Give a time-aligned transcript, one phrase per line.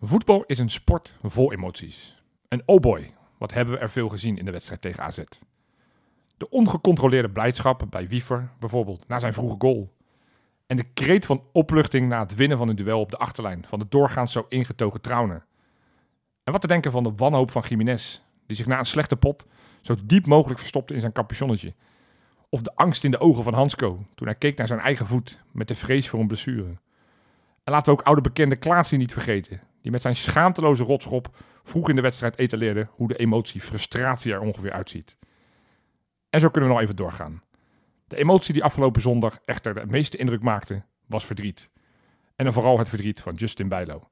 [0.00, 2.22] Voetbal is een sport vol emoties.
[2.48, 5.22] En oh boy, wat hebben we er veel gezien in de wedstrijd tegen AZ.
[6.36, 9.92] De ongecontroleerde blijdschap bij Wiever bijvoorbeeld na zijn vroege goal.
[10.66, 13.78] En de kreet van opluchting na het winnen van een duel op de achterlijn van
[13.78, 15.46] de doorgaans zo ingetogen Trauner.
[16.44, 19.46] En wat te denken van de wanhoop van Jiménez, die zich na een slechte pot
[19.80, 21.74] zo diep mogelijk verstopte in zijn capuchonnetje.
[22.48, 25.40] Of de angst in de ogen van Hansco toen hij keek naar zijn eigen voet
[25.52, 26.82] met de vrees voor een blessure.
[27.64, 31.88] En laten we ook oude bekende Klaasie niet vergeten, die met zijn schaamteloze rotschop vroeg
[31.88, 35.16] in de wedstrijd etaleerde hoe de emotie frustratie er ongeveer uitziet.
[36.30, 37.42] En zo kunnen we nog even doorgaan.
[38.06, 41.68] De emotie die afgelopen zondag echter de meeste indruk maakte, was verdriet.
[42.36, 44.08] En dan vooral het verdriet van Justin Bijlo.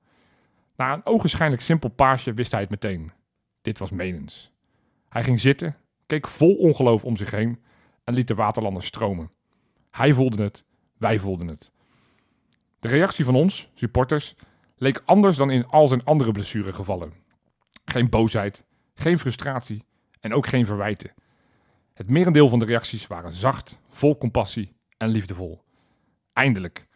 [0.76, 3.12] Na een ogenschijnlijk simpel paasje wist hij het meteen.
[3.62, 4.52] Dit was menens.
[5.08, 7.62] Hij ging zitten, keek vol ongeloof om zich heen
[8.04, 9.30] en liet de waterlanders stromen.
[9.90, 10.64] Hij voelde het,
[10.98, 11.70] wij voelden het.
[12.82, 14.34] De reactie van ons, supporters,
[14.76, 17.12] leek anders dan in al zijn andere blessuregevallen.
[17.84, 19.84] Geen boosheid, geen frustratie
[20.20, 21.12] en ook geen verwijten.
[21.94, 25.62] Het merendeel van de reacties waren zacht, vol compassie en liefdevol.
[26.32, 26.86] Eindelijk.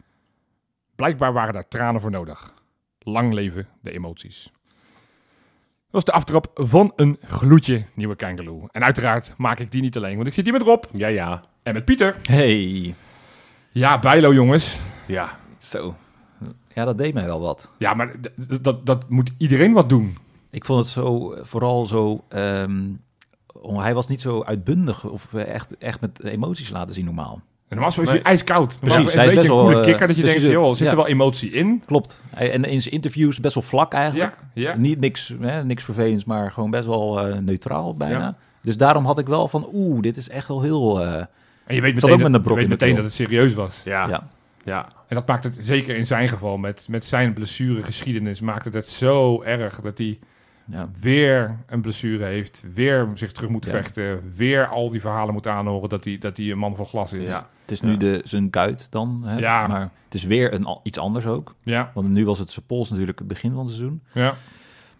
[0.95, 2.53] Blijkbaar waren daar tranen voor nodig.
[2.99, 4.43] Lang leven de emoties.
[4.43, 8.67] Dat was de aftrap van een gloedje nieuwe Kangaloo.
[8.71, 11.43] En uiteraard maak ik die niet alleen, want ik zit hier met Rob Ja, ja.
[11.63, 12.15] en met Pieter.
[12.23, 12.95] Hey,
[13.71, 14.81] Ja, Bijlo jongens.
[15.05, 15.45] Ja.
[15.57, 15.95] Zo.
[16.73, 17.69] Ja, dat deed mij wel wat.
[17.77, 18.11] Ja, maar
[18.61, 20.17] dat, dat moet iedereen wat doen.
[20.49, 22.23] Ik vond het zo, vooral zo...
[22.29, 22.81] ehm,
[23.53, 27.41] oh, hij was niet zo uitbundig of eh, echt, echt met emoties laten zien normaal.
[27.67, 28.77] En normaal is hij ijskoud.
[28.81, 30.21] Normaal Precies, is hij een is beetje een best coole wel, eh, kikker dat je
[30.21, 30.89] dus denkt, joh, zit ja.
[30.89, 31.83] er wel emotie in?
[31.85, 32.21] Klopt.
[32.29, 34.37] Hij, en in zijn interviews best wel vlak eigenlijk.
[34.53, 34.75] Ja, ja.
[34.75, 38.19] Niet niks, hè, niks vervelends, maar gewoon best wel eh, neutraal bijna.
[38.19, 38.35] Ja.
[38.61, 41.01] Dus daarom had ik wel van, oeh, dit is echt wel heel...
[41.01, 41.13] eh,
[41.65, 43.53] En je weet meteen, ook dat, met een brok je weet meteen dat het serieus
[43.53, 43.81] was.
[43.83, 44.27] Ja.
[44.63, 44.87] ja.
[45.07, 48.85] En dat maakt het, zeker in zijn geval, met, met zijn blessuregeschiedenis, maakt het het
[48.87, 50.19] zo erg dat hij
[50.65, 50.89] ja.
[51.01, 53.71] weer een blessure heeft, weer zich terug moet Ja.
[53.71, 57.13] vechten, weer al die verhalen moet aanhoren dat hij, dat hij een man van glas
[57.13, 57.29] is.
[57.29, 57.49] Ja.
[57.61, 59.37] Het is nu de, zijn kuit dan, hè?
[59.37, 59.67] Ja.
[59.67, 61.55] maar het is weer een, iets anders ook.
[61.63, 64.01] ja, Want nu was het zijn pols natuurlijk het begin van het seizoen.
[64.13, 64.35] ja.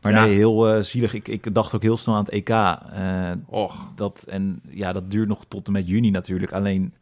[0.01, 1.13] Maar nee, heel eh, zielig.
[1.13, 2.49] Ik, ik dacht ook heel snel aan het EK.
[2.49, 3.89] eh, Och.
[3.95, 6.51] dat, en ja, dat duurt nog tot en met juni natuurlijk.
[6.51, 6.93] Alleen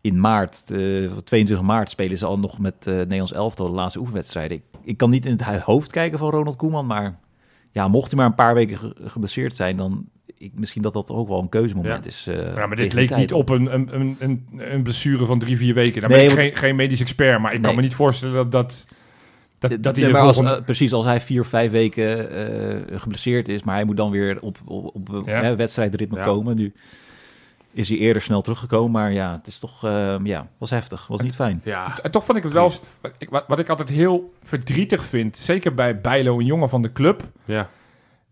[0.00, 0.78] in maart, eh
[1.24, 4.56] 22 maart, spelen ze al nog met eh Nederlands elftal de laatste oefenwedstrijden.
[4.56, 7.18] Ik, ik kan niet in het hoofd kijken van Ronald Koeman, maar
[7.70, 10.04] ja, mocht hij maar een paar weken ge- geblesseerd zijn, dan
[10.38, 12.10] ik, misschien dat dat ook wel een keuzemoment Ja.
[12.10, 12.26] is.
[12.26, 15.74] eh, Ja, maar dit leek niet op een, een, een, een, blessure van drie, vier
[15.74, 16.00] weken.
[16.00, 18.34] Daar Nee, ben ik want- geen, geen medisch expert, maar ik kan me niet voorstellen
[18.34, 18.86] dat, dat,
[19.58, 20.58] dat, dat hij Nee, de maar als, volgende...
[20.58, 22.30] eh, precies, als hij vier of vijf weken
[22.90, 25.42] eh, geblesseerd is, maar hij moet dan weer op, op, op Ja.
[25.42, 26.24] hè, wedstrijdritme Ja.
[26.24, 26.56] komen.
[26.56, 26.72] Nu
[27.72, 31.20] is hij eerder snel teruggekomen, maar ja, het is toch, eh, ja, was heftig, was
[31.20, 31.60] niet fijn.
[31.64, 31.98] Ja.
[32.02, 32.72] En toch vond ik het wel...
[33.18, 36.92] Ik, wat, wat ik altijd heel verdrietig vind, zeker bij Bijlo, een jongen van de
[36.92, 37.22] club...
[37.44, 37.68] Ja.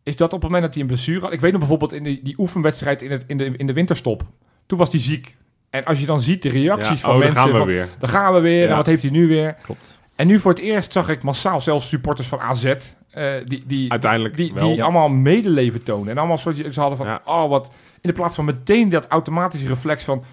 [0.03, 1.33] is dat op het moment dat hij een blessure had...
[1.33, 4.23] Ik weet nog bijvoorbeeld in die, die oefenwedstrijd in, het, in, de, in de winterstop.
[4.67, 5.37] Toen was hij ziek.
[5.71, 7.07] En als je dan ziet de reacties Ja.
[7.07, 7.41] van Oh, daar mensen...
[7.43, 7.89] gaan we van, weer.
[7.99, 8.63] Dan gaan we weer.
[8.63, 8.69] Ja.
[8.69, 9.55] En wat heeft hij nu weer?
[9.63, 9.99] Klopt.
[10.17, 12.65] En nu voor het eerst zag ik massaal zelfs supporters van AZ...
[13.11, 14.69] eh, die, die, Uiteindelijk die, wel.
[14.69, 14.83] die Ja.
[14.83, 16.09] allemaal medeleven tonen.
[16.11, 17.07] En allemaal soort, ze hadden van...
[17.07, 17.21] Ja.
[17.25, 17.71] Oh, wat...
[18.01, 20.25] In de plaats van meteen dat automatische reflex van...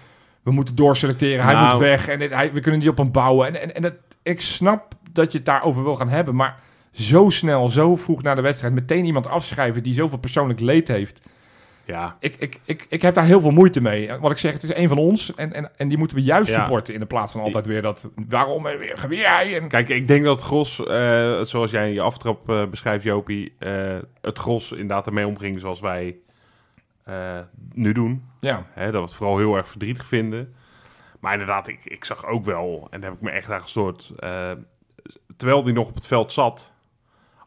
[0.42, 1.44] We moeten doorselecteren.
[1.44, 1.70] Hij Nou.
[1.70, 2.08] moet weg.
[2.08, 3.46] En hij, we kunnen niet op hem bouwen.
[3.46, 6.34] En, en, en dat, ik snap dat je het daarover wil gaan hebben.
[6.34, 6.58] Maar
[6.92, 8.74] zo snel, zo vroeg na de wedstrijd...
[8.74, 11.28] meteen iemand afschrijven die zoveel persoonlijk leed heeft...
[11.84, 12.16] Ja.
[12.20, 14.10] Ik, ik, ik, ik heb daar heel veel moeite mee.
[14.20, 15.34] Wat ik zeg, het is een van ons.
[15.34, 16.56] En, en, en die moeten we juist Ja.
[16.58, 16.94] supporten.
[16.94, 18.08] In de plaats van altijd weer dat...
[18.28, 19.56] Waarom weer, weer hij?
[19.60, 23.54] En, Kijk, ik denk dat gros, eh, zoals jij in je aftrap eh, beschrijft, Jopie,
[23.58, 26.16] eh, het gros inderdaad ermee omging zoals wij
[27.06, 27.38] eh,
[27.72, 28.24] nu doen.
[28.40, 28.66] ja.
[28.72, 30.54] Hè, dat we het vooral heel erg verdrietig vinden.
[31.20, 34.12] Maar inderdaad, ik, ik zag ook wel, en daar heb ik me echt aan gestoord,
[34.18, 34.50] eh,
[35.36, 36.72] terwijl die nog op het veld zat,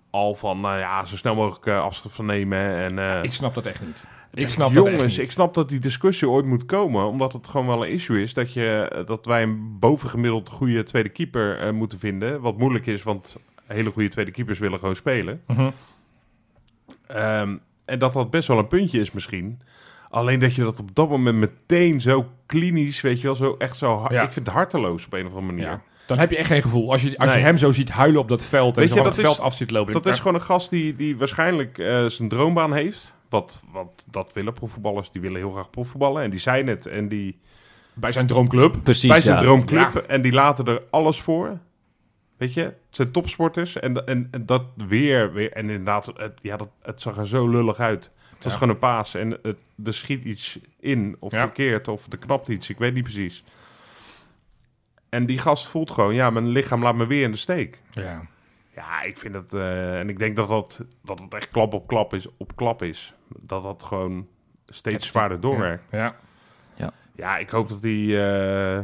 [0.10, 2.98] al van, nou ja, zo snel mogelijk eh, afscheid van nemen.
[2.98, 4.04] En, Ik snap dat echt niet.
[4.34, 5.26] Ik snap dat echt Jongens, niet.
[5.26, 8.34] ik snap dat die discussie ooit moet komen, omdat het gewoon wel een issue is
[8.34, 12.42] dat, je, dat wij een bovengemiddeld goede tweede keeper moeten vinden.
[12.42, 15.44] Wat moeilijk is, want hele goede tweede keepers willen gewoon spelen.
[17.08, 17.58] Ehm,
[17.90, 19.62] en dat dat best wel een puntje is misschien.
[20.10, 23.78] Alleen dat je dat op dat moment meteen zo klinisch, weet je wel, zo echt
[23.78, 24.12] zo hard.
[24.14, 24.22] Ja.
[24.24, 25.66] Ik vind het harteloos op een of andere manier.
[25.66, 25.82] Ja.
[26.06, 26.92] Dan heb je echt geen gevoel.
[26.92, 29.02] Als je, als je hem zo ziet huilen op dat veld en Weet zo je,
[29.02, 29.94] het dat is- veld af zit lopen.
[29.94, 33.14] Dat is gewoon een gast die, die waarschijnlijk eh, zijn droombaan heeft.
[33.30, 35.12] Wat, wat dat willen profvoetballers.
[35.12, 36.24] Die willen heel graag profvoetballen.
[36.24, 36.86] En die zijn het.
[36.86, 37.40] En die
[37.94, 38.76] bij zijn droomclub.
[38.84, 39.42] Precies, bij zijn ja.
[39.42, 39.94] droomclub.
[39.94, 40.02] Ja.
[40.02, 41.60] En die laten er alles voor.
[42.40, 43.80] Weet je, het zijn topsporters.
[43.80, 45.52] En, en, en dat weer, weer.
[45.52, 48.12] En inderdaad, het, ja, dat, het zag er zo lullig uit.
[48.30, 48.60] Het was Ja.
[48.60, 49.16] gewoon een paas.
[49.16, 51.16] En het, er schiet iets in.
[51.20, 51.40] Of Ja.
[51.40, 51.88] verkeerd.
[51.88, 52.70] Of er knapt iets.
[52.70, 53.44] Ik weet niet precies.
[55.10, 57.82] En die gast voelt gewoon, ja, mijn lichaam laat me weer in de steek.
[57.92, 58.22] Ja.
[58.76, 59.54] Ja, ik vind het.
[59.54, 62.28] eh, en ik denk dat dat, dat het echt klap op klap is.
[62.38, 63.14] Op klap is.
[63.40, 64.28] Dat dat gewoon
[64.66, 65.86] steeds zwaarder doorwerkt.
[65.92, 66.16] Ja.
[67.16, 68.06] Ja, ik hoop dat hij.
[68.18, 68.78] eh,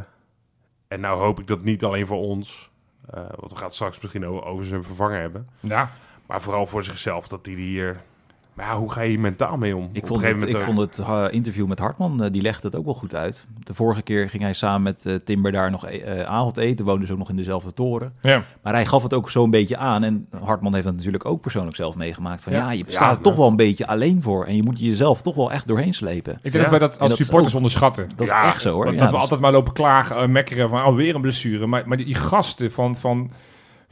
[0.88, 2.70] en nou hoop ik dat niet alleen voor ons.
[3.10, 5.48] Eh, want we gaan het straks misschien over, over zijn vervanger hebben.
[5.60, 5.90] ja.
[6.26, 8.00] Maar vooral voor zichzelf dat hij hier.
[8.56, 9.88] Maar ja, hoe ga je hier mentaal mee om?
[9.92, 12.76] Ik Op vond het, ik vond het eh, interview met Hartman, eh, die legde het
[12.76, 13.44] ook wel goed uit.
[13.64, 17.12] De vorige keer ging hij samen met eh, Timber daar nog eh, avondeten, woonden ze
[17.12, 18.12] ook nog in dezelfde toren.
[18.20, 18.42] ja.
[18.62, 20.02] Maar hij gaf het ook zo'n beetje aan.
[20.04, 22.42] En Hartman heeft dat natuurlijk ook persoonlijk zelf meegemaakt.
[22.42, 22.58] Van Ja.
[22.58, 24.44] ja, je Ja, staat er toch wel een beetje alleen voor.
[24.44, 26.32] En je moet je jezelf toch wel echt doorheen slepen.
[26.32, 26.60] Ik denk Ja.
[26.60, 28.08] dat wij dat als dat supporters ook- onderschatten.
[28.16, 28.84] Dat Ja, is echt zo hoor.
[28.84, 31.66] Want Ja, dat we altijd maar lopen klagen en mekkeren van oh, weer een blessure.
[31.66, 33.30] Maar, maar die gasten van, van,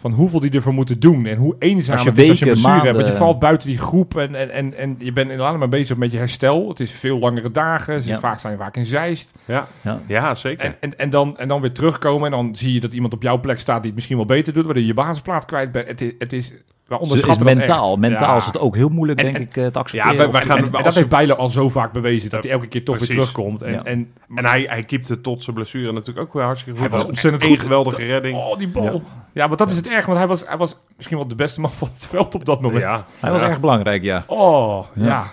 [0.04, 2.44] van hoeveel die ervoor moeten doen en hoe eenzaam Als je het is als je
[2.44, 2.96] blessure hebt.
[2.96, 5.96] Want je valt buiten die groep en, en, en, en je bent alleen maar bezig
[5.96, 6.68] met je herstel.
[6.68, 8.02] Het is veel langere dagen.
[8.02, 8.18] Ze Ja.
[8.18, 9.38] vaak zijn vaak in Zeist.
[9.44, 10.00] Ja, Ja.
[10.06, 10.64] ja zeker.
[10.66, 13.22] En, en, en, dan, en dan weer terugkomen en dan zie je dat iemand op
[13.22, 15.88] jouw plek staat die het misschien wel beter doet, waardoor je je basisplaats kwijt bent.
[15.88, 16.52] Het is, het is,
[16.86, 17.90] we Dus onderschatten mentaal.
[17.90, 17.98] echt.
[18.00, 18.36] Mentaal Ja.
[18.36, 20.12] is het ook heel moeilijk, En- denk en- ik, eh, te accepteren.
[20.16, 22.52] Ja, wij- wij gaan- En, als dat heeft Bijlo al zo vaak bewezen, dat hij
[22.52, 23.62] elke keer toch weer terugkomt.
[23.62, 23.82] En, Ja.
[23.84, 26.88] en, En hij, hij keepte tot zijn blessure natuurlijk ook wel hartstikke goed.
[26.88, 27.60] Hij was Een- ontzettend een goed.
[27.60, 28.36] geweldige redding.
[28.36, 29.02] Oh, die bal.
[29.32, 31.60] Ja, want dat is het erg, want hij was, hij was misschien wel de beste
[31.60, 32.82] man van het veld op dat moment.
[32.82, 33.04] ja.
[33.20, 34.24] Hij was erg belangrijk, ja.
[34.26, 35.04] Oh, ja.
[35.06, 35.30] Ja.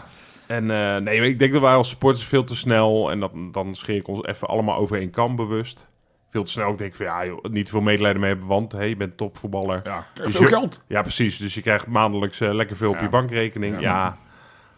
[0.48, 3.76] En eh, nee, ik denk dat wij als supporters veel te snel, en dat, dan
[3.76, 5.88] scheer ik ons even allemaal over één kam bewust.
[6.32, 6.72] Veel te snel.
[6.72, 9.82] Ik denk van ja, joh, niet veel medelijden mee hebben, want hey, je bent topvoetballer.
[9.84, 10.82] Ja, Dus veel je- geld.
[10.88, 11.38] Ja, precies.
[11.38, 13.02] Dus je krijgt maandelijks eh, lekker veel op Ja.
[13.02, 13.76] je bankrekening.
[13.76, 13.82] Ja.
[13.82, 14.18] Ja,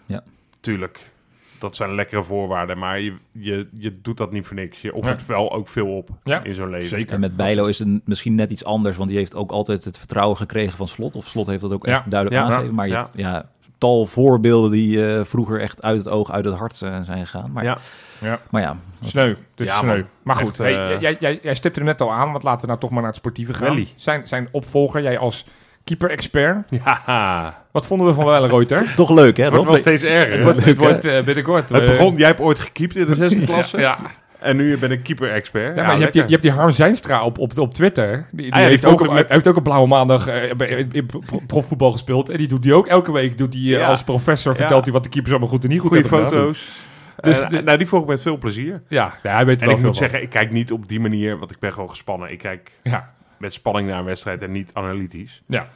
[0.06, 0.24] Ja.
[0.60, 1.12] tuurlijk.
[1.60, 4.82] Dat zijn lekkere voorwaarden, maar je, je, je doet dat niet voor niks.
[4.82, 5.28] Je offert Nee.
[5.28, 6.88] wel ook veel op Ja, in zo'n leven.
[6.90, 7.14] zeker.
[7.14, 9.98] En met Bijlo is het misschien net iets anders, want die heeft ook altijd het
[9.98, 11.16] vertrouwen gekregen van Slot.
[11.16, 11.94] Of Slot heeft dat ook Ja.
[11.98, 12.48] echt duidelijk Ja.
[12.50, 12.76] aangegeven.
[12.76, 13.00] Maar je Ja.
[13.04, 13.50] hebt ja,
[13.84, 17.52] tal voorbeelden die eh, vroeger echt uit het oog, uit het hart eh, zijn gegaan.
[17.52, 17.78] Maar Ja.
[18.20, 18.40] Ja.
[18.50, 19.28] maar ja Sneu.
[19.28, 20.04] Het is Ja, sneu.
[20.24, 22.62] Maar goed, Echt, hey, eh, jij, jij, jij stipte er net al aan, want laten
[22.62, 23.70] we nou toch maar naar het sportieve gaan.
[23.70, 23.88] Welly.
[23.96, 25.46] Zijn, zijn opvolger, jij als
[25.84, 26.70] keeper-expert.
[26.70, 28.94] Ja, Wat vonden we van Wellenreuter?
[28.96, 30.34] toch leuk hè het wordt wel steeds erger.
[30.34, 31.70] het wordt, het wordt binnenkort...
[31.70, 33.78] Het begon, jij hebt ooit gekiept in de zesde klasse.
[33.80, 33.98] Ja,
[34.44, 35.76] En nu ben ik keeper-expert.
[35.78, 38.28] Ja, maar je, hebt die, je hebt die Harm Zijnstra op, op, op Twitter.
[38.32, 41.10] Die, die Ah ja, heeft, ook, met- hij heeft ook op Blauwe Maandag eh, in,
[41.48, 42.30] profvoetbal gespeeld.
[42.30, 43.38] En die doet die ook elke week.
[43.38, 45.90] Doet die, eh, als professor vertelt hij wat de keepers allemaal goed en niet goed
[45.90, 46.82] Goede hebben foto's.
[47.22, 48.82] Dus Dus de- nou, die volg ik met veel plezier.
[48.88, 50.04] Ja, ja, hij weet En wel ik moet van.
[50.04, 52.32] zeggen, ik kijk niet op die manier, want ik ben gewoon gespannen.
[52.32, 55.44] Ik kijk Ja, met spanning naar een wedstrijd en niet analytisch.
[55.48, 55.68] ja,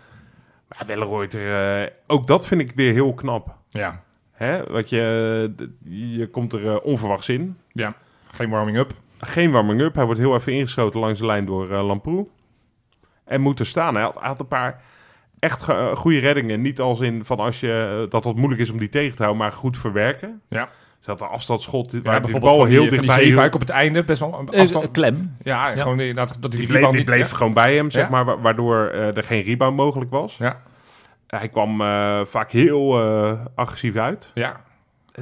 [0.67, 3.55] Maar Wellenreuter, eh ook dat vind ik weer heel knap.
[3.69, 4.63] ja, Hè?
[4.63, 5.51] Want je,
[5.83, 7.57] je komt er eh, onverwachts in.
[7.71, 7.93] ja.
[8.37, 8.91] Geen warming-up.
[9.19, 9.95] Geen warming-up.
[9.95, 12.27] Hij wordt heel even ingeschoten langs de lijn door eh Lamproe.
[13.25, 13.95] En moet er staan.
[13.95, 14.81] Hij had, een paar
[15.39, 16.61] echt ge- eh, goede reddingen.
[16.61, 19.23] Niet als in van als je, eh, dat het moeilijk is om die tegen te
[19.23, 20.41] houden, maar goed verwerken.
[20.49, 20.69] Ja.
[20.99, 23.53] Ze had een afstandsschot waar Ja, bijvoorbeeld bal van heel dichtbij hield.
[23.55, 24.03] op het einde.
[24.03, 24.85] Best wel een afstand.
[24.85, 25.35] een klem.
[25.43, 25.81] ja, Ja.
[25.81, 27.05] gewoon inderdaad dat die, Die bleef, die niet...
[27.05, 28.09] bleef gewoon bij hem, zeg Ja.
[28.09, 30.37] maar, wa- waardoor er geen rebound mogelijk was.
[30.37, 30.61] Ja,
[31.27, 34.31] Hij kwam eh, vaak heel eh, agressief uit.
[34.33, 34.65] ja.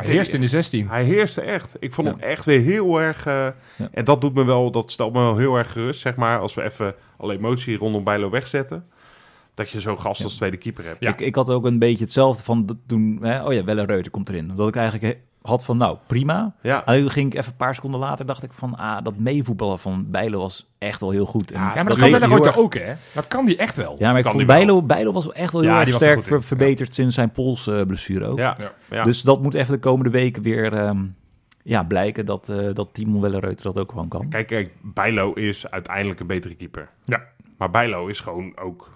[0.02, 0.90] Hij heerst in de 16.
[0.90, 1.76] Hij heerste echt.
[1.80, 2.14] Ik vond Ja.
[2.14, 3.26] hem echt weer heel erg...
[3.26, 3.34] eh,
[3.78, 3.90] Ja.
[3.92, 6.40] En dat doet me wel, dat stelt me wel heel erg gerust, zeg maar.
[6.40, 8.86] Als we even alle emotie rondom Bijlo wegzetten.
[9.54, 11.00] Dat je zo'n gast als tweede keeper hebt.
[11.00, 11.10] Ja.
[11.10, 14.30] Ik, ik had ook een beetje hetzelfde van toen, hè, oh ja, Welle Reuter komt
[14.30, 14.52] erin.
[14.56, 16.54] Dat ik eigenlijk had van, nou, prima.
[16.62, 16.82] Ja.
[16.86, 19.80] Alleen toen ging ik even een paar seconden later, dacht ik van, ah, dat meevoetballen
[19.80, 21.52] van Bijlo was echt wel heel goed.
[21.52, 22.94] En Ja, maar dat dat kan Reuter erg- ook, hè?
[23.14, 23.96] Dat kan die echt wel.
[24.00, 24.46] ja, maar ik vond.
[24.46, 28.26] Bijlo, Bijlo was echt wel heel Ja, erg er sterk ver- verbeterd sinds zijn polsblessure
[28.28, 28.38] ook.
[28.38, 29.04] Ja.
[29.04, 31.04] Dus dat moet even de komende weken weer ehm,
[31.64, 34.30] ja, blijken dat, eh dat Timon Welle Reuter dat ook gewoon kan.
[34.30, 36.90] Kijk, kijk, Bijlo is uiteindelijk een betere keeper.
[37.04, 37.22] Ja.
[37.58, 38.94] Maar Bijlo is gewoon ook...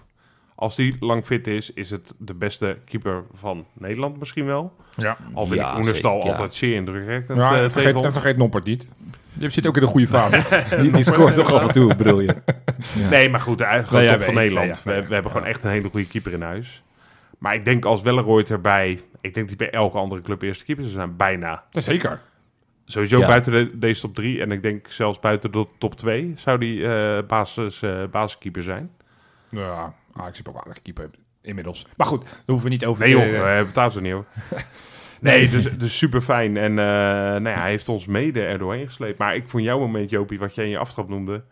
[0.60, 4.76] Als die lang fit is, is het de beste keeper van Nederland misschien wel.
[4.96, 5.16] Ja.
[5.34, 6.32] Al vind Ja, ik Oenerstal zeker, ja.
[6.32, 8.86] altijd zeer indrukwekkend Ja, eh, en tegen vergeet, en vergeet Noppert niet.
[9.32, 10.42] Je zit ook in de goede fase.
[10.82, 12.34] Die, die scoort toch af en toe, bedoel je?
[13.10, 13.68] Nee, maar goed, Nee,
[14.04, 14.34] jij top van.
[14.34, 14.84] Nederland.
[14.84, 15.36] Nee, we, we hebben Ja.
[15.36, 16.82] gewoon echt een hele goede keeper in huis.
[17.38, 19.00] Maar ik denk als Welleroyd erbij...
[19.20, 21.16] Ik denk dat hij bij elke andere club eerste keeper zou zijn.
[21.16, 21.64] Bijna.
[21.70, 22.20] Zeker.
[22.84, 23.26] Sowieso Ja.
[23.26, 24.40] buiten de- deze top 3.
[24.40, 28.90] En ik denk zelfs buiten de top 2 zou die eh, basis, eh, basiskeeper zijn.
[29.50, 31.10] Ja, Ajax heeft ook een aardige keeper
[31.42, 31.86] inmiddels.
[31.96, 33.18] Maar goed, daar hoeven we niet over Nee te...
[33.20, 34.26] joh, we hebben het daar zo niet over.
[35.20, 36.56] Nee, dus, dus super fijn.
[36.56, 39.18] En eh, nou ja, hij heeft ons mede er doorheen gesleept.
[39.18, 41.42] Maar ik vond jouw moment, Jopie, wat jij in je aftrap noemde...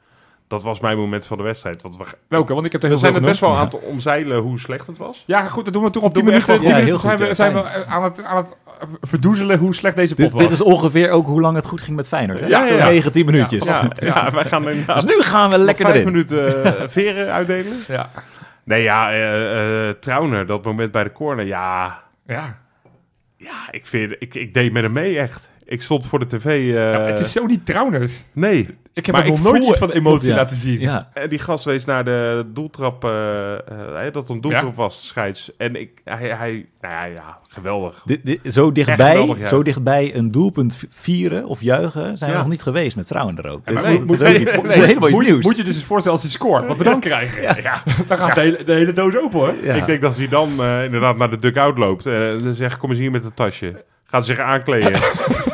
[0.48, 1.82] dat was mijn moment van de wedstrijd.
[1.82, 2.54] Want we, Welke?
[2.54, 4.58] Want ik heb er we heel zijn veel het best wel aan het omzeilen hoe
[4.60, 5.22] slecht het was.
[5.26, 6.54] Ja, goed, dat doen we toch al 10 Doen we minuten.
[6.54, 6.78] echt 10 wel.
[6.78, 8.52] Ja, minuten heel zijn goed, we, zijn we aan, het, aan het
[9.00, 10.42] verdoezelen hoe slecht deze pot Dit, was.
[10.42, 12.40] dit is ongeveer ook hoe lang het goed ging met Feyenoord.
[12.40, 12.46] Hè?
[12.46, 12.88] Ja, ja, Zo'n ja.
[12.88, 13.64] 9, 10 minuutjes.
[13.64, 16.12] Ja, ja, wij gaan Dus nu gaan we lekker vijf erin.
[16.12, 17.72] minuten eh, veren uitdelen.
[17.88, 18.10] Ja.
[18.68, 22.02] Nee, ja, Trauner, dat moment bij de corner, ja...
[22.26, 22.58] Ja.
[23.36, 25.50] Ja, ik, vind, ik, ik deed met hem mee, echt.
[25.70, 26.44] Ik stond voor de tv...
[26.44, 28.22] eh, Ja, het is zo niet Trauners.
[28.32, 30.34] Nee, Ik heb Maar nog nooit voel- iets van emotie Ja.
[30.36, 30.80] laten zien.
[30.80, 33.02] Ja, En die gast wees naar de doeltrap,
[33.94, 35.50] hè, dat een doeltrap was, scheids.
[35.56, 38.02] En ik, hij, hij, nou ja, ja geweldig.
[38.04, 39.48] dit, dit, zo, dichtbij, geweldig, ja.
[39.48, 43.50] zo dichtbij een doelpunt vieren of juichen zijn we nog niet geweest met vrouwen er
[43.50, 43.66] ook.
[43.66, 45.44] Dus nee, moet- ook nee, nee, helemaal moet, nieuws.
[45.44, 47.62] moet je dus eens voorstellen als hij scoort, wat we dan krijgen.
[47.62, 47.82] Ja.
[48.06, 49.54] Dan gaat de, hele, de hele doos open hoor.
[49.62, 49.74] Ja.
[49.74, 52.04] Ik denk dat hij dan eh, inderdaad naar de dugout loopt.
[52.04, 53.84] dan zegt, kom eens hier met een tasje.
[54.04, 54.92] Gaat zich aankleden.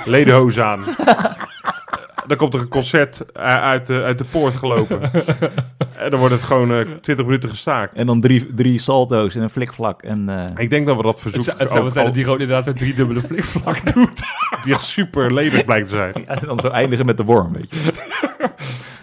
[0.04, 0.84] Ledenhoos aan.
[2.26, 5.00] Dan komt er een concert eh, uit de, uit de poort gelopen.
[5.96, 7.92] en dan wordt het gewoon eh 20 minuten gestaakt.
[7.94, 10.02] En dan drie, drie salto's en een flikvlak.
[10.02, 12.04] En, eh, Ik denk dat we dat Het, verzoek zou- het zou wel ook zijn
[12.04, 14.20] dat die gewoon inderdaad een driedubbele flikvlak doet.
[14.62, 16.12] die echt super ledig blijkt te zijn.
[16.28, 17.76] en dan zo eindigen met de worm, weet je.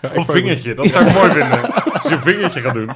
[0.02, 1.74] Ja, vingertje, dat zou ik mooi vinden.
[1.94, 2.90] Als je een vingertje gaat doen.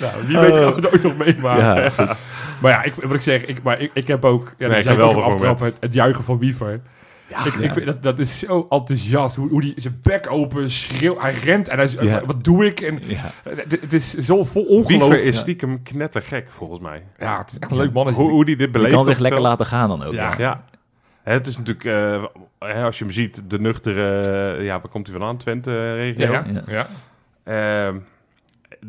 [0.00, 1.82] Nou, wie weet gaan we het ooit nog meemaken.
[1.82, 2.16] Ja, goed.
[2.60, 5.00] Maar ja, ik, wat ik zeg, ik, maar ik, ik heb ook, ja, Nee, ik
[5.00, 6.80] aftrap, het, het juichen van Wiever.
[7.28, 7.60] Ja, ik, ja.
[7.60, 11.32] ik vind dat, dat is zo enthousiast, hoe, hoe die zijn bek open schreeuwt, hij
[11.32, 12.22] rent en hij Ja.
[12.24, 12.80] wat doe ik?
[12.80, 13.30] En ja.
[13.42, 15.08] het, het is zo vol ongeloof.
[15.08, 17.02] Wiever is stiekem knettergek, volgens mij.
[17.18, 18.22] Ja, het is echt een leuk mannetje.
[18.22, 18.94] Hoe, hoe die dit Je beleeft.
[18.94, 20.12] kan zich lekker laten gaan dan ook.
[20.12, 20.64] Ja.
[21.22, 22.24] Het is natuurlijk, eh,
[22.58, 24.20] hè, als je hem ziet, de nuchtere,
[24.56, 25.36] eh, ja, waar komt hij vandaan?
[25.36, 26.32] Twente-regio.
[26.32, 26.86] ja, Ja.
[27.46, 27.92] ja.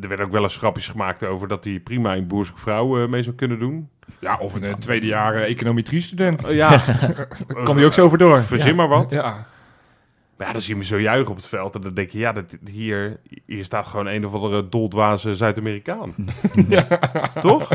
[0.01, 3.09] Er werden ook wel eens grapjes gemaakt over dat hij prima in Boerse Vrouw eh,
[3.09, 3.89] mee zou kunnen doen.
[4.19, 6.43] Ja, of een eh, tweede jaar eh, econometrie-student.
[6.43, 6.83] Eh, ja,
[7.63, 8.41] Kan die ook zo over door.
[8.41, 9.11] verzin maar wat.
[9.11, 9.45] Ja,
[10.37, 11.75] Maar ja, dan zie je me zo juichen op het veld.
[11.75, 16.15] En dan denk je, ja, dat, hier, hier staat gewoon een of andere doldwaze Zuid-Amerikaan.
[17.39, 17.69] Toch?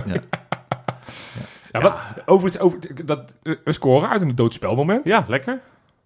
[1.72, 1.94] ja, Wat,
[2.26, 5.06] overigens, over, dat, we scoren uit een doodspelmoment.
[5.06, 5.60] Ja, lekker.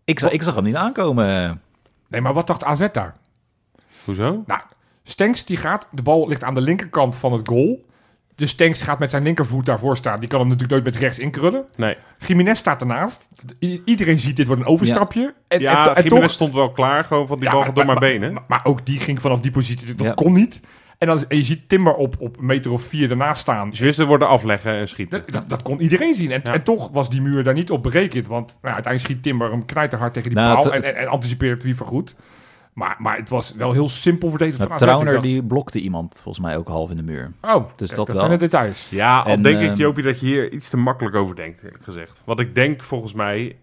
[0.04, 1.60] Ik, zag, ik zag hem niet aankomen.
[2.08, 3.14] Nee, maar wat dacht AZ daar?
[4.04, 4.42] Hoezo?
[4.46, 4.60] Nou,
[5.08, 7.86] Stenks die gaat, de bal ligt aan de linkerkant van het goal.
[8.34, 10.20] Dus Stenks gaat met zijn linkervoet daarvoor staan.
[10.20, 11.64] Die kan hem natuurlijk nooit met rechts inkrullen.
[11.76, 11.96] Nee.
[12.26, 13.28] Jiménez staat ernaast.
[13.60, 15.34] I- iedereen ziet dit wordt een overstapje.
[15.48, 17.74] En, Ja, en, en Jiménez toch- stond wel klaar, gewoon van die Ja, bal gaat
[17.74, 18.32] door mijn maar, benen.
[18.32, 19.94] Maar, maar ook die ging vanaf die positie.
[19.94, 20.12] Dat Ja.
[20.12, 20.60] kon niet.
[20.98, 23.70] En, dan, en je ziet Timber op, op een meter of vier ernaast staan.
[23.70, 25.20] Dus wisten worden afleggen en schieten.
[25.26, 26.30] Dat, dat, dat kon iedereen zien.
[26.30, 26.52] En, Ja.
[26.52, 28.26] en toch was die muur daar niet op berekend.
[28.26, 30.72] Want nou, uiteindelijk schiet Timber hem knijterhard tegen die Nou, paal.
[30.72, 32.16] En, en, en anticipeert wie goed.
[32.78, 34.62] Maar, maar het was wel heel simpel verdedigd.
[34.62, 37.32] Ik Trauner die blokte iemand volgens mij ook half in de muur.
[37.42, 38.18] Oh, Dus kijk, dat dat wel.
[38.18, 38.88] zijn de details.
[38.90, 41.62] Ja, al En, denk ik, ehm, Jopie, dat je hier iets te makkelijk over denkt,
[41.62, 42.22] eerlijk gezegd.
[42.24, 43.56] Want ik denk volgens mij,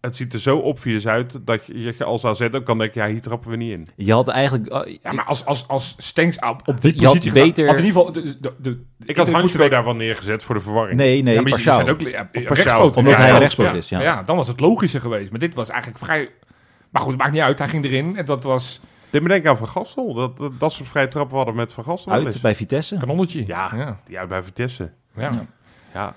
[0.00, 3.02] het ziet er zo obvious uit dat je, dat je als AZ ook kan denken,
[3.02, 3.86] ja, hier trappen we niet in.
[3.96, 4.72] Je had eigenlijk...
[4.72, 7.66] oh, Ja, maar als, als, als Stenks op op die Je had positie gaat, beter-
[7.66, 8.12] had in ieder geval...
[8.14, 10.96] De, de, de, de- Ik had Hansko daar wel neergezet voor de verwarring.
[10.98, 12.96] Nee, nee, Ja, maar je- ook ja, rechtspoot.
[12.96, 13.72] Omdat Ja, hij ja, rechtspoot ja.
[13.72, 14.00] is, ja.
[14.00, 15.30] Ja, dan was het logischer geweest.
[15.30, 16.28] Maar dit was eigenlijk vrij...
[16.94, 17.58] Maar goed, het maakt niet uit.
[17.58, 18.16] Hij ging erin.
[18.16, 20.14] En dat was Dit me denken aan Van Gastel.
[20.14, 22.12] Dat, dat, dat soort vrije trappen hadden met Van Gastel.
[22.12, 22.96] Uit bij Vitesse.
[22.96, 23.46] kanonnetje.
[23.46, 23.98] Ja, ja.
[24.04, 24.90] die uit bij Vitesse.
[25.16, 25.22] ja.
[25.22, 25.46] Ja.
[25.94, 26.14] Ja.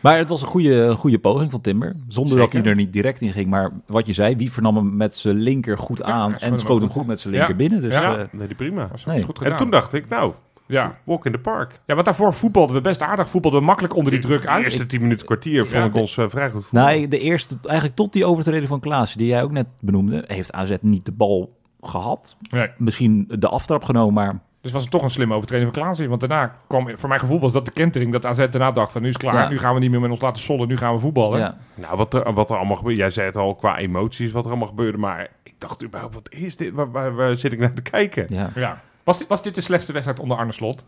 [0.00, 1.96] Maar het was een goede, goede poging van Timber.
[2.08, 3.50] Zonder dat hij er niet direct in ging.
[3.50, 6.34] Maar wat je zei, wie vernam hem met zijn linker goed aan.
[6.38, 7.06] en schoot hem goed.
[7.06, 7.38] met zijn Ja.
[7.38, 7.80] linker binnen.
[7.80, 8.16] Dus Ja.
[8.16, 8.88] eh, Nee, die prima.
[8.90, 9.22] Was Nee.
[9.22, 9.52] goed gedaan.
[9.52, 10.34] En toen dacht ik, nou,
[10.66, 10.96] ja.
[11.04, 11.80] walk in the park.
[11.86, 13.28] ja, want daarvoor voetbalden we best aardig.
[13.28, 14.64] Voetbalden we makkelijk onder die druk De uit.
[14.64, 15.84] eerste 10 minuten kwartier vond Ja.
[15.88, 16.96] ik ons eh, vrij goed voetballen.
[16.98, 20.52] nou, de eerste, eigenlijk tot die overtreding van Klaassen, die jij ook net benoemde, heeft
[20.52, 22.36] AZ niet de bal gehad.
[22.50, 22.68] Nee.
[22.78, 26.08] Misschien de aftrap genomen, maar Dus was het toch een slimme overtreding van Klaasie.
[26.08, 28.12] Want daarna kwam, voor mijn gevoel was dat de kentering.
[28.12, 29.34] Dat AZ daarna dacht van nu is het klaar.
[29.42, 29.48] Ja.
[29.48, 30.68] Nu gaan we niet meer met ons laten sollen.
[30.68, 31.38] Nu gaan we voetballen.
[31.38, 31.56] ja.
[31.74, 32.98] Nou, wat er, wat er allemaal gebeurde.
[33.00, 34.98] Jij zei het al qua emoties, wat er allemaal gebeurde.
[34.98, 36.72] Maar ik dacht überhaupt, wat is dit?
[36.72, 38.26] Waar, waar, waar zit ik naar te kijken?
[38.28, 38.50] ja.
[38.54, 38.80] Ja.
[39.04, 40.84] Was, dit, was dit de slechtste wedstrijd onder Arne Slot?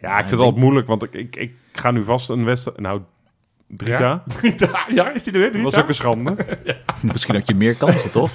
[0.00, 2.80] Ja, ik vind het altijd moeilijk, want ik, ik, ik ga nu vast een wedstrijd...
[2.80, 3.00] Nou,
[3.84, 3.86] 3K?
[3.86, 4.22] Ja?
[4.88, 5.52] ja, is die er weer?
[5.52, 5.80] Dat was Drita?
[5.80, 6.36] ook een schande.
[7.12, 8.30] Misschien had je meer kansen, toch?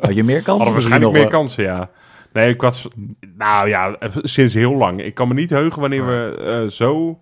[0.00, 0.64] Had je meer kansen?
[0.64, 1.90] Hadden Misschien waarschijnlijk nog meer kansen, ja.
[2.32, 2.88] Nee, ik was...
[3.36, 5.02] Nou ja, sinds heel lang.
[5.02, 7.18] Ik kan me niet heugen wanneer we eh, zo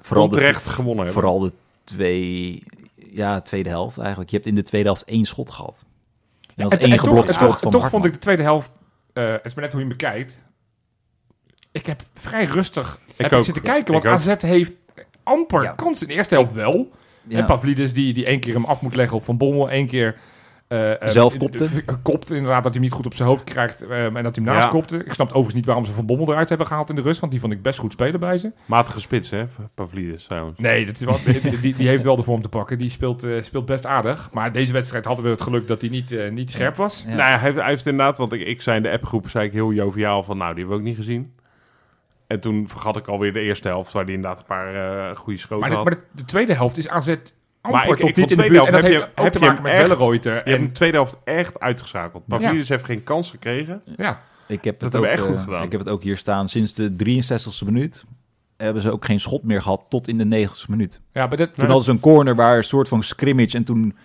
[0.00, 1.22] Vooral de, onterecht gewonnen hebben.
[1.22, 1.52] vooral de
[1.84, 2.62] twee,
[3.10, 4.30] ja, tweede helft eigenlijk.
[4.30, 5.84] Je hebt in de tweede helft één schot gehad.
[5.84, 5.88] En
[6.40, 8.18] dat En, was één en toch, geblokt en schot toch, van toch vond ik de
[8.18, 8.72] tweede helft,
[9.12, 10.42] eh, het is maar net hoe je hem bekijkt.
[11.74, 13.44] Ik heb vrij rustig heb ik ook.
[13.44, 14.16] zitten kijken, want Ik ook.
[14.16, 14.72] AZ heeft
[15.22, 15.72] amper Ja.
[15.72, 16.02] kansen.
[16.06, 16.90] In de eerste helft wel.
[17.28, 17.38] Ja.
[17.38, 20.16] En Pavlidis die, die één keer hem af moet leggen op Van Bommel, één keer
[20.68, 21.68] eh, eh, Zelf kopte.
[22.02, 24.32] Kopt inderdaad, dat hij hem niet goed op zijn hoofd krijgt eh, en dat hij
[24.32, 24.68] hem naast Ja.
[24.68, 24.96] kopte.
[25.04, 27.32] Ik snap overigens niet waarom ze Van Bommel eruit hebben gehaald in de rust, want
[27.32, 28.52] die vond ik best goed spelen bij ze.
[28.66, 29.44] Matige spits, hè?
[29.74, 30.58] Pavlidis trouwens.
[30.58, 32.78] Nee, dat is wel, die, die, die heeft wel de vorm te pakken.
[32.78, 34.28] Die speelt, eh, speelt best aardig.
[34.32, 37.02] Maar deze wedstrijd hadden we het geluk dat hij niet, niet scherp was.
[37.06, 37.08] Ja.
[37.14, 39.46] Nou ja, hij heeft, hij heeft inderdaad, want ik, ik zei in de appgroep, zei
[39.46, 41.32] ik heel joviaal van, nou, die hebben we ook niet gezien.
[42.26, 44.74] En toen vergat ik alweer de eerste helft, waar hij inderdaad een paar
[45.10, 45.84] eh goede schoten Maar, de, had.
[45.84, 48.42] maar de, de tweede helft is AZ amper Maar ik- tot ik niet in de
[48.42, 48.66] tweede buurt.
[48.66, 50.34] En dat helft heeft heb je- ook heb te je maken met Wellenreuter.
[50.44, 52.26] Je hebt de tweede helft echt uitgeschakeld.
[52.26, 53.82] Pavlidis heeft geen kans gekregen.
[53.96, 55.62] ja, Ik heb Dat het hebben ook, we echt goed eh, gedaan.
[55.64, 56.48] Ik heb het ook hier staan.
[56.48, 58.04] Sinds de 63ste minuut
[58.56, 61.00] hebben ze ook geen schot meer gehad tot in de 90ste minuut.
[61.12, 63.96] ja, maar dat, Toen hadden ze een corner waar een soort van scrimmage en toen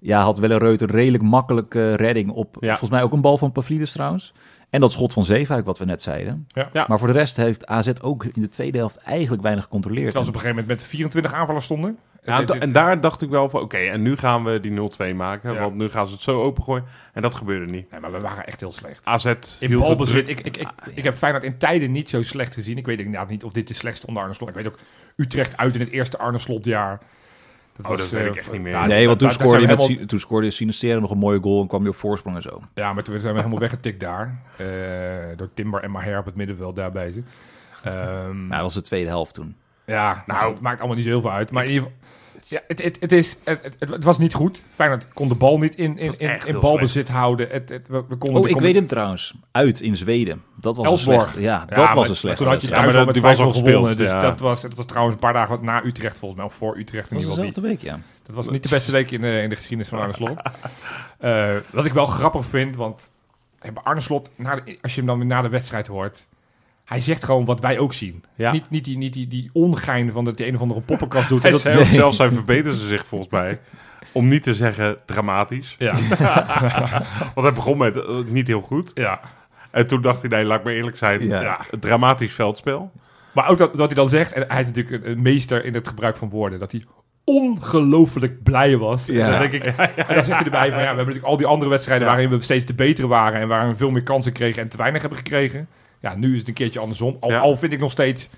[0.00, 2.68] ja, had Wellenreuter een redelijk makkelijke redding op Ja.
[2.68, 4.32] volgens mij ook een bal van Pavlidis trouwens.
[4.70, 6.46] En dat schot van Zeefuik wat we net zeiden.
[6.48, 6.68] Ja.
[6.72, 6.84] Ja.
[6.88, 10.04] Maar voor de rest heeft AZ ook in de tweede helft eigenlijk weinig gecontroleerd.
[10.04, 11.98] terwijl ze op een gegeven moment met 24 aanvallers stonden.
[12.22, 14.60] Ja, Het- da- het- en daar dacht ik wel van, oké, en nu gaan we
[14.60, 15.52] die 0-2 maken.
[15.52, 15.60] Ja.
[15.60, 16.84] Want nu gaan ze het zo opengooien.
[17.12, 17.90] En dat gebeurde niet.
[17.90, 19.00] nee, maar we waren echt heel slecht.
[19.04, 20.40] AZ In hield het balbezit, druk.
[20.40, 22.76] ik, ik, ik, ik heb Feyenoord in tijden niet zo slecht gezien.
[22.76, 24.48] Ik weet inderdaad niet of dit de slechtste onder Arne Slot.
[24.48, 24.78] Ik weet ook
[25.16, 26.98] Utrecht uit in het eerste Arne Slotjaar.
[27.82, 28.86] Dat Oh, dat weet eh, ik echt niet meer.
[28.86, 30.46] nee, want toen scoorde, je helemaal- toen scoorde
[31.00, 32.60] nog een mooie goal en kwam je op voorsprong en zo.
[32.74, 34.40] Ja, maar toen zijn we helemaal weggetikt daar.
[34.56, 34.66] Eh,
[35.36, 37.12] door Timber en Maher op het middenveld daarbij.
[37.84, 39.56] Ehm, Nou, dat was de tweede helft toen.
[39.84, 41.50] Ja, nou, het maakt allemaal niet zo heel veel uit.
[41.50, 41.98] Maar in ieder geval,
[42.48, 44.62] ja, het, het, het, is, het, het, het was niet goed.
[44.70, 47.48] Feyenoord kon de bal niet in, in, in, in balbezit houden.
[47.50, 49.34] Het, het, we, we konden, Oh, ik konden- weet hem trouwens.
[49.52, 50.42] Uit in Zweden.
[50.60, 51.16] Dat was Elsborg.
[51.22, 51.44] een slecht.
[51.44, 52.36] Ja, Ja, dat maar- was een slecht.
[52.38, 53.84] Toen had je Ja, thuis met die was 5 al gewonnen.
[53.84, 54.20] gespeeld, Dus ja.
[54.20, 56.48] dat, was, dat was trouwens een paar dagen na Utrecht volgens mij.
[56.50, 58.26] Of voor Utrecht in Dat ieder was geval dezelfde week, ja.
[58.26, 60.36] Dat was niet de beste week in de, in de geschiedenis van Arne Slot.
[61.18, 63.08] Eh, wat ik wel grappig vind, want
[63.58, 66.26] hey, bij Arne Slot, na de- als je hem dan weer na de wedstrijd hoort...
[66.88, 68.24] Hij zegt gewoon wat wij ook zien.
[68.34, 68.52] Ja.
[68.52, 71.42] Niet, niet, die, niet die, die ongein van dat hij een of andere poppenkast doet.
[71.42, 73.60] Hij En dat, zei ook zelfs, zijn verbeteren ze zich volgens mij.
[74.12, 75.74] Om niet te zeggen dramatisch.
[75.78, 75.92] ja,
[77.34, 78.90] Want hij begon met eh, niet heel goed.
[78.94, 79.20] ja.
[79.70, 81.26] En toen dacht hij, nee, laat ik maar eerlijk zijn.
[81.26, 81.60] Ja.
[81.80, 82.92] Dramatisch veldspel.
[83.32, 85.88] Maar ook dat, wat hij dan zegt, en hij is natuurlijk een, meester in het
[85.88, 86.84] gebruik van woorden, dat hij
[87.24, 89.06] ongelooflijk blij was.
[89.06, 89.24] Ja.
[89.24, 91.36] En dan denk ik, en dan zegt hij erbij van ja, we hebben natuurlijk al
[91.36, 92.12] die andere wedstrijden Ja.
[92.12, 94.76] waarin we steeds te beter waren en waarin we veel meer kansen kregen en te
[94.76, 95.68] weinig hebben gekregen.
[96.00, 97.16] Ja, nu is het een keertje andersom.
[97.20, 97.38] Al, Ja.
[97.38, 98.28] al vind ik nog steeds,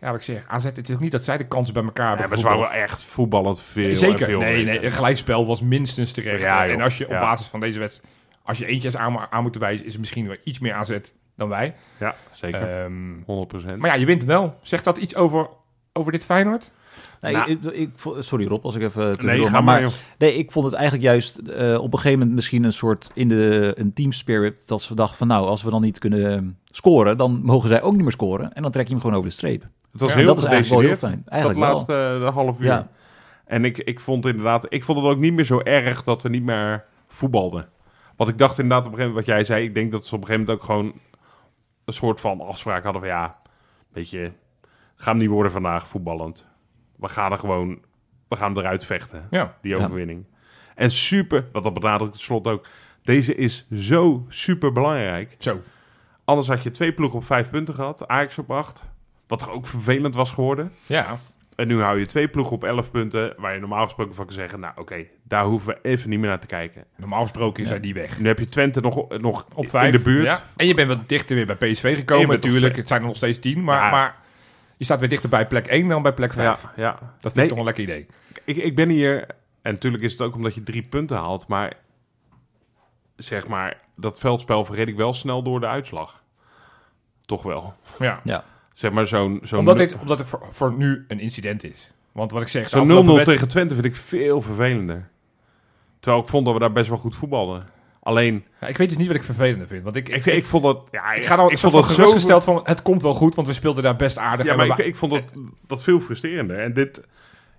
[0.00, 2.10] ja, wat ik zeg, AZ, het is ook niet dat zij de kansen bij elkaar
[2.14, 3.96] Ja, hebben maar ze waren echt voetballend veel.
[3.96, 6.42] Zeker, veel nee, nee, een gelijkspel was minstens terecht.
[6.42, 7.18] Ja, en als je op Ja.
[7.20, 10.36] basis van deze wedstrijd, als je eentje aan, aan moet wijzen, is het misschien wel
[10.44, 10.98] iets meer AZ
[11.36, 11.74] dan wij.
[11.98, 12.82] Ja, zeker.
[12.82, 13.78] Ehm, 100%.
[13.78, 14.58] maar ja, je wint wel.
[14.62, 15.48] Zegt dat iets over,
[15.92, 16.70] over dit Feyenoord?
[17.20, 17.72] Nee, Nou.
[17.72, 19.90] ik, sorry Rob, als ik even nee, ga maar.
[20.18, 23.28] Nee, ik vond het eigenlijk juist eh, op een gegeven moment misschien een soort in
[23.28, 27.16] de een team spirit dat ze dachten van nou, als we dan niet kunnen scoren,
[27.16, 29.34] dan mogen zij ook niet meer scoren en dan trek je hem gewoon over de
[29.34, 29.62] streep.
[29.92, 31.22] Het was Ja, heel dat is eigenlijk wel heel fijn.
[31.26, 32.66] Eigenlijk dat laatste eh, half uur.
[32.66, 32.88] Ja.
[33.44, 36.28] En ik, ik vond inderdaad, ik vond het ook niet meer zo erg dat we
[36.28, 37.68] niet meer voetbalden.
[38.16, 40.14] Want ik dacht inderdaad op een gegeven moment, wat jij zei, ik denk dat ze
[40.14, 41.00] op een gegeven moment ook gewoon
[41.84, 43.36] een soort van afspraak hadden van ja,
[43.92, 44.30] weet je,
[44.96, 46.46] ga hem niet worden vandaag voetballend.
[47.04, 47.78] We gaan er gewoon,
[48.28, 49.56] we gaan hem eruit vechten, Ja.
[49.62, 49.84] die Ja.
[49.84, 50.24] overwinning.
[50.74, 52.66] En super, wat dat benadrukt het slot ook,
[53.02, 55.34] deze is zo super belangrijk.
[55.38, 55.62] Zo.
[56.24, 58.82] Anders had je twee ploegen op vijf punten gehad, Ajax op acht,
[59.26, 60.72] wat toch ook vervelend was geworden.
[60.86, 61.16] Ja.
[61.56, 64.34] En nu hou je twee ploegen op 11 punten, waar je normaal gesproken van kan
[64.34, 66.84] zeggen, nou oké, daar hoeven we even niet meer naar te kijken.
[66.96, 67.74] Normaal gesproken is Ja.
[67.74, 68.18] hij die weg.
[68.20, 69.86] Nu heb je Twente nog, nog Op vijf.
[69.94, 70.24] in de buurt.
[70.24, 70.42] Ja.
[70.56, 72.76] En je bent wat dichter weer bij PSV gekomen natuurlijk.
[72.76, 73.64] Het zijn er nog steeds tien.
[73.64, 73.90] Maar, Ja.
[73.90, 74.16] maar
[74.76, 76.62] je staat weer dichter bij plek 1 dan bij plek 5.
[76.62, 76.92] ja, ja.
[77.20, 77.44] Dat vind Nee.
[77.44, 78.06] ik toch een lekker idee.
[78.44, 79.26] Ik, ik ben hier,
[79.62, 81.72] en natuurlijk is het ook omdat je drie punten haalt, maar
[83.16, 86.22] zeg maar, dat veldspel verreed ik wel snel door de uitslag.
[87.20, 87.74] Toch wel.
[87.98, 88.20] Ja.
[88.24, 88.44] Ja.
[88.74, 91.94] Zeg maar zo'n zo'n Omdat, dit, omdat het voor, voor nu een incident is.
[92.12, 92.68] Want wat ik zeg...
[92.68, 95.08] zo'n 0-0 afgelopen wedst- tegen Twente vind ik veel vervelender.
[96.00, 97.66] Terwijl ik vond dat we daar best wel goed voetbalden.
[98.04, 99.82] Alleen, Ja, ik weet dus niet wat ik vervelender vind.
[99.82, 100.82] Want ik, ik, ik vond dat...
[100.90, 102.60] Ja, ik ga dan ik vond dat gerustgesteld van...
[102.64, 104.46] Het komt wel goed, want we speelden daar best aardig.
[104.46, 105.32] Ja, maar ik, ik vond dat,
[105.66, 106.58] dat veel frustrerender.
[106.58, 107.00] En dit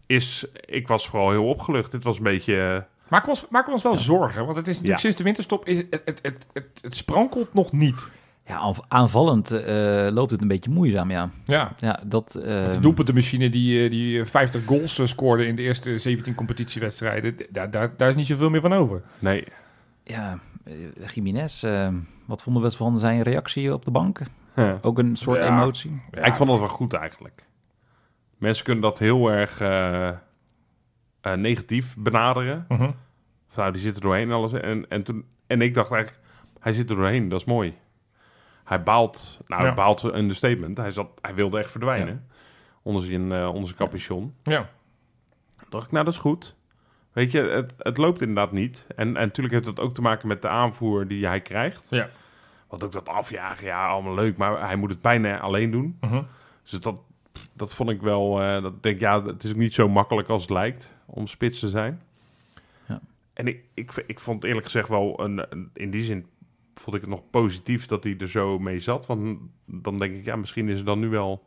[0.06, 0.46] is...
[0.66, 1.92] Ik was vooral heel opgelucht.
[1.92, 2.56] Dit was een beetje...
[2.56, 4.46] eh, Maken we ons, maken we ons wel zorgen.
[4.46, 5.02] Want het is natuurlijk Ja.
[5.02, 5.68] sinds de winterstop...
[5.68, 8.10] Is het, het, het, het, het, het sprankelt nog niet.
[8.48, 11.30] Ja, aanv- aanvallend eh, loopt het een beetje moeizaam, ja.
[11.46, 11.72] Ja.
[11.80, 12.36] Ja, dat...
[12.36, 17.36] eh, De doelpuntenmachine die, die eh, 50 goals scoorde in de eerste 17 competitiewedstrijden.
[17.50, 19.02] Daar, daar, daar is niet zoveel meer van over.
[19.20, 19.44] nee,
[20.06, 21.94] ja, eh, Jiménez, eh,
[22.26, 24.20] wat vonden we van zijn reactie op de bank?
[24.56, 24.80] Ja.
[24.82, 25.58] Ook een soort Ja.
[25.62, 26.02] emotie.
[26.12, 27.46] Ja, Ik vond dat wel goed eigenlijk.
[28.38, 30.18] Mensen kunnen dat heel erg eh, eh,
[31.36, 32.66] negatief benaderen.
[32.68, 32.82] Mhm.
[33.48, 34.52] Van, nou, die zitten doorheen en alles.
[34.54, 36.24] En, en, toen, en ik dacht eigenlijk,
[36.60, 37.78] hij zit er doorheen, dat is mooi.
[38.64, 39.68] Hij baalt, nou, Ja.
[39.68, 40.78] hij baalt een statement.
[40.78, 42.28] Hij, zat, hij wilde echt verdwijnen
[42.82, 44.34] onder zijn, eh, onder zijn capuchon.
[44.44, 44.70] Ja.
[45.58, 46.56] Toen dacht ik, nou, dat is goed.
[47.16, 48.86] Weet je, het, het loopt inderdaad niet.
[48.96, 51.88] En, en natuurlijk heeft dat ook te maken met de aanvoer die hij krijgt.
[51.90, 52.10] Ja.
[52.68, 54.38] Want ook dat afjagen, ja, allemaal leuk.
[54.38, 55.98] Maar hij moet het bijna alleen doen.
[56.02, 56.22] Mhm.
[56.64, 57.02] Dus dat,
[57.54, 58.42] dat vond ik wel...
[58.42, 61.60] eh, dat denk, ja, het is ook niet zo makkelijk als het lijkt om spits
[61.60, 62.02] te zijn.
[62.88, 63.02] Ja.
[63.34, 65.24] En ik, ik, ik vond eerlijk gezegd wel...
[65.24, 66.26] Een, een- in die zin
[66.76, 69.06] vond ik het nog positief dat hij er zo mee zat.
[69.06, 71.46] Want dan denk ik, ja, misschien is het dan nu wel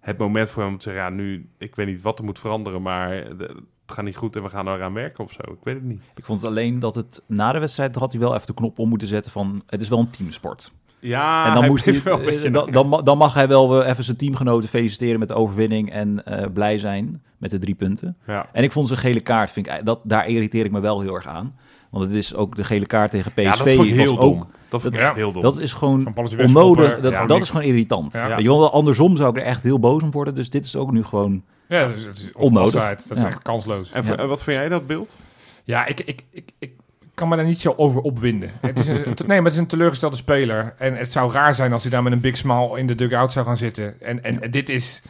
[0.00, 1.02] het moment voor hem om te zeggen...
[1.02, 4.42] Ja, nu, ik weet niet wat er moet veranderen, maar de- gaat niet goed en
[4.42, 5.52] we gaan eraan werken of zo.
[5.52, 6.00] Ik weet het niet.
[6.14, 8.78] Ik vond het alleen dat het na de wedstrijd had hij wel even de knop
[8.78, 10.72] om moeten zetten van het is wel een teamsport.
[10.98, 14.16] Ja, en dan, moest hij, eh, dan, dan, ma- dan mag hij wel even zijn
[14.16, 18.16] teamgenoten feliciteren met de overwinning en eh, blij zijn met de drie punten.
[18.26, 18.46] Ja.
[18.52, 21.14] En ik vond zijn gele kaart, vind ik, dat, daar irriteer ik me wel heel
[21.14, 21.56] erg aan.
[21.90, 23.42] Want het is ook de gele kaart tegen PSV.
[23.42, 24.46] ja, dat vond ik was heel ook, dom.
[24.68, 25.42] Dat vond ik echt heel dom.
[25.42, 27.00] Dat is gewoon onnodig.
[27.00, 28.12] Dat, ja, dat is gewoon irritant.
[28.12, 28.28] Ja.
[28.28, 30.34] Weet je wel, andersom zou ik er echt heel boos om worden.
[30.34, 31.42] Dus dit is ook nu gewoon...
[31.68, 32.72] Ja, dat is, dat is Onnodig.
[32.74, 33.26] Dat is Ja.
[33.26, 33.92] echt kansloos.
[33.92, 34.26] En Ja.
[34.26, 35.16] wat vind jij dat beeld?
[35.64, 36.72] Ja, ik, ik, ik, ik
[37.14, 38.50] kan me daar niet zo over opwinden.
[38.60, 40.74] Het is een, nee, maar het is een teleurgestelde speler.
[40.78, 43.32] En het zou raar zijn als hij daar met een big smile in de dugout
[43.32, 44.00] zou gaan zitten.
[44.00, 45.02] En, en, en dit is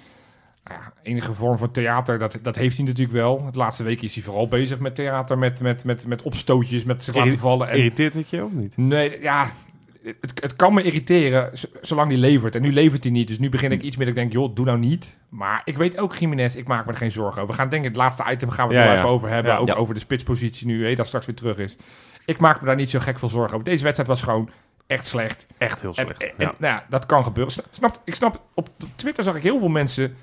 [0.64, 2.18] nou ja, enige vorm van theater.
[2.18, 3.50] Dat, dat heeft hij natuurlijk wel.
[3.52, 5.38] De laatste week is hij vooral bezig met theater.
[5.38, 7.68] Met, met, met, met opstootjes, met zich laten vallen.
[7.68, 8.76] En, Irriteert het je ook niet?
[8.76, 9.50] Nee, ja,
[10.20, 11.50] het, het kan me irriteren
[11.82, 12.54] zolang hij levert.
[12.54, 13.28] En nu levert hij niet.
[13.28, 15.16] Dus nu begin ik iets meer dat ik denk, joh, doe nou niet.
[15.28, 17.54] Maar ik weet ook, Jiménez, ik maak me er geen zorgen over.
[17.54, 19.04] We gaan denk ik, het laatste item gaan we het Ja, nog ja.
[19.04, 19.52] even over hebben.
[19.52, 19.58] Ja.
[19.58, 21.76] Ook over de spitspositie nu, hé, dat straks weer terug is.
[22.24, 23.64] Ik maak me daar niet zo gek veel zorgen over.
[23.64, 24.50] Deze wedstrijd was gewoon
[24.86, 25.46] echt slecht.
[25.58, 26.22] Echt heel En, slecht.
[26.22, 26.54] en, ja.
[26.58, 27.52] nou ja, dat kan gebeuren.
[27.52, 30.16] Sna- Snapt, ik snap, op Twitter zag ik heel veel mensen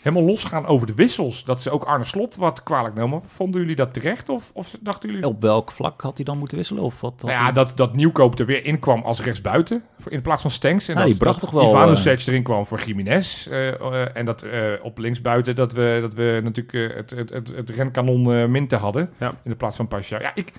[0.00, 1.44] helemaal losgaan over de wissels.
[1.44, 3.20] Dat ze ook Arne Slot wat kwalijk namen.
[3.24, 4.28] Vonden jullie dat terecht?
[4.28, 5.26] Of, of dachten jullie...
[5.26, 6.82] Op welk vlak had hij dan moeten wisselen?
[6.82, 9.82] Of wat Nou ja, hij- dat, dat Nieuwkoop er weer in kwam als rechtsbuiten.
[9.98, 10.88] voor- In plaats van Stenks.
[10.88, 13.46] En Ja, dat, die bracht dat toch wel, Ivanovic erin kwam voor Jiménez.
[13.46, 17.30] eh, eh, en dat eh, op linksbuiten dat we, dat we natuurlijk eh, het, het,
[17.30, 19.10] het, het renkanon eh Minte hadden.
[19.18, 19.28] Ja.
[19.28, 20.20] In de plaats van Pasha.
[20.20, 20.52] Ja, ik,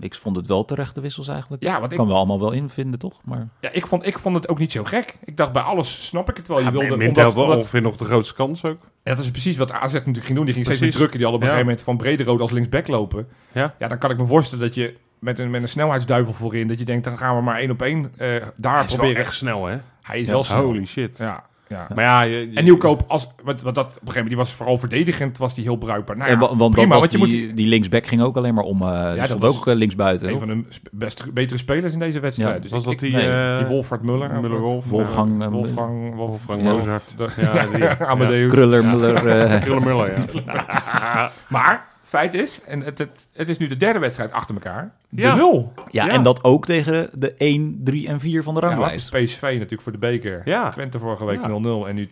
[0.00, 1.62] Ik vond het wel terechte wissels eigenlijk.
[1.62, 3.20] ja, want ik, kan we allemaal wel invinden, toch?
[3.24, 5.16] Maar ja, ik, vond, ik vond het ook niet zo gek.
[5.24, 6.58] Ik dacht bij alles snap ik het wel.
[6.58, 8.78] Je Ja, wilde, Min- Mint omdat, had wel omdat- ongeveer nog de grootste kans ook.
[9.02, 10.44] Ja, dat is precies wat AZ natuurlijk ging doen.
[10.44, 11.18] Die ging steeds meer drukken.
[11.18, 11.62] Die hadden op een Ja.
[11.62, 13.28] gegeven moment van Brederode als linksback lopen.
[13.52, 13.74] Ja.
[13.78, 16.68] Ja, dan kan ik me voorstellen dat je met een, met een snelheidsduivel voorin...
[16.68, 18.96] dat je denkt, dan gaan we maar één op één eh, daar Hij is wel
[18.98, 19.16] proberen.
[19.16, 19.76] echt snel, hè?
[20.02, 20.62] Hij is Ja, wel snel.
[20.62, 21.18] Holy shit.
[21.18, 21.86] Ja, ja.
[21.94, 24.36] Maar ja, je, je- En Nieuwkoop, als, wat, wat dat, op een gegeven moment, die
[24.36, 26.16] was vooral verdedigend, was die heel bruikbaar.
[26.16, 28.54] Nou ja, Ja, wa- want prima, want je die, moet die linksback ging ook alleen
[28.54, 28.82] maar om.
[28.82, 30.28] eh stond was ook uh, linksbuiten.
[30.28, 32.54] een van de best beste betere spelers in deze wedstrijd.
[32.56, 33.12] Ja, dus was ik- dat die...
[33.12, 34.40] nee, eh, die Wolfhard Muller?
[34.40, 34.84] Muller Wolf?
[34.84, 37.14] Wolfgang, eh, Wolfgang, Wolf, Wolfgang Wolf- Mozart.
[37.18, 37.88] de- Ja, die.
[38.06, 38.52] Amadeus.
[38.52, 39.26] Kruller, Muller.
[39.26, 40.12] eh, Krullen Muller,
[40.44, 41.30] ja.
[41.48, 41.84] Maar,
[42.16, 45.34] feit is, en het, het, het is nu de derde wedstrijd achter elkaar, de Ja.
[45.34, 45.72] nul.
[45.90, 46.12] ja, Ja.
[46.12, 49.10] en dat ook tegen de 1, 3 en 4 van de ranglijst.
[49.10, 50.42] PSV natuurlijk voor de beker.
[50.44, 50.68] Ja.
[50.68, 51.48] Twente vorige week Ja.
[51.48, 51.88] 0-0.
[51.88, 52.08] En nu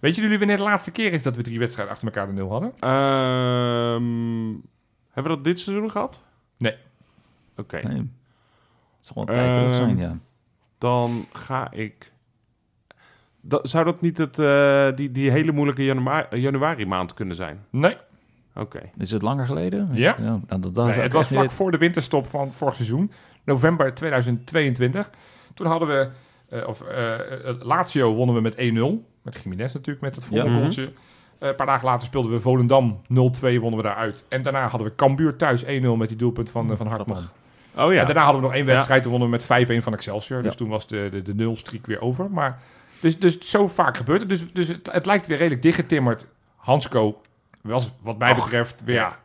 [0.00, 2.50] Weet jullie wanneer de laatste keer is dat we drie wedstrijden achter elkaar de nul
[2.50, 2.72] hadden?
[2.78, 4.48] Ehm,
[5.12, 6.22] hebben we dat dit seizoen gehad?
[6.58, 6.74] Nee.
[7.56, 7.80] Oké.
[7.88, 7.96] Nee.
[7.96, 10.18] Het zal wel een tijd terug zijn, Ehm, ja.
[10.78, 12.12] Dan ga ik...
[13.40, 17.64] Dat, zou dat niet het, eh, die, die hele moeilijke janua- januari maand kunnen zijn?
[17.70, 17.96] Nee.
[18.58, 18.80] Oké.
[18.98, 19.88] Is het langer geleden?
[19.92, 20.16] Ja.
[20.18, 23.10] nou, dat, dat Nee, zou het was vlak niet voor de winterstop van vorig seizoen,
[23.44, 25.10] november 2022.
[25.54, 26.08] Toen hadden we,
[26.48, 27.14] eh, of eh,
[27.48, 29.04] eh, Lazio wonnen we met 1-0.
[29.22, 30.58] Met Jiménez natuurlijk, met het volgende Ja.
[30.58, 30.92] goaltje.
[31.38, 34.24] Eh, een paar dagen later speelden we Volendam 0-2, wonnen we daaruit.
[34.28, 37.22] En daarna hadden we Cambuur thuis 1-0 met die doelpunt van, van Hartman.
[37.76, 38.00] Oh ja.
[38.00, 40.42] En daarna hadden we nog één wedstrijd, toen wonnen we met 5-1 van Excelsior.
[40.42, 40.58] Dus Ja.
[40.58, 42.30] toen was de, de, de nulstreak weer over.
[42.30, 42.60] Maar,
[43.00, 44.28] dus, dus zo vaak gebeurt het.
[44.28, 46.26] Dus, dus het, het lijkt weer redelijk dichtgetimmerd.
[46.56, 47.20] Hansco
[47.62, 48.94] was wat mij Och, betreft weer...
[48.94, 49.16] ja.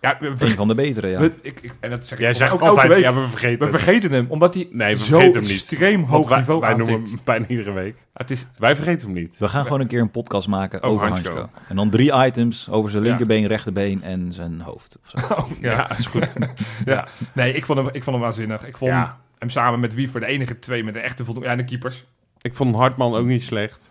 [0.00, 1.20] Ja, we, Een van de betere, ja.
[1.20, 2.98] we- ik, ik- en dat zeg ik Jij zegt altijd, week.
[3.02, 5.58] ja, we vergeten we vergeten hem, omdat hij Nee, we zo vergeten hem niet.
[5.60, 7.98] extreem hoog wij, niveau wij noemen hem bijna iedere week.
[8.12, 9.38] Het is, Wij vergeten hem niet.
[9.38, 11.34] We gaan gewoon een keer een podcast maken Over over Hansko.
[11.34, 11.58] Hansko.
[11.68, 13.08] En dan drie items over zijn Ja.
[13.08, 14.96] linkerbeen, rechterbeen en zijn hoofd.
[15.02, 15.48] Of zo.
[15.60, 15.96] ja.
[15.98, 16.32] is goed.
[16.84, 17.06] ja.
[17.32, 18.66] Nee, ik vond, hem, ik vond hem waanzinnig.
[18.66, 19.18] Ik vond Ja.
[19.38, 21.48] hem samen met Wiever de enige twee met een echte voldoende...
[21.48, 22.04] Ja, en de keepers.
[22.40, 23.90] Ik vond Hartman ook niet slecht.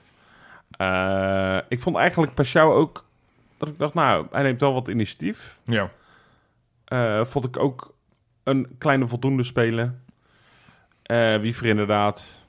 [0.72, 3.08] Eh, ik vond eigenlijk Pashao ook...
[3.60, 5.60] Dat ik dacht, nou, hij neemt wel wat initiatief.
[5.66, 5.92] Ja.
[6.86, 7.94] Eh, vond ik ook
[8.44, 10.04] een kleine voldoende spelen.
[11.04, 12.46] Eh Wiever inderdaad.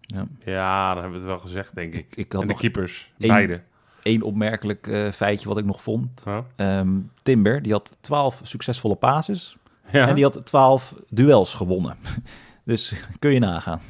[0.00, 0.24] Ja.
[0.44, 2.06] Ja, dan hebben we het wel gezegd, denk ik.
[2.10, 3.60] Ik, ik had en de keepers, één- beide.
[4.02, 6.22] één opmerkelijk eh, feitje wat ik nog vond.
[6.56, 6.88] Ehm,
[7.22, 9.56] Timber, die had 12 succesvolle passes.
[9.92, 11.96] Ja, En die had 12 duels gewonnen.
[12.64, 13.80] dus kun je nagaan.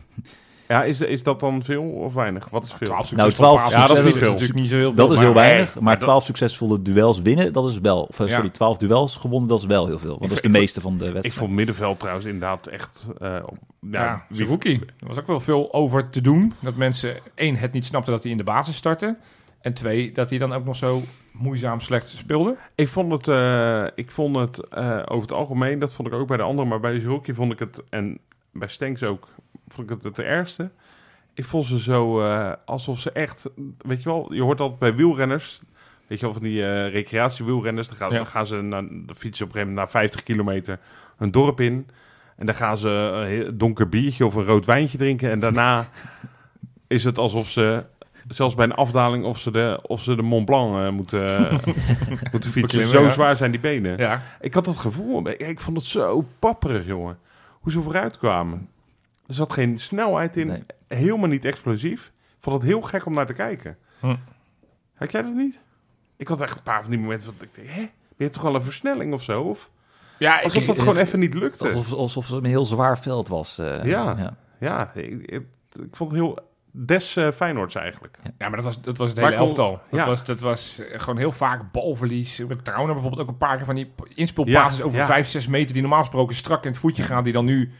[0.73, 2.49] Ja is, is dat dan veel of weinig?
[2.49, 2.87] Wat is veel?
[2.87, 4.31] 12 Nou, succesvolle 12 passes Ja, dat is niet is veel.
[4.33, 4.97] natuurlijk niet zo heel veel.
[4.97, 5.75] Dat is maar- heel weinig.
[5.75, 8.03] maar maar 12 succesvolle duels winnen, dat is wel...
[8.03, 8.35] Of, eh, Ja.
[8.35, 10.09] sorry, 12 duels gewonnen, dat is wel heel veel.
[10.09, 11.39] Want dat is de ik- meeste van de Ik wedstrijd.
[11.39, 13.09] vond middenveld trouwens inderdaad echt...
[13.19, 13.59] eh, op-
[13.91, 14.47] ja, Ja.
[14.67, 16.53] Er was ook wel veel over te doen.
[16.61, 19.17] Dat mensen, één, het niet snapten dat hij in de basis startte.
[19.61, 22.57] En twee, dat hij dan ook nog zo moeizaam slecht speelde.
[22.75, 26.27] Ik vond het, eh, ik vond het eh, over het algemeen, dat vond ik ook
[26.27, 28.19] bij de anderen, maar bij Zilkje vond ik het, en
[28.53, 29.29] bij Stenks ook,
[29.73, 30.71] vond ik het het ergste.
[31.35, 33.47] Ik vond ze zo eh, alsof ze echt,
[33.79, 35.61] weet je wel, je hoort altijd bij wielrenners,
[36.07, 38.17] weet je wel, van die eh recreatiewielrenners, dan gaan, Ja.
[38.17, 40.79] dan gaan ze naar, de fietsen op een gegeven moment na 50 kilometer
[41.19, 41.87] een dorp in.
[42.37, 45.31] En dan gaan ze een donker biertje of een rood wijntje drinken.
[45.31, 45.89] En daarna
[46.87, 47.85] is het alsof ze,
[48.29, 51.49] zelfs bij een afdaling, of ze de, of ze de Mont Blanc eh, moeten,
[52.33, 52.61] moeten fietsen.
[52.61, 53.11] Beklimmen, Zo ja.
[53.11, 53.99] zwaar zijn die benen.
[53.99, 57.19] Ja, Ik had dat gevoel, ik, ik vond het zo papperig, jongen.
[57.61, 58.69] Hoe ze vooruit kwamen.
[59.33, 60.63] Er zat geen snelheid in, Nee.
[60.89, 62.07] helemaal niet explosief.
[62.07, 63.77] Ik vond het heel gek om naar te kijken.
[64.01, 64.17] Hm.
[64.95, 65.59] Had jij dat niet?
[66.17, 67.81] Ik had echt een paar van die momenten dat ik denk, hè?
[68.17, 69.43] Je hebt toch wel een versnelling of zo?
[69.43, 69.71] Of
[70.19, 71.65] ja ik, alsof dat gewoon even niet lukte.
[71.65, 73.59] Alsof, alsof het een heel zwaar veld was.
[73.59, 74.15] eh, Ja.
[74.19, 74.37] ja.
[74.61, 75.43] Ja, ik, ik,
[75.73, 76.39] ik vond het heel
[76.71, 78.19] des eh Feyenoords eigenlijk.
[78.39, 79.71] Ja, maar dat was, dat was het Maar hele ik elftal.
[79.91, 80.07] Dat, ja.
[80.07, 82.39] was, dat was eh, gewoon heel vaak balverlies.
[82.49, 85.07] Met Trauner bijvoorbeeld ook een paar keer van die inspeelpasses Ja, over ja.
[85.07, 85.73] 5, 6 meter...
[85.73, 87.73] die normaal gesproken strak in het voetje gaan, die dan nu...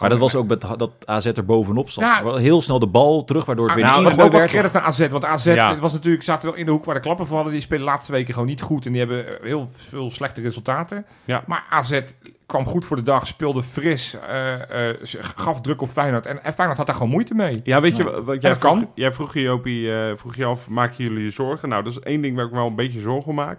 [0.00, 1.90] Maar dat was ook met dat AZ er bovenop.
[2.22, 4.82] Wel Heel snel de bal terug, waardoor het Ah, weer nou, niet wat credits naar
[4.82, 5.08] AZ.
[5.08, 5.76] Want AZ Ja.
[5.78, 7.52] was natuurlijk, zaten wel in de hoek waar de klappen vallen.
[7.52, 8.86] Die spelen de laatste weken gewoon niet goed.
[8.86, 11.06] En die hebben eh, heel veel slechte resultaten.
[11.24, 11.42] Ja.
[11.46, 12.00] Maar AZ
[12.46, 13.26] kwam goed voor de dag.
[13.26, 14.16] Speelde fris.
[14.28, 14.96] eh, eh,
[15.36, 16.26] gaf druk op Feyenoord.
[16.26, 17.60] En, en Feyenoord had daar gewoon moeite mee.
[17.64, 18.04] Ja, weet Ja.
[18.04, 18.76] je wat jij dat kan.
[18.78, 21.68] vroeg, jij vroeg je, Jopie, eh, vroeg je af, maken jullie je zorgen?
[21.68, 23.58] Nou, dat is één ding waar ik me wel een beetje zorgen om maak.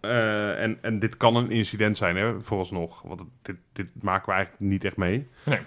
[0.00, 3.02] Eh, en, en dit kan een incident zijn, hè, vooralsnog.
[3.02, 5.28] Want dit, dit maken we eigenlijk niet echt mee.
[5.44, 5.58] Nee.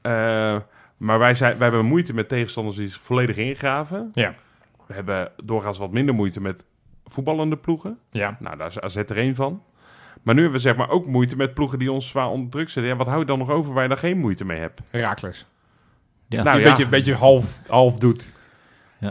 [0.00, 0.56] Eh,
[0.96, 4.10] maar wij, zijn, wij hebben moeite met tegenstanders die volledig ingraven.
[4.14, 4.34] Ja.
[4.86, 6.64] We hebben doorgaans wat minder moeite met
[7.04, 7.98] voetballende ploegen.
[8.10, 8.36] Ja.
[8.40, 9.62] Nou, daar is AZ er één van.
[10.22, 12.68] Maar nu hebben we zeg maar ook moeite met ploegen die ons zwaar onder druk
[12.68, 12.92] zetten.
[12.92, 14.80] Ja, wat hou je dan nog over waar je dan geen moeite mee hebt?
[14.90, 15.46] Herakles.
[16.28, 16.42] Ja.
[16.42, 16.68] Nou, een ja.
[16.68, 18.32] beetje, een beetje half, half doet.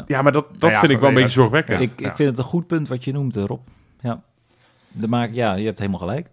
[0.07, 1.81] Ja, maar dat, dat Nou ja, vind ik wel een ja, beetje zorgwekkend.
[1.81, 3.59] ik, ik vind het een goed punt wat je noemt, eh, Rob.
[3.99, 4.21] Ja.
[4.91, 6.29] De maak, ja, je hebt helemaal gelijk.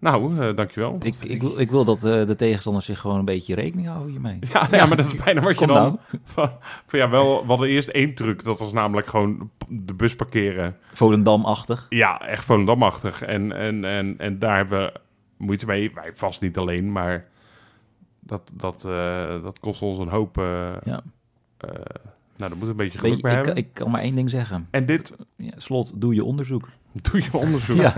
[0.00, 0.96] Nou, eh, dankjewel.
[1.02, 4.10] Ik, ik, wil, ik wil dat eh, de tegenstanders zich gewoon een beetje rekening houden
[4.10, 4.38] hiermee.
[4.52, 5.76] Ja, ja, maar dat is bijna wat je dan...
[5.76, 5.98] nou.
[6.24, 6.50] Van,
[6.86, 8.44] van ja, wel, we hadden eerst één truc.
[8.44, 10.76] Dat was namelijk gewoon de bus parkeren.
[10.92, 11.86] Volendam-achtig.
[11.88, 13.22] Ja, echt Volendam-achtig.
[13.22, 14.92] En, en, en, en daar hebben we
[15.36, 15.90] moeite mee.
[15.94, 17.26] Wij vast niet alleen, maar
[18.20, 20.36] dat, dat, eh, dat kost ons een hoop...
[20.36, 20.80] Ja.
[20.84, 21.02] nou,
[22.36, 23.56] daar moet een beetje geluk bij ik, hebben.
[23.56, 24.68] ik kan maar één ding zeggen.
[24.70, 26.68] En dit Ja, slot, doe je onderzoek.
[26.92, 27.76] Doe je onderzoek.
[27.76, 27.94] Ja.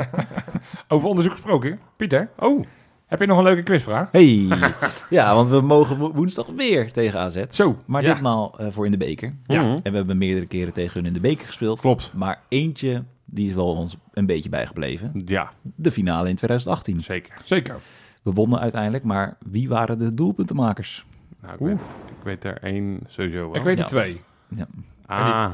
[0.89, 1.79] Over onderzoek gesproken.
[1.97, 2.65] Pieter, Oh,
[3.07, 4.09] heb je nog een leuke quizvraag?
[4.13, 4.49] Hey.
[5.11, 7.43] ja, want we mogen wo- woensdag weer tegen AZ.
[7.51, 7.77] Zo.
[7.87, 8.13] Maar ja.
[8.13, 9.33] ditmaal eh, voor in de beker.
[9.47, 9.61] Ja.
[9.83, 11.81] En we hebben meerdere keren tegen hun in de beker gespeeld.
[11.81, 12.13] Klopt.
[12.15, 15.23] Maar eentje, die is wel ons een beetje bijgebleven.
[15.25, 17.01] Ja, De finale in 2018.
[17.01, 17.35] zeker.
[17.45, 17.77] Zeker.
[18.23, 21.05] We wonnen uiteindelijk, maar wie waren de doelpuntenmakers?
[21.41, 21.81] Nou, ik, weet,
[22.19, 23.57] ik weet er één sowieso wel.
[23.57, 23.89] Ik weet er Ja.
[23.91, 24.21] twee.
[24.49, 24.67] Ja.
[25.07, 25.51] Ah,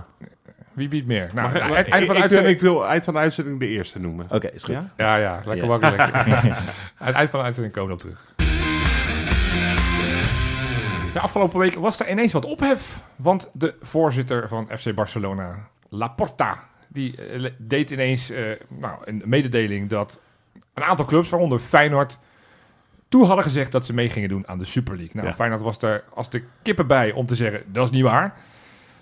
[0.78, 1.30] Wie biedt meer?
[1.34, 2.54] Nou, Maar- nou, maar eind van de ik, ik, wil, uitzending...
[2.54, 4.26] ik wil eind van de uitzending de eerste noemen.
[4.30, 4.74] Oké, is goed.
[4.74, 4.82] Ja?
[4.96, 5.78] Ja, ja, lekker Ja.
[5.78, 6.00] makkelijk.
[7.16, 8.26] Eind van de uitzending komen we op terug.
[11.12, 13.02] De afgelopen week was er ineens wat ophef.
[13.16, 18.42] Want de voorzitter van FC Barcelona, Laporta, die eh, deed ineens eh,
[18.78, 20.20] nou, een mededeling dat
[20.74, 22.18] een aantal clubs, waaronder Feyenoord,
[23.08, 25.14] toe hadden gezegd dat ze mee gingen doen aan de Super League.
[25.14, 25.32] Nou, Ja.
[25.34, 28.34] Feyenoord was er als de kippen bij om te zeggen, dat is niet waar.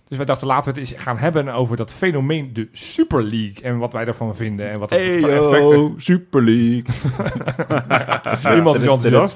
[0.09, 3.63] Dus wij dachten, laten we het eens gaan hebben over dat fenomeen, de Super League.
[3.63, 6.85] En wat wij daarvan vinden en wat het Hey yo, Super League.
[8.57, 9.35] Iemand is enthousiast.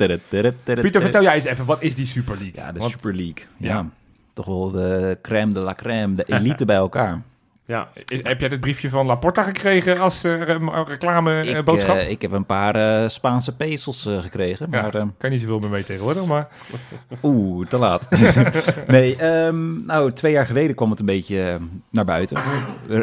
[0.83, 2.52] Pieter, vertel jij eens even, wat is die Super League?
[2.54, 3.44] Ja, de Want- Super League.
[3.56, 3.68] Ja.
[3.68, 3.87] Ja.
[4.33, 7.22] Toch wel de crème de la crème, de elite bij elkaar.
[7.70, 10.42] Ja, is- heb jij dit briefje van Laporta gekregen als eh,
[10.87, 11.96] reclame eh, Ik, boodschap?
[11.96, 14.94] eh, ik heb een paar eh, Spaanse pezels eh, gekregen, ja, maar...
[14.94, 16.48] eh, kan je niet zoveel meer mee tegenwoordig, maar...
[17.22, 18.09] Oeh, te laat.
[18.87, 21.54] nee, ehm, nou, twee jaar geleden kwam het een beetje eh,
[21.90, 22.37] naar buiten.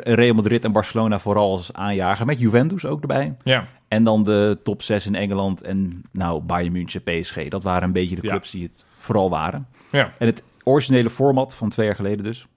[0.04, 3.36] Real Madrid en Barcelona vooral als aanjager, met Juventus ook erbij.
[3.44, 7.48] Ja, En dan de top 6 in Engeland en nou, Bayern München, PSG.
[7.48, 8.30] Dat waren een beetje de Ja.
[8.30, 9.68] clubs die het vooral waren.
[9.92, 10.14] ja.
[10.20, 12.48] En het originele format van twee jaar geleden dus.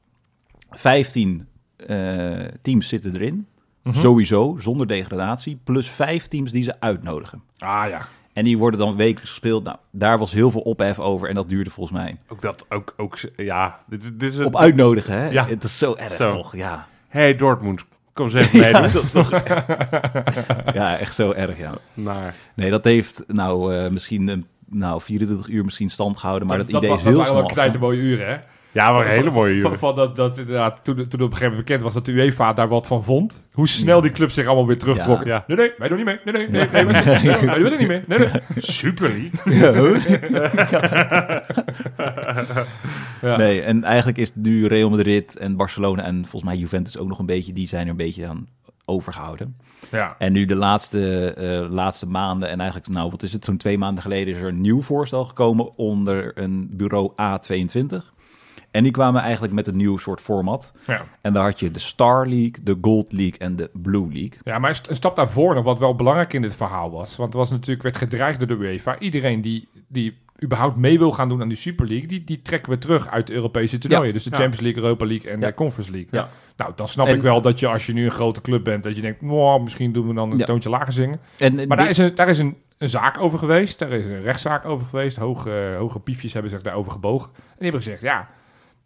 [0.71, 1.47] 15
[1.87, 3.47] eh, teams zitten erin.
[3.83, 4.01] Mhm.
[4.01, 5.59] Sowieso, zonder degradatie.
[5.65, 7.43] Plus vijf teams die ze uitnodigen.
[7.59, 8.07] Ah ja.
[8.33, 9.65] En die worden dan wekelijks gespeeld.
[9.65, 11.29] Nou, daar was heel veel ophef over.
[11.29, 12.17] En dat duurde volgens mij.
[12.29, 14.47] ook dat, ook, ook, ja, dit, dit is een...
[14.47, 15.31] Op uitnodigen, hè?
[15.31, 15.47] Ja.
[15.47, 16.31] Het is zo erg, Zo.
[16.31, 16.57] toch?
[16.57, 16.87] Ja.
[17.09, 18.93] Hey Dortmund, kom eens even meedoen.
[18.93, 19.31] dat is toch
[20.81, 21.75] ja, echt zo erg, ja.
[21.95, 22.35] naar.
[22.55, 26.49] Nee, dat heeft nou eh, misschien een, nou, 24 uur misschien stand gehouden.
[26.49, 28.39] Maar dat, dat, idee is heel waren snel wel af, knijten mooie uren, hè?
[28.73, 31.57] Ja, maar een hele mooie Van, dat, dat inderdaad, toen, toen op een gegeven moment
[31.57, 33.45] bekend was dat de UEFA daar wat van vond.
[33.53, 35.27] Hoe snel die clubs zich allemaal weer terugtrokken.
[35.27, 35.45] Ja.
[35.47, 36.19] Nee, nee, wij doen niet mee.
[36.25, 38.03] Nee, nee, nee, nee, wij, nee, nee, wij doen er niet mee.
[38.07, 38.29] Nee, nee.
[38.57, 39.31] Super League.
[43.21, 43.37] Ja.
[43.37, 47.19] Nee, en eigenlijk is nu Real Madrid en Barcelona en volgens mij Juventus ook nog
[47.19, 48.49] een beetje, die zijn er een beetje aan
[48.85, 49.57] overgehouden.
[49.91, 50.15] Ja.
[50.19, 53.79] En nu de laatste, eh, laatste maanden, en eigenlijk, nou, wat is het, zo'n twee
[53.79, 57.97] maanden geleden is er een nieuw voorstel gekomen onder een bureau A22.
[58.71, 60.73] En die kwamen eigenlijk met een nieuw soort format.
[60.87, 61.05] Ja.
[61.21, 64.33] En daar had je de Star League, de Gold League en de Blue League.
[64.45, 67.17] Ja, maar een st- een stap daarvoor nog, wat wel belangrijk in dit verhaal was.
[67.17, 68.99] Want het was natuurlijk, werd gedreigd door de UEFA.
[68.99, 72.73] Iedereen die, die überhaupt mee wil gaan doen aan die Super League, die, die trekken
[72.73, 74.07] we terug uit de Europese toernooien.
[74.07, 74.13] Ja.
[74.13, 74.37] Dus de Ja.
[74.37, 75.47] Champions League, Europa League en Ja.
[75.47, 76.09] de Conference League.
[76.11, 76.29] Ja.
[76.57, 78.83] Nou, dan snap En- ik wel dat je als je nu een grote club bent,
[78.83, 80.45] dat je denkt, "Mwah, misschien doen we dan een Ja.
[80.45, 81.21] toontje lager zingen.
[81.39, 83.79] En, Maar dit- daar is, een, daar is een, een zaak over geweest.
[83.79, 85.17] Daar is een rechtszaak over geweest.
[85.17, 87.31] Hoge, hoge piefjes hebben zich daarover gebogen.
[87.35, 88.29] En die hebben gezegd, ja,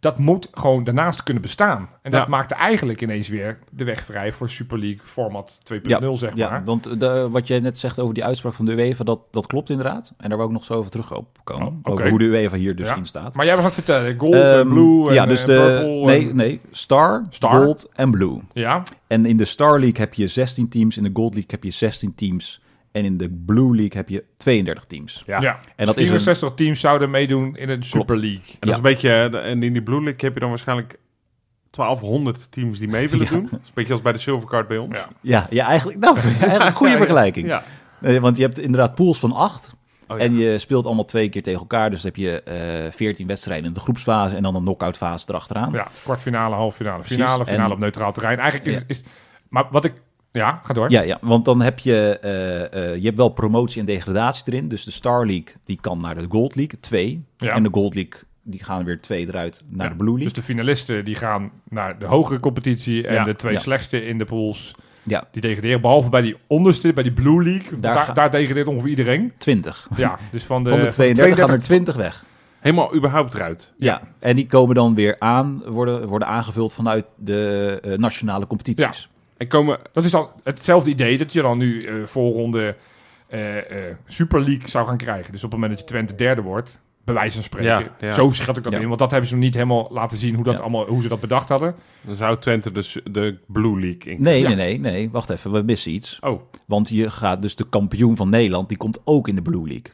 [0.05, 1.89] dat moet gewoon daarnaast kunnen bestaan.
[2.01, 2.27] En dat Ja.
[2.27, 6.63] maakte eigenlijk ineens weer de weg vrij voor Super League format 2.0, zeg ja, maar.
[6.65, 9.69] want de, wat jij net zegt over die uitspraak van de UEFA, dat, dat klopt
[9.69, 10.13] inderdaad.
[10.17, 11.27] En daar wil ik nog zo over terugkomen.
[11.45, 11.91] Oh, oké.
[11.91, 12.95] Over hoe de UEFA hier dus Ja.
[12.95, 13.35] in staat.
[13.35, 16.05] Maar jij het vertellen, gold en Ehm, blue en, ja, dus en de, purple.
[16.05, 17.63] nee, en- nee, Star, Star?
[17.63, 18.39] Gold en Blue.
[18.53, 21.63] Ja, En in de Star League heb je 16 teams, in de Gold League heb
[21.63, 22.61] je 16 teams
[22.95, 25.23] en in de Blue League heb je 32 teams.
[25.25, 25.41] Ja.
[25.41, 25.51] ja.
[25.53, 28.41] En dat dat is een- 64 teams zouden meedoen in een Super League.
[28.47, 30.99] En dat is een beetje, eh, en in die Blue League heb je dan waarschijnlijk
[31.69, 33.31] 1200 teams die mee willen Ja.
[33.31, 33.43] doen.
[33.51, 34.95] Dat is een beetje als bij de Silvercard bij ons.
[34.95, 35.07] Ja.
[35.21, 37.05] Ja, ja eigenlijk, nou, eigenlijk een goede Ja, ja.
[37.05, 37.47] vergelijking.
[37.47, 37.63] Ja.
[38.01, 39.73] Eh, want je hebt inderdaad pools van 8
[40.07, 40.23] Oh, ja.
[40.23, 41.89] en je speelt allemaal twee keer tegen elkaar.
[41.89, 45.25] Dus dan heb je eh 14 wedstrijden in de groepsfase en dan een knock-out fase
[45.29, 45.71] erachteraan.
[45.73, 48.39] ja, kwartfinale, halve finale, finale, finale En- op neutraal terrein.
[48.39, 48.81] Eigenlijk is, Ja.
[48.87, 49.03] is...
[49.49, 49.93] Maar wat ik...
[50.35, 50.91] Ja, ga door.
[50.91, 54.67] Ja, ja, want dan heb je, eh, eh, je hebt wel promotie en degradatie erin.
[54.67, 57.23] Dus de Star League die kan naar de Gold League, twee.
[57.37, 57.53] Ja.
[57.53, 60.23] En de Gold League die gaan weer twee eruit naar Ja, de Blue League.
[60.33, 63.07] Dus de finalisten die gaan naar de hogere competitie.
[63.07, 63.23] En Ja.
[63.23, 63.59] de twee Ja.
[63.59, 65.81] slechtste in de pools, ja, die degraderen.
[65.81, 67.79] Behalve bij die onderste, bij die Blue League.
[67.79, 69.31] Daar Daar, ga- daar, degradeert ongeveer iedereen.
[69.37, 69.87] 20.
[69.95, 72.23] Ja, dus van de, Van de 32 gaan er 20 weg.
[72.59, 73.71] Helemaal überhaupt eruit.
[73.77, 74.01] Ja.
[74.19, 79.09] en die komen dan weer aan, worden, worden aangevuld vanuit de eh, nationale competities.
[79.37, 82.75] En komen, Dat is al hetzelfde idee dat je dan nu eh voorronde
[83.27, 85.31] eh, eh, Super League zou gaan krijgen.
[85.31, 87.69] Dus op het moment dat je Twente derde wordt, bij wijze van spreken.
[87.69, 88.13] Ja, ja.
[88.13, 88.79] Zo schat ik dat Ja.
[88.79, 88.87] in.
[88.87, 90.61] Want dat hebben ze nog niet helemaal laten zien hoe, dat Ja.
[90.61, 91.75] allemaal, hoe ze dat bedacht hadden.
[92.01, 94.21] dan zou Twente de, su- de Blue League in.
[94.21, 94.47] Nee, Ja.
[94.47, 96.17] nee, nee, nee, wacht even, we missen iets.
[96.21, 99.61] Oh, Want je gaat dus de kampioen van Nederland, die komt ook in de Blue
[99.67, 99.91] League.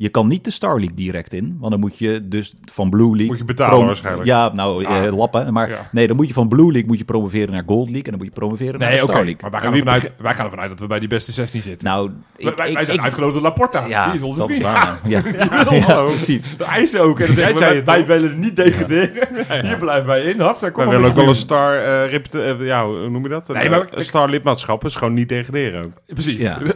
[0.00, 3.08] Je kan niet de Star League direct in, want dan moet je dus van Blue
[3.08, 3.26] League...
[3.26, 4.26] Moet je betalen waarschijnlijk.
[4.26, 5.16] Ja, nou, eh, Ah.
[5.16, 5.52] lappen.
[5.52, 5.88] Maar Ja.
[5.92, 8.18] nee, dan moet je van Blue League moet je promoveren naar Gold League en dan
[8.18, 9.12] moet je promoveren naar Nee, oké.
[9.12, 9.40] Star League.
[9.42, 11.62] Maar wij gaan, ervan uit, wij gaan ervan uit dat we bij die beste 16
[11.62, 11.88] zitten.
[11.88, 13.86] Nou, wij, wij- wij zijn ik- uitgenodigd door Laporta.
[13.86, 14.70] Ja, die is onze dat is vriend.
[14.72, 14.98] waar.
[15.04, 15.20] Ja,
[15.86, 16.56] ja, precies.
[16.56, 17.20] De eisen ook.
[17.20, 19.28] En dan zeggen we, wij, wij willen niet degraderen.
[19.66, 20.36] Hier blijven wij in.
[20.38, 23.48] Wij maar willen ook wel een star, eh, rip- eh, ja, hoe noem je dat?
[23.48, 25.92] Een, Nee, maar- eh, een star lidmaatschap is gewoon niet degraderen ook.
[26.06, 26.40] Precies.
[26.40, 26.58] Ja.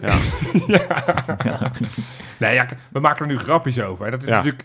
[0.67, 1.71] Ja.
[2.39, 4.05] Nee, ja, we maken er nu grapjes over.
[4.05, 4.11] hè.
[4.11, 4.37] Dat is Ja.
[4.37, 4.65] natuurlijk...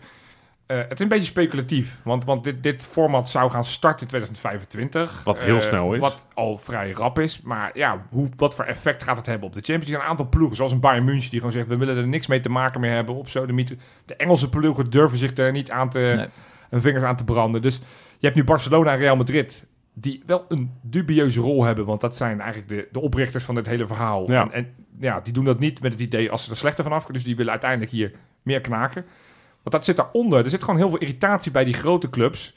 [0.66, 2.02] eh, het is een beetje speculatief.
[2.04, 5.22] Want, want dit, dit format zou gaan starten in 2025.
[5.24, 6.00] Wat heel Eh, snel is.
[6.00, 7.42] Wat al vrij rap is.
[7.42, 10.04] Maar ja, hoe, wat voor effect gaat het hebben op de Champions League?
[10.06, 11.68] Een aantal ploegen, zoals een Bayern München, die gewoon zegt...
[11.68, 13.78] we willen er niks mee te maken meer hebben op zo de mythe.
[14.06, 16.28] De Engelse ploegen durven zich er niet aan te, Nee.
[16.70, 17.62] hun vingers aan te branden.
[17.62, 17.76] Dus
[18.18, 19.66] je hebt nu Barcelona en Real Madrid...
[19.94, 21.86] die wel een dubieuze rol hebben.
[21.86, 24.32] Want dat zijn eigenlijk de, de oprichters van dit hele verhaal.
[24.32, 24.42] Ja.
[24.44, 26.98] En, en ja, die doen dat niet met het idee als ze er slechter vanaf
[27.04, 27.16] kunnen.
[27.18, 28.12] Dus die willen uiteindelijk hier
[28.48, 29.06] meer knaken.
[29.64, 30.44] Want dat zit daaronder.
[30.44, 32.56] Er zit gewoon heel veel irritatie bij die grote clubs...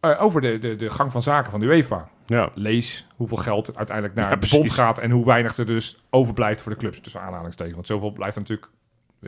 [0.00, 2.08] eh, over de, de, de gang van zaken van de UEFA.
[2.26, 2.50] Ja.
[2.54, 4.98] Lees hoeveel geld uiteindelijk naar Ja, de bond gaat...
[4.98, 7.00] en hoe weinig er dus overblijft voor de clubs.
[7.00, 7.74] Tussen aanhalingstekens.
[7.74, 8.70] Want zoveel blijft er natuurlijk...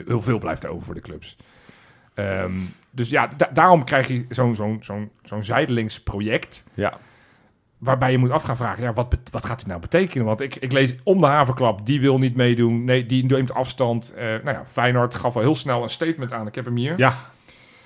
[0.06, 1.36] Heel veel blijft er over voor de clubs.
[2.14, 2.52] Ehm,
[2.90, 6.64] dus ja, da- daarom krijg je zo'n zo'n zo'n zo'n zijdelings project...
[6.74, 6.98] ja.
[7.84, 8.82] Waarbij je moet af gaan vragen...
[8.82, 10.26] Ja, wat, wat gaat dit nou betekenen?
[10.26, 11.86] Want ik, ik lees om de havenklap...
[11.86, 14.12] die wil niet meedoen, nee, die neemt afstand.
[14.14, 16.46] Eh, nou ja, Feyenoord gaf al heel snel een statement aan.
[16.46, 16.94] Ik heb hem hier.
[16.96, 17.16] Ja.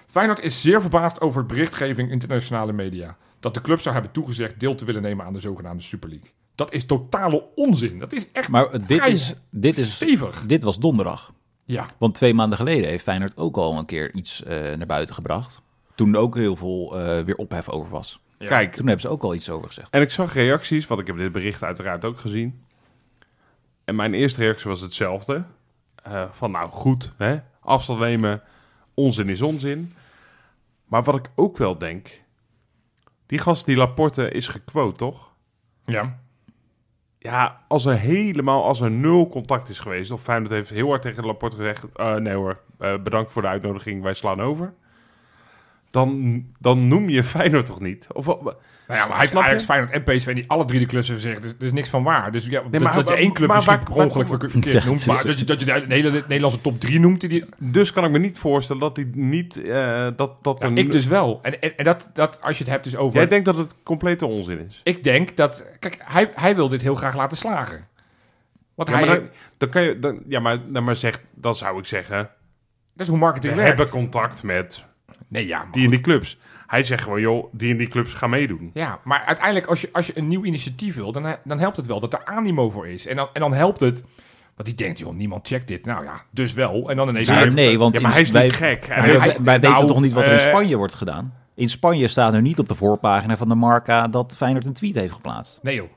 [0.06, 3.16] Feyenoord is zeer verbaasd over berichtgeving internationale media.
[3.40, 6.28] Dat de club zou hebben toegezegd deel te willen nemen aan de zogenaamde Super League.
[6.54, 7.98] Dat is totale onzin.
[7.98, 10.46] Dat is echt Maar dit is, dit is, stevig.
[10.46, 11.32] dit was donderdag.
[11.64, 15.14] Ja, Want twee maanden geleden heeft Feyenoord ook al een keer iets eh, naar buiten
[15.14, 15.60] gebracht.
[15.94, 18.20] Toen ook heel veel eh, weer ophef over was.
[18.38, 18.48] Ja.
[18.48, 19.90] Kijk, Toen hebben ze ook al iets over gezegd.
[19.90, 22.64] en ik zag reacties, want ik heb dit bericht uiteraard ook gezien.
[23.84, 25.44] En mijn eerste reactie was hetzelfde.
[26.02, 27.38] Eh, van nou goed, hè?
[27.60, 28.42] afstand nemen,
[28.94, 29.94] onzin is onzin.
[30.84, 32.22] Maar wat ik ook wel denk,
[33.26, 35.32] die gast die Laporte is gequote, toch?
[35.84, 36.18] ja.
[37.20, 41.02] Ja, als er helemaal, als er nul contact is geweest, of Feyenoord heeft heel hard
[41.02, 44.74] tegen Laporte gezegd, eh, nee hoor, eh, bedankt voor de uitnodiging, wij slaan over.
[45.98, 48.06] Dan, dan noem je Feyenoord toch niet?
[48.12, 48.36] Of, Nou
[48.86, 49.34] ja, maar hij heeft?
[49.36, 51.42] Ajax, Feyenoord en PSV die alle drie de clubs hebben gezegd.
[51.42, 52.32] Dus er is niks van waar.
[52.32, 55.06] Dus ja, maar- dat, dat je één club maar misschien waar- ongeluk verkeerd Ja, noemt.
[55.06, 57.20] Maar dat je, dat je de hele Nederlandse top 3 noemt.
[57.20, 59.62] Die, dus kan ik me niet voorstellen dat hij niet...
[59.62, 61.38] eh, dat, dat ja, er ik dus wel.
[61.42, 63.16] En, en, en dat, dat, als je het hebt dus over...
[63.16, 64.80] Jij denkt dat het complete onzin is?
[64.84, 65.64] Ik denk dat...
[65.78, 67.84] Kijk, hij, hij wil dit heel graag laten slagen.
[68.74, 69.06] Want Ja, hij...
[69.06, 69.28] maar dan,
[69.58, 69.98] dan kan je...
[69.98, 72.18] Dan, ja, maar, dan, maar zeg, dan zou ik zeggen...
[72.94, 73.76] dat is hoe marketing We werkt.
[73.78, 74.84] hebben contact met
[75.28, 76.38] Nee, ja, maar die in die clubs.
[76.66, 78.70] Hij zegt gewoon, joh, die in die clubs gaan meedoen.
[78.74, 81.86] Ja, maar uiteindelijk als je, als je een nieuw initiatief wil, dan, dan helpt het
[81.86, 83.06] wel dat er animo voor is.
[83.06, 84.00] En dan, en dan helpt het,
[84.54, 85.84] want die denkt, joh, niemand checkt dit.
[85.84, 86.90] Nou ja, dus wel.
[86.90, 87.28] En dan ineens...
[87.28, 88.86] Ja, weer- nee, want Ja, maar hij is wij, niet gek.
[88.86, 90.94] Hij- wij, hij- wij- wij nou, weten toch niet wat er in eh, Spanje wordt
[90.94, 91.34] gedaan?
[91.54, 94.94] In Spanje staat er niet op de voorpagina van de Marca dat Feyenoord een tweet
[94.94, 95.58] heeft geplaatst.
[95.62, 95.88] Nee joh.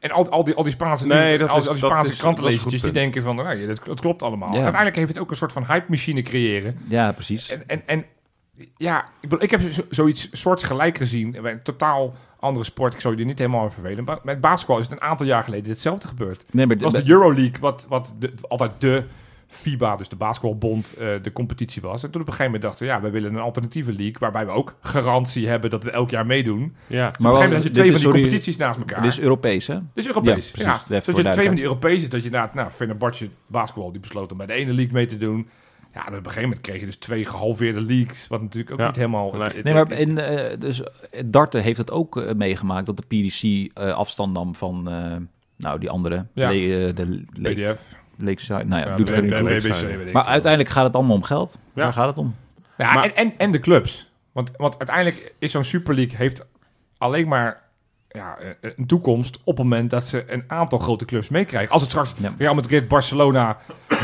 [0.00, 2.72] En al, al, die, al die Spaanse, Nee, dat al, is- al die Spaanse krantenlezertjes,
[2.82, 4.48] dat die denken van, nou, ja, dat, dat klopt allemaal.
[4.48, 4.54] Ja.
[4.54, 6.78] Uiteindelijk heeft het ook een soort van hype-machine creëren.
[6.88, 7.48] Ja, precies.
[7.48, 8.04] En, en, en
[8.76, 12.94] ja, ik, ik heb zo- zoiets soortgelijk gezien bij een totaal andere sport.
[12.94, 14.04] Ik zou je er niet helemaal aan vervelen.
[14.04, 16.44] Maar met basketbal is het een aantal jaar geleden hetzelfde gebeurd.
[16.50, 19.04] Nee, maar Het was de Euroleague, wat, wat de, altijd de
[19.46, 22.02] FIBA, dus de basketbalbond, eh, de competitie was.
[22.02, 24.16] En toen op een gegeven moment dachten we, ja, we willen een alternatieve league...
[24.18, 26.58] waarbij we ook garantie hebben dat we elk jaar meedoen.
[26.86, 27.02] Dus Ja.
[27.02, 29.02] maar op een gegeven moment had je twee van die sorry, competities naast elkaar.
[29.02, 29.74] Dit is Europees, hè?
[29.74, 30.46] Dit is Europees.
[30.46, 30.64] Ja, precies.
[30.88, 34.00] Ja, Even Dus je twee van die Europese, dat je inderdaad, nou, Fenerbahce basketbal, die
[34.00, 35.48] besloten om bij de ene league mee te doen.
[35.96, 38.86] Ja, op een gegeven moment kreeg je dus twee gehalveerde leagues, wat natuurlijk ook Ja.
[38.86, 39.32] niet helemaal...
[39.32, 39.42] Nee.
[39.42, 40.88] het- het- Nee, maar in, eh, dus eh,
[41.26, 45.16] darten heeft het ook eh, meegemaakt dat de PDC eh, afstand nam van, eh,
[45.56, 46.48] nou, die andere, Ja.
[46.50, 47.94] Le- de Le- PDF.
[48.18, 48.64] Lakeside.
[48.64, 49.22] Nou ja, Ja, doet er.
[49.22, 51.58] BBC, Maar uiteindelijk gaat het allemaal om geld.
[51.74, 51.82] Ja.
[51.82, 52.34] Daar gaat het om.
[52.78, 54.10] Ja, Maar- en, en, en de clubs.
[54.32, 56.46] Want, want uiteindelijk is zo'n Super League heeft
[56.98, 57.62] alleen maar
[58.16, 61.72] ja, eh, een toekomst op het moment dat ze een aantal grote clubs meekrijgen.
[61.72, 62.34] Als het straks Ja.
[62.38, 63.58] Real Madrid, Barcelona
[63.88, 63.98] eh,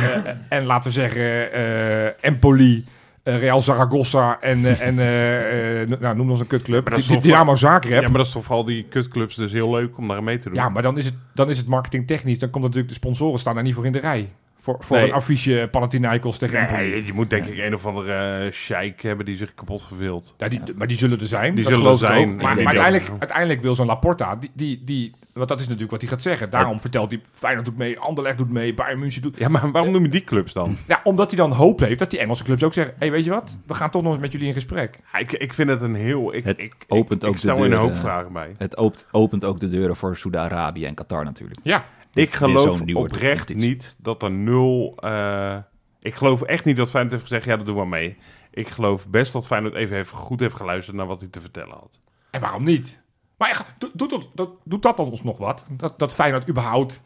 [0.49, 2.85] en laten we zeggen eh, Empoli,
[3.23, 6.83] eh, Real Zaragoza en, eh, en eh, eh, nou, noem ons een kutclub.
[6.89, 8.03] Maar dat Die, is die toch Dynamo Zagreb.
[8.03, 10.49] ja, maar dat is toch al die kutclubs dus heel leuk om daar mee te
[10.49, 10.59] doen.
[10.59, 12.39] Ja, maar dan is het, dan is het marketingtechnisch.
[12.39, 14.29] Dan komt natuurlijk de sponsoren staan daar niet voor in de rij.
[14.63, 15.07] Voor, voor Nee.
[15.07, 16.81] een affiche Panathinaikos tegen Empoli.
[16.81, 20.35] Nee, je moet denk ik een of andere eh, sheik hebben die zich kapot verveelt.
[20.39, 21.55] Ja, die, Maar die zullen er zijn.
[21.55, 22.37] Die dat zullen er zijn.
[22.37, 26.11] Maar, uiteindelijk, uiteindelijk wil zo'n Laporta, die, die, die, want dat is natuurlijk wat hij
[26.11, 26.51] gaat zeggen.
[26.51, 29.37] Daarom vertelt hij, Feyenoord doet mee, Anderlecht doet mee, Bayern München doet...
[29.39, 30.77] Ja, maar waarom noem je die clubs dan?
[30.87, 32.95] Ja, omdat hij dan hoop heeft dat die Engelse clubs ook zeggen...
[32.95, 33.57] hé, hey, weet je wat?
[33.67, 34.99] We gaan toch nog eens met jullie in gesprek.
[35.13, 36.35] Ja, ik, ik vind het een heel...
[36.35, 38.55] Ik, Het ik, opent ik, ook de stel er een deuren, hoop eh, vragen bij.
[38.59, 41.61] Het opent, opent ook de deuren voor Saudi-Arabië en Qatar natuurlijk.
[41.63, 44.95] Ja, dit is geloof oprecht niet dat er nul...
[44.97, 45.57] eh,
[46.01, 48.17] ik geloof echt niet dat Feyenoord heeft gezegd, ja, dat doen we mee.
[48.51, 51.75] Ik geloof best dat Feyenoord even heeft, goed heeft geluisterd naar wat hij te vertellen
[51.77, 52.01] had.
[52.31, 53.01] en waarom niet?
[53.37, 55.65] Maar doet, doet, dat- doet, doet dat dan ons nog wat?
[55.71, 57.03] Dat, dat Feyenoord überhaupt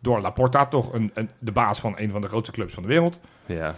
[0.00, 2.88] door Laporta, toch een, een, de baas van een van de grootste clubs van de
[2.88, 3.20] wereld...
[3.46, 3.74] Ja.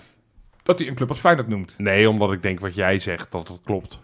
[0.63, 1.79] dat hij een club als Feyenoord noemt.
[1.79, 4.01] Nee, omdat ik denk wat jij zegt, dat het klopt.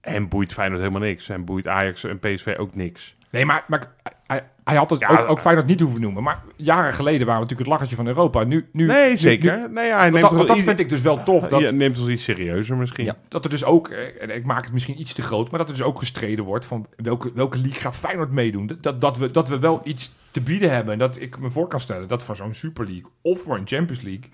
[0.00, 1.28] En boeit Feyenoord helemaal niks.
[1.28, 3.16] En boeit Ajax en PSV ook niks.
[3.30, 3.94] Nee, maar, maar
[4.26, 6.22] hij, hij had het Ja, ook, ook Feyenoord niet hoeven noemen.
[6.22, 8.44] Maar jaren geleden waren we natuurlijk het lachertje van Europa.
[8.44, 9.58] Nu, nu, Nee, zeker.
[9.60, 11.48] nu- nee, ja, hij neemt dat, dat vind ik dus wel tof.
[11.48, 13.04] Dat, je neemt het iets serieuzer misschien.
[13.04, 13.16] Ja.
[13.28, 15.68] dat er dus ook, eh, en ik maak het misschien iets te groot, maar dat
[15.68, 18.70] er dus ook gestreden wordt van welke, welke league gaat Feyenoord meedoen.
[18.80, 20.92] Dat, dat, we, dat we wel iets te bieden hebben.
[20.92, 23.66] En dat ik me voor kan stellen dat voor zo'n Super League of voor een
[23.68, 24.30] Champions League,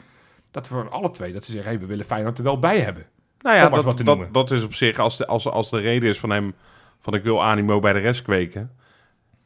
[0.50, 2.80] dat we voor alle twee, dat ze zeggen, hey, we willen Feyenoord er wel bij
[2.80, 3.06] hebben.
[3.40, 6.18] Nou ja, dat, dat, dat is op zich, als de, als, als de reden is
[6.18, 6.54] van hem,
[7.00, 8.70] van ik wil animo bij de rest kweken.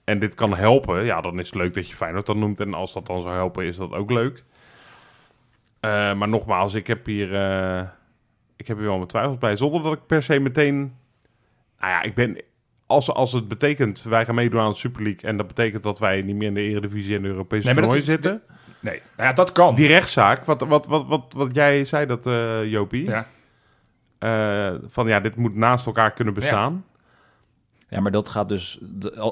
[0.04, 2.60] En dit kan helpen, ja, dan is het leuk dat je Feyenoord dan noemt.
[2.60, 4.44] En als dat dan zou helpen, is dat ook leuk.
[5.80, 7.82] Eh, maar nogmaals, ik heb hier, eh,
[8.56, 9.56] ik heb hier wel mijn twijfels bij.
[9.56, 10.76] Zonder dat ik per se meteen,
[11.78, 12.42] nou ja, ik ben,
[12.86, 15.30] als, als het betekent, wij gaan meedoen aan de Super League.
[15.30, 18.42] En dat betekent dat wij niet meer in de Eredivisie en de Europese Nee, zitten.
[18.80, 19.74] Nee, nou ja, dat kan.
[19.74, 23.08] Die rechtszaak, wat, wat, wat, wat, wat jij zei dat, eh Jopie.
[23.08, 23.26] ja.
[24.86, 26.84] Van ja, dit moet naast elkaar kunnen bestaan.
[26.86, 26.91] Ja,
[28.00, 28.78] maar dat gaat dus...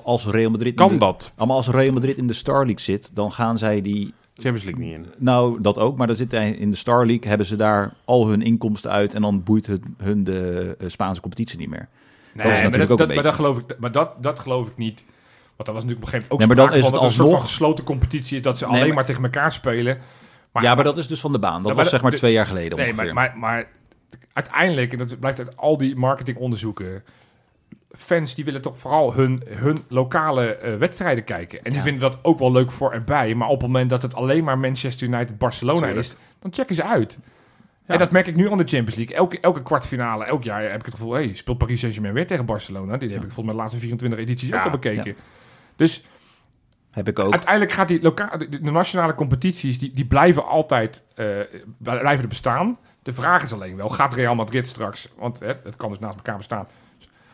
[0.03, 0.75] als Real Madrid...
[0.75, 1.33] Kan de- dat?
[1.37, 4.15] Allemaal als Real Madrid in de Star League zit, dan gaan zij die...
[4.35, 5.07] Champions League niet in.
[5.19, 8.27] Nou, dat ook, maar dan zit hij in de Star League, hebben ze daar al
[8.29, 11.89] hun inkomsten uit en dan boeit het hun de eh, Spaanse competitie niet meer.
[12.35, 14.69] Nee, is maar, dat, ook dat, een maar, dat geloof ik, maar dat, dat geloof
[14.69, 15.05] ik niet.
[15.57, 16.93] Want dat was natuurlijk op een gegeven moment ook Nee, maar dan sprake is van
[16.93, 19.23] het dat een soort van gesloten competitie is, dat ze Nee, alleen maar- maar tegen
[19.25, 19.99] elkaar spelen.
[20.53, 21.55] Maar, ja, maar dat is dus van de baan.
[21.63, 23.15] Dat maar was zeg maar de- twee jaar geleden Nee, ongeveer.
[23.15, 23.69] maar, maar, maar
[24.33, 27.03] uiteindelijk, en dat blijft uit al die marketingonderzoeken...
[27.93, 31.59] Fans die willen toch vooral hun, hun lokale eh, wedstrijden kijken.
[31.59, 31.83] En die Ja.
[31.83, 33.35] vinden dat ook wel leuk voor erbij.
[33.35, 36.17] Maar op het moment dat het alleen maar Manchester United, Barcelona is...
[36.39, 37.19] dan checken ze uit.
[37.87, 37.93] Ja.
[37.93, 39.17] En dat merk ik nu aan de Champions League.
[39.17, 41.13] Elke, elke kwartfinale, elk jaar heb ik het gevoel...
[41.13, 42.97] hey, speelt Paris Saint-Germain weer tegen Barcelona.
[42.97, 45.17] Die heb ik volgens mij de laatste 24 edities ook al bekeken.
[45.77, 46.05] Dus
[46.91, 47.33] Heb ik ook.
[47.33, 49.79] uiteindelijk gaat die loka de, nationale competities...
[49.79, 51.27] Die, die blijven altijd eh,
[51.79, 52.79] blijven er bestaan.
[53.03, 56.17] De vraag is alleen wel, gaat Real Madrid straks, want hè, het kan dus naast
[56.17, 56.67] elkaar bestaan,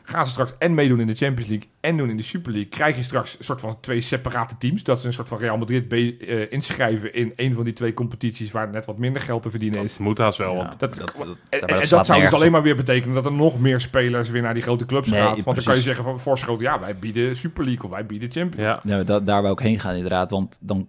[0.09, 2.71] gaan ze straks en meedoen in de Champions League en doen in de Super League,
[2.71, 5.57] krijg je straks een soort van twee separate teams, dat ze een soort van Real
[5.59, 9.43] Madrid B, eh, inschrijven in een van die twee competities waar net wat minder geld
[9.43, 9.97] te verdienen is.
[9.97, 12.63] Dat moet haast wel, Ja, want Dat, dat- dat- en, dat zou dus alleen maar
[12.63, 15.43] weer betekenen dat er nog meer spelers weer naar die grote clubs Nee, gaat.
[15.43, 18.31] Want dan kan je zeggen van voorschoten, ja, wij bieden Super League of wij bieden
[18.33, 18.81] Champions League.
[18.85, 18.97] ja.
[18.99, 20.89] Ja, da- daar wou ik heen gaan inderdaad, want dan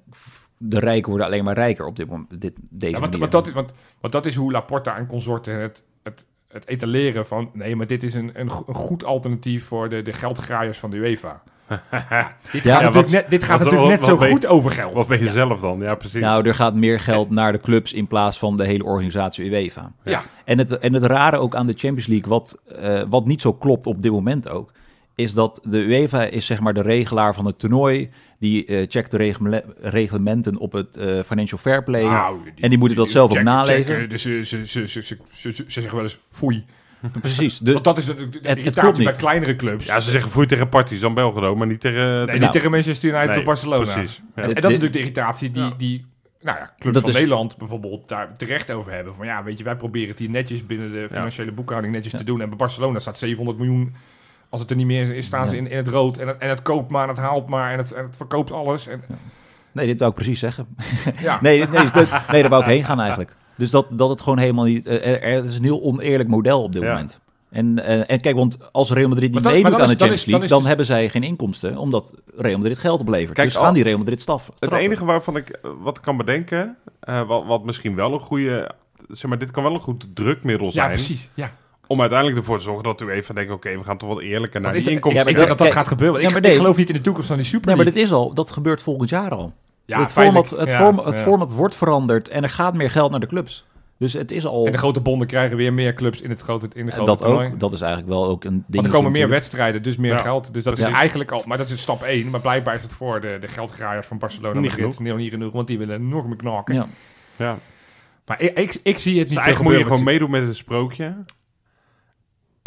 [0.58, 2.42] de rijken worden alleen maar rijker op dit moment.
[2.42, 3.20] Dit, deze Ja, want, manier.
[3.20, 7.26] want, dat is, want, want dat is hoe Laporta en consorten het, het, het etaleren
[7.26, 7.50] van...
[7.54, 10.98] nee, maar dit is een, een, een goed alternatief voor de, de geldgraaiers van de
[10.98, 11.42] UEFA.
[11.68, 14.46] dit gaat Ja, natuurlijk, wat- net, dit gaat wat- natuurlijk net wat zo je- goed
[14.46, 14.94] over geld.
[14.94, 15.80] Wat ben je zelf dan?
[15.80, 16.22] Ja, precies.
[16.22, 19.92] Nou, er gaat meer geld naar de clubs in plaats van de hele organisatie UEFA.
[20.04, 23.42] ja, En het, en het rare ook aan de Champions League, wat, eh, wat niet
[23.42, 24.72] zo klopt op dit moment ook,
[25.16, 28.10] is dat de UEFA is zeg maar de regelaar van het toernooi.
[28.40, 29.34] Die eh, checkt de
[29.82, 32.04] reglementen op het eh, Financial Fair Play.
[32.04, 33.86] Nou, en die moeten dat zelf ook check- naleven.
[33.96, 36.66] checken, dus ze, ze, ze, ze, ze, ze- ze zeggen wel eens foei.
[37.22, 37.58] Precies.
[37.60, 39.16] De, Want dat is de, de het irritatie klopt bij niet.
[39.16, 39.86] kleinere clubs.
[39.86, 42.16] ja, ze zeggen voer tegen Partizan Belgrado, maar niet tegen...
[42.16, 43.94] nee, tegen- niet tegen Manchester United Nee, of Barcelona.
[43.94, 44.22] Precies.
[44.36, 44.42] Ja.
[44.42, 45.74] En, en dat is natuurlijk de irritatie die, Ja.
[45.78, 46.06] die
[46.42, 49.16] nou ja, clubs Dat van is- Nederland bijvoorbeeld daar terecht over hebben.
[49.16, 52.24] Van ja, weet je, wij proberen het hier netjes binnen de financiële boekhouding netjes te
[52.24, 52.42] doen.
[52.42, 53.96] En bij Barcelona staat 700 miljoen.
[54.50, 55.62] Als het er niet meer is, staan ze Ja.
[55.62, 56.18] in, in het rood.
[56.18, 58.52] En het, en het koopt maar, en het haalt maar, en het, en het verkoopt
[58.52, 58.88] alles.
[58.88, 59.02] En,
[59.72, 60.68] nee, dit wou ik precies zeggen.
[61.20, 61.40] ja.
[61.42, 63.36] Nee, nee, nee, dat- nee, daar wou ik heen gaan eigenlijk.
[63.56, 64.86] Dus dat, dat het gewoon helemaal niet...
[64.86, 66.88] eh, er, er is een heel oneerlijk model op dit Ja.
[66.90, 67.20] moment.
[67.50, 70.40] En, eh, en kijk, want als Real Madrid niet meedoet aan de is- Champions League...
[70.40, 73.34] dan dan, is- hebben zij geen inkomsten, omdat Real Madrid geld oplevert.
[73.34, 74.52] Kijk, dus al- gaan die Real Madrid staf.
[74.60, 78.20] Het enige waarvan ik eh, wat ik kan bedenken, eh, wat, wat misschien wel een
[78.20, 78.72] goede,
[79.08, 80.90] zeg maar, dit kan wel een goed drukmiddel ja, zijn.
[80.90, 81.30] precies.
[81.34, 81.52] Ja.
[81.88, 84.62] Om uiteindelijk ervoor te zorgen dat u even denkt, oké, we gaan toch wat eerlijker
[84.62, 84.90] naar die het?
[84.90, 85.28] inkomsten.
[85.28, 86.22] ik denk dat dat Kijk, gaat gebeuren.
[86.22, 86.58] ja, Ik, maar ik nee.
[86.58, 88.82] geloof niet in de toekomst van die Super Nee, maar dit is al, dat gebeurt
[88.82, 89.54] volgend jaar al.
[89.86, 90.62] ja, het, format, feitelijk.
[90.62, 91.22] het, Ja, form, het ja.
[91.24, 93.66] format wordt veranderd en er gaat meer geld naar de clubs.
[94.00, 94.66] Dus het is al...
[94.66, 97.18] En de grote bonden krijgen weer meer clubs in het grote, in de grote dat
[97.22, 97.48] toernooi.
[97.48, 97.60] ook.
[97.60, 98.66] Dat is eigenlijk wel ook een ding.
[98.70, 100.54] Want er komen meer wedstrijden, dus meer Ja, geld.
[100.54, 102.30] Dus dat is eigenlijk al, maar dat is stap 1.
[102.30, 105.00] Maar blijkbaar is het voor de, de geldgraaiers van Barcelona Niet genoeg.
[105.00, 106.76] nog niet genoeg, want die willen enorm knokken.
[106.76, 106.88] Ja.
[107.36, 107.58] Ja.
[108.26, 110.48] Maar ik, ik, ik zie het Dus niet zo eigenlijk moet je gewoon meedoen met
[110.48, 111.16] een sprookje.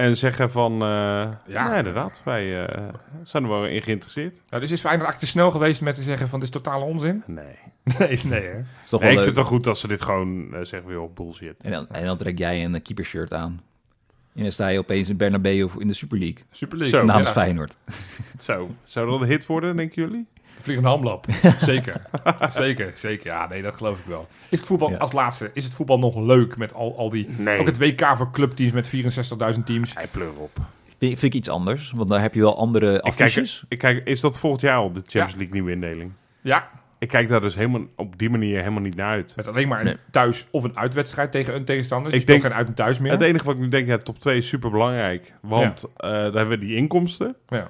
[0.00, 1.36] En zeggen van, eh, ja.
[1.46, 1.76] Ja.
[1.76, 2.88] inderdaad, wij eh,
[3.22, 4.40] zijn er wel in geïnteresseerd.
[4.50, 6.84] Nou, dus is Feyenoord eigenlijk te snel geweest met te zeggen van dit is totale
[6.84, 7.22] onzin?
[7.26, 7.44] Nee.
[7.98, 8.58] Nee, nee hè?
[8.82, 9.26] Is toch Nee, wel ik vind leuk.
[9.26, 11.62] het wel goed dat ze dit gewoon eh, zeggen, joh, bullshit.
[11.62, 13.60] En dan, en dan trek jij een keepershirt aan.
[14.34, 16.44] En dan sta je opeens in Bernabeu in de Super League.
[16.50, 17.00] Super League.
[17.00, 17.34] Zo, namens ja.
[17.34, 17.76] Feyenoord.
[18.40, 20.26] Zo, zou dat een hit worden, denken jullie?
[20.62, 21.26] Vliegende hamlap.
[21.58, 22.02] zeker.
[22.50, 23.26] zeker, zeker.
[23.26, 24.26] Ja, nee, dat geloof ik wel.
[24.48, 24.96] Is het voetbal, Ja.
[24.96, 27.28] als laatste, is het voetbal nog leuk met al, al die...
[27.36, 27.58] Nee.
[27.58, 28.90] Ook het WK voor clubteams met
[29.56, 29.94] 64.000 teams.
[29.94, 30.58] Hij pleur op.
[30.98, 33.64] Vind, vind ik iets anders, want daar heb je wel andere Ik kijk, affiches.
[33.68, 36.12] ik kijk, is dat volgend jaar al de Champions League nieuwe indeling?
[36.40, 39.36] Ja, Ik kijk daar dus helemaal op die manier helemaal niet naar uit.
[39.36, 39.96] met alleen maar een Nee.
[40.10, 42.10] thuis- of een uitwedstrijd tegen een tegenstander.
[42.12, 43.12] Dus Ik denk- geen uit- en thuis meer.
[43.12, 45.32] Het enige wat ik nu denk, ja, top 2 is super belangrijk.
[45.42, 47.36] Want eh, daar hebben we die inkomsten.
[47.48, 47.68] Ja.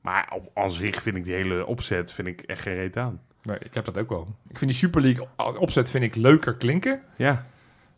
[0.00, 3.20] Maar op, aan zich vind ik die hele opzet vind ik echt geen reet aan.
[3.42, 4.28] Nee, ik heb dat ook wel.
[4.48, 5.26] Ik vind die Super League
[5.58, 7.00] opzet vind ik leuker klinken.
[7.16, 7.46] Ja.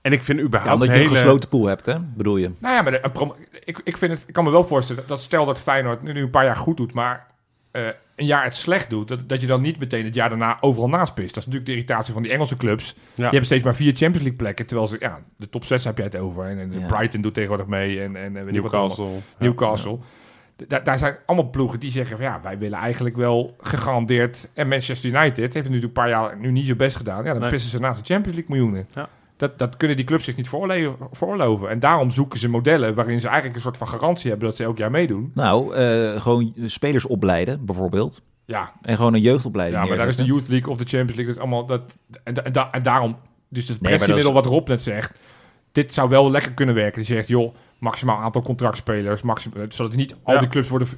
[0.00, 1.10] En ik vind Ja, überhaupt omdat de je hele...
[1.14, 1.98] een gesloten pool hebt, hè?
[2.00, 2.50] Bedoel je?
[2.58, 3.34] Nou ja, maar de, een prom-
[3.64, 6.30] ik, ik, vind het, ik kan me wel voorstellen dat stel dat Feyenoord nu, een
[6.30, 7.26] paar jaar goed doet, maar
[7.70, 7.82] eh,
[8.16, 10.88] een jaar het slecht doet, dat, dat je dan niet meteen het jaar daarna overal
[10.88, 11.28] naast pist.
[11.34, 12.94] Dat is natuurlijk de irritatie van die Engelse clubs.
[12.94, 13.00] Ja.
[13.14, 15.96] Die hebben steeds maar vier Champions League plekken, terwijl ze, ja, de top 6 heb
[15.96, 16.44] jij het over.
[16.44, 16.86] En, en Ja.
[16.86, 18.52] Brighton doet tegenwoordig mee en, en allemaal.
[18.52, 19.10] Newcastle.
[19.10, 19.20] Ja.
[19.38, 19.98] Newcastle.
[20.68, 24.48] Da- daar zijn allemaal ploegen die zeggen van ja, wij willen eigenlijk wel gegarandeerd.
[24.54, 27.24] En Manchester United heeft nu een paar jaar nu niet zo best gedaan.
[27.24, 27.50] Ja, dan Nee.
[27.50, 28.86] pissen ze naast de Champions League miljoenen.
[28.94, 29.08] Ja.
[29.36, 30.48] Dat, dat kunnen die clubs zich niet
[31.10, 31.68] veroorloven.
[31.70, 34.64] En daarom zoeken ze modellen waarin ze eigenlijk een soort van garantie hebben dat ze
[34.64, 35.30] elk jaar meedoen.
[35.34, 38.22] Nou, eh, gewoon spelers opleiden, bijvoorbeeld.
[38.44, 40.24] Ja, En gewoon een jeugdopleiding ja maar daar is de.
[40.24, 41.26] Youth League of de Champions League.
[41.26, 43.16] Dat is allemaal dat, en, da- en, da- en daarom,
[43.48, 45.18] dus het Nee, pressiemiddel wat Rob net zegt.
[45.72, 47.02] Dit zou wel lekker kunnen werken.
[47.04, 49.22] Die zegt, joh, maximaal aantal contractspelers.
[49.22, 50.40] Maxim, zodat niet al Ja.
[50.40, 50.88] die clubs worden...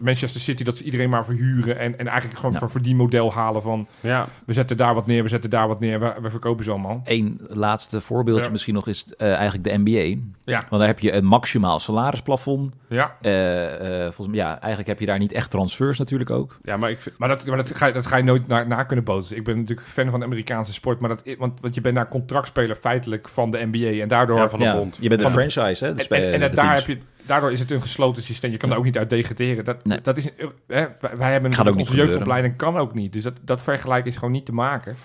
[0.00, 1.78] Manchester City, dat ze iedereen maar verhuren.
[1.78, 2.58] En, en eigenlijk gewoon Ja.
[2.58, 3.86] voor verdienmodel halen van...
[4.00, 4.26] Ja.
[4.46, 6.00] We zetten daar wat neer, we zetten daar wat neer.
[6.00, 7.00] We, we verkopen ze allemaal.
[7.04, 8.50] Eén laatste voorbeeldje Ja.
[8.50, 10.20] misschien nog is eh, eigenlijk de NBA.
[10.44, 12.72] Ja, Want daar heb je een maximaal salarisplafond.
[12.88, 13.16] ja.
[13.20, 16.58] Eh, eh, volgens mij, ja, eigenlijk heb je daar niet echt transfers natuurlijk ook.
[16.62, 17.18] ja, maar ik vind...
[17.18, 19.36] Maar, dat, maar dat, ga, je- dat ga je nooit na, na kunnen boten.
[19.36, 21.00] Ik ben natuurlijk fan van de Amerikaanse sport.
[21.00, 24.02] Maar dat, want, want je bent daar contractspeler feitelijk van de NBA.
[24.02, 24.36] En daardoor...
[24.38, 24.96] Ja, van de ja, bond.
[25.00, 25.94] je bent een Van franchise, hè?
[25.94, 26.86] de En, en, en dat daar teams.
[26.86, 28.50] heb je, daardoor is het een gesloten systeem.
[28.50, 29.64] Je kan er ook niet uit degraderen.
[29.64, 30.00] Dat, Nee.
[30.00, 33.12] dat is, een- hè, wij, hebben niet onze jeugdopleiding kan ook niet.
[33.12, 34.96] Dus dat, dat vergelijken is gewoon niet te maken.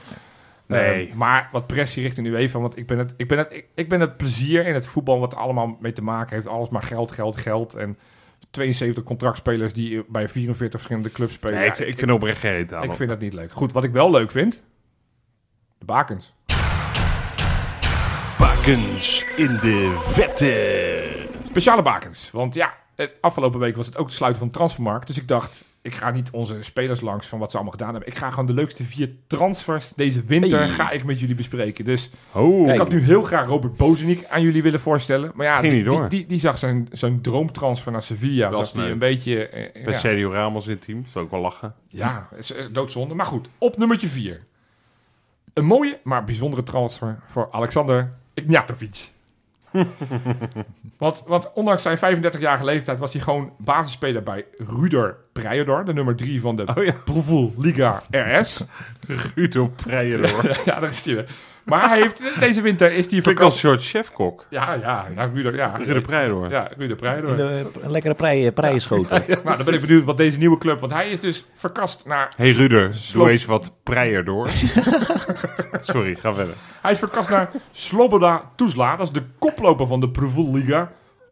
[0.65, 1.09] Nee.
[1.09, 3.89] Eh, maar wat pressie richting UEFA, want ik ben, het, ik, ben het, ik, ik
[3.89, 6.47] ben het plezier in het voetbal wat er allemaal mee te maken heeft.
[6.47, 7.73] Alles maar geld, geld, geld.
[7.75, 7.97] En
[8.51, 11.55] 72 contractspelers die bij 44 verschillende clubs spelen.
[11.55, 13.51] Nee, Ja, ik, ik vind oprecht geen ik vind dat niet leuk.
[13.51, 14.63] Goed, wat ik wel leuk vind,
[15.77, 16.33] de bakens.
[18.65, 21.27] Bakens in de vette.
[21.47, 22.31] Speciale bakens.
[22.31, 25.07] Want ja, eh, afgelopen week was het ook de sluiten van de transfermarkt.
[25.07, 28.09] Dus ik dacht, ik ga niet onze spelers langs van wat ze allemaal gedaan hebben.
[28.09, 30.69] Ik ga gewoon de leukste vier transfers deze winter Hey.
[30.69, 31.85] ga ik met jullie bespreken.
[31.85, 35.31] Dus Oh, ik had nu heel graag Robert Bozeniek aan jullie willen voorstellen.
[35.35, 38.49] Maar ja, Ging die, die, die, die zag zijn, zijn droomtransfer naar Sevilla.
[38.49, 39.47] Dat Zag die een beetje...
[39.47, 41.05] eh, bij ja, Sergio Ramos in het team.
[41.11, 41.75] Zou ook wel lachen.
[41.87, 43.13] ja, eh, doodzonde.
[43.15, 44.43] Maar goed, op nummertje vier.
[45.53, 49.09] Een mooie, maar bijzondere transfer voor Alexander Ignatovic.
[50.97, 56.15] want, want ondanks zijn 35-jarige leeftijd was hij gewoon basisspeler bij Ruder Prejedor, de nummer
[56.15, 56.93] 3 van de Oh ja.
[57.57, 58.63] Liga RS.
[59.75, 60.59] Preien hoor.
[60.65, 61.29] ja, daar is hij weer.
[61.71, 63.83] Maar hij heeft, deze winter is hij Vind ik als verkast.
[63.83, 64.45] soort chefkok.
[64.49, 65.75] Ja, ja, ja, Ruder, ja.
[65.85, 66.49] Ruud Preien hoor.
[66.49, 66.71] Ja.
[66.77, 69.23] In de, een lekkere prei, preienschoten.
[69.27, 70.79] Nou, dan ben ik benieuwd wat deze nieuwe club...
[70.79, 74.49] Want hij is dus verkast naar Hey Ruder, doe eens wat Preier door.
[75.79, 76.53] Sorry, ga verder.
[76.81, 78.95] Hij is verkast naar Sloboda Tuzla.
[78.95, 80.51] Dat is de koploper van de Proefvoel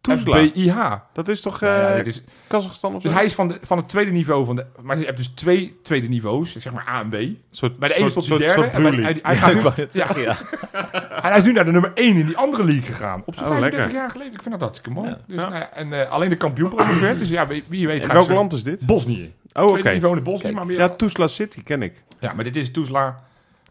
[0.02, 0.76] FBIH.
[1.14, 3.08] Dat is toch Ja, ja, eh is, Kazachstan of zo?
[3.08, 4.66] dus hij is van, de, van het tweede niveau van de...
[4.84, 7.16] Maar je hebt dus twee tweede niveaus, zeg maar A en B.
[7.52, 8.78] Soort, Bij de ene soort, tot die soort, derde.
[8.80, 10.38] soort en bij- hij, hij, gaat nu, ja, zeggen, ja.
[11.30, 13.22] hij is nu naar de nummer 1 in die andere league gegaan.
[13.26, 14.00] Op zijn Oh, 35 lekker.
[14.00, 14.34] jaar geleden.
[14.34, 15.10] Ik vind dat hartstikke mooi.
[15.10, 15.18] Ja.
[15.28, 15.50] Dus, Ja.
[15.50, 17.20] nou ja, en eh, alleen de kampioen promoveert.
[17.24, 18.86] Dus ja, wie, wie weet In gaat welk land is dit?
[18.86, 19.34] Bosnië.
[19.54, 19.72] Oh, oké.
[19.72, 20.42] Tweede niveau in Bosnië.
[20.42, 20.56] Kijk.
[20.56, 22.04] Maar, meer, Ja, ja, Tuzla City ken ik.
[22.36, 23.20] maar dit is Tuzla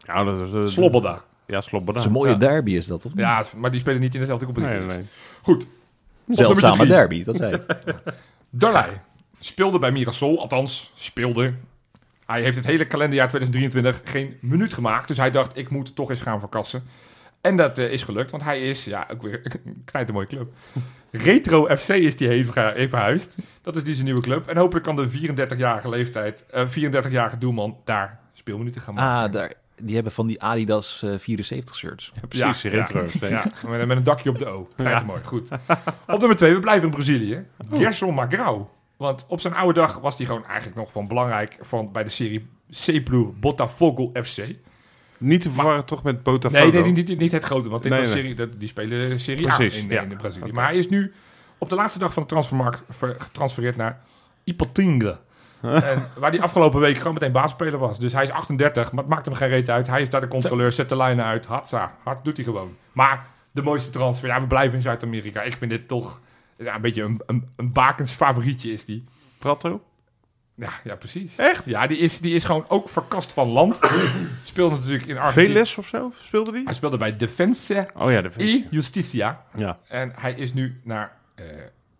[0.05, 0.53] Ja, dat is...
[0.53, 1.21] eh, Sloboda.
[1.45, 1.91] Ja, Sloboda.
[1.91, 2.37] Dat is een mooie Ja.
[2.37, 3.19] derby is dat, of niet?
[3.19, 4.77] Ja, maar die spelen niet in dezelfde competitie.
[4.77, 5.05] Nee, nee.
[5.41, 5.65] Goed.
[6.29, 7.63] Zeldzame derby, dat zei ik.
[9.39, 11.53] Speelde bij Mirasol, althans speelde.
[12.25, 15.07] Hij heeft het hele kalenderjaar 2023 geen minuut gemaakt.
[15.07, 16.83] Dus hij dacht, ik moet toch eens gaan verkassen.
[17.41, 19.41] En dat eh, is gelukt, want hij is, ja, ook weer
[19.91, 20.53] een mooie club.
[21.11, 23.35] Retro FC is die heen heen verhuisd.
[23.61, 24.47] Dat is die zijn nieuwe club.
[24.47, 29.27] En hopelijk kan de 34-jarige leeftijd, eh 34-jarige doelman daar speelminuten gaan maken.
[29.27, 32.11] Ah, daar, die hebben van die Adidas eh, 74 shirts.
[32.27, 33.05] Precies, Ja, retro.
[33.21, 34.67] Ja, ja, met, met een dakje op de O.
[34.75, 35.47] Knijt mooi, goed.
[36.07, 37.45] Op nummer 2, we blijven in Brazilië.
[37.73, 38.77] Gerson Magrão.
[38.97, 42.09] Want op zijn oude dag was hij gewoon eigenlijk nog van belangrijk van, bij de
[42.09, 42.47] serie
[42.85, 44.37] C-ploeg Botafogo FC.
[45.17, 46.63] Niet te verwarren toch met Botafogo?
[46.63, 49.19] Nee, nee niet, niet, niet het grote, want dit Nee, was serie, dat, die spelen
[49.19, 50.01] Serie Precies, A in, ja.
[50.01, 50.51] in Brazilië.
[50.51, 51.13] Maar hij is nu
[51.57, 53.99] op de laatste dag van de transfermarkt ver- getransfereerd naar
[54.43, 55.19] Ipatinga.
[55.61, 57.99] En waar hij afgelopen week gewoon meteen basisspeler was.
[57.99, 59.87] Dus hij is 38, maar het maakt hem geen reet uit.
[59.87, 61.45] Hij is daar de controleur, zet de lijnen uit.
[61.45, 62.75] Hatsa, hard doet hij gewoon.
[62.91, 65.41] Maar de mooiste transfer, ja, we blijven in Zuid-Amerika.
[65.41, 66.19] Ik vind dit toch
[66.57, 69.03] ja, een beetje een, een, een bakens favorietje is die.
[69.39, 69.81] Prato?
[70.55, 71.35] Ja, ja, precies.
[71.35, 71.65] Echt?
[71.65, 73.79] Ja, die is, die is gewoon ook verkast van land.
[74.43, 75.47] Speelde natuurlijk in Argentinië.
[75.47, 76.11] Veles of zo?
[76.21, 76.63] Speelde die?
[76.63, 78.67] Hij speelde bij Defensa Oh ja, de y.
[78.69, 79.43] Justicia.
[79.55, 79.79] Ja.
[79.87, 81.45] En hij is nu naar eh,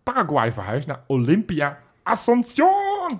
[0.03, 3.19] Paraguay verhuisd, naar Olympia Asunción.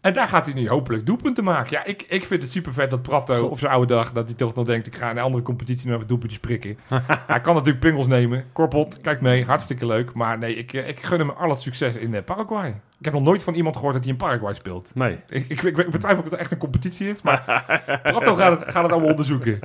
[0.00, 1.70] En daar gaat hij nu hopelijk doelpunten maken.
[1.70, 4.34] Ja, ik, ik vind het super vet dat Prato op zijn oude dag, dat hij
[4.34, 6.78] toch nog denkt, ik ga in een andere competitie nog wat doelpuntjes prikken.
[7.26, 8.44] hij kan natuurlijk pingels nemen.
[8.52, 10.12] Korpelt, kijk mee, hartstikke leuk.
[10.12, 12.68] Maar nee, ik, eh, ik gun hem al het succes in eh, Paraguay.
[12.98, 14.90] Ik heb nog nooit van iemand gehoord dat hij in Paraguay speelt.
[14.94, 15.18] Nee.
[15.28, 17.64] Ik, ik, ik, ik betwijfel of het echt een competitie is, maar
[18.02, 19.58] Prato gaat het, gaat het allemaal onderzoeken.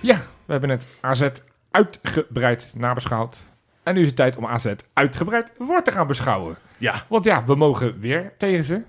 [0.00, 1.28] Ja, we hebben het AZ
[1.70, 3.40] uitgebreid nabeschouwd.
[3.82, 6.56] En nu is het tijd om AZ uitgebreid voor te gaan beschouwen.
[6.80, 7.04] Ja.
[7.08, 8.82] Want ja, we mogen weer tegen ze.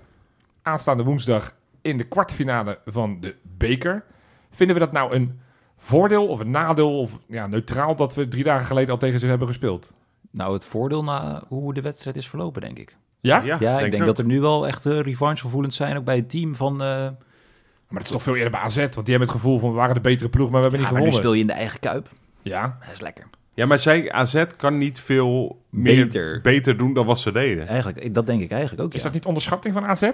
[0.62, 4.04] Aanstaande woensdag in de kwartfinale van de beker.
[4.50, 5.40] Vinden we dat nou een
[5.76, 9.26] voordeel of een nadeel of ja, neutraal dat we drie dagen geleden al tegen ze
[9.26, 9.92] hebben gespeeld?
[10.30, 12.96] Nou, het voordeel na hoe de wedstrijd is verlopen, denk ik.
[13.20, 13.40] Ja?
[13.42, 14.08] Ja, Ja, ik denk ook.
[14.08, 16.72] dat er nu wel echt uh, revanchegevoelens zijn, ook bij het team van...
[16.72, 17.14] eh, Maar
[17.88, 19.94] het is toch veel eerder bij AZ, want die hebben het gevoel van we waren
[19.94, 21.30] de betere ploeg, maar we hebben ja, niet maar nu gewonnen.
[21.30, 22.08] speel je in de eigen kuip.
[22.42, 23.26] Ja, Dat is lekker.
[23.54, 26.40] Ja, maar zij, AZ kan niet veel meer Beter.
[26.40, 27.66] beter doen dan wat ze deden.
[27.66, 29.04] Eigenlijk, dat denk ik eigenlijk ook, is ja.
[29.04, 30.10] dat niet onderschatting van AZ?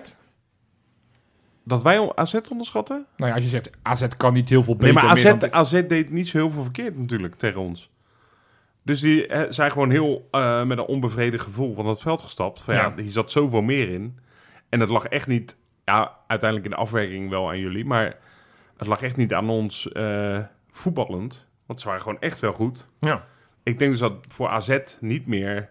[1.64, 3.06] Dat wij AZ onderschatten?
[3.16, 5.38] Nou ja, als je zegt AZ kan niet heel veel beter Nee, maar meer AZ,
[5.38, 7.90] dan- AZ deed niet zo heel veel verkeerd natuurlijk tegen ons.
[8.82, 12.60] Dus die eh, zijn gewoon heel eh, met een onbevredigd gevoel van het veld gestapt.
[12.60, 12.92] Van, ja.
[12.96, 13.02] Ja.
[13.02, 14.18] hier zat zoveel meer in.
[14.68, 18.16] En het lag echt niet, ja, uiteindelijk in de afwerking wel aan jullie, maar
[18.76, 20.38] het lag echt niet aan ons eh,
[20.70, 21.46] voetballend.
[21.68, 22.86] Want ze waren gewoon echt wel goed.
[23.00, 23.24] Ja.
[23.62, 25.68] Ik denk dus dat voor AZ niet meer,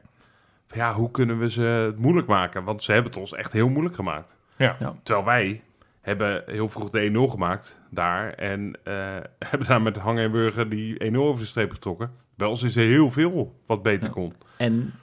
[0.73, 2.63] ja, hoe kunnen we ze het moeilijk maken?
[2.63, 4.35] Want ze hebben het ons echt heel moeilijk gemaakt.
[4.55, 4.75] Ja.
[4.79, 4.93] Ja.
[5.03, 5.61] Terwijl wij
[6.01, 8.33] hebben heel vroeg de 1-0 gemaakt daar.
[8.33, 8.93] En eh,
[9.49, 12.11] hebben daar met Hang en Burger die 1-0 over de streep getrokken.
[12.35, 14.13] Bij ons is er heel veel wat beter Ja.
[14.13, 14.33] kon.
[14.57, 14.93] En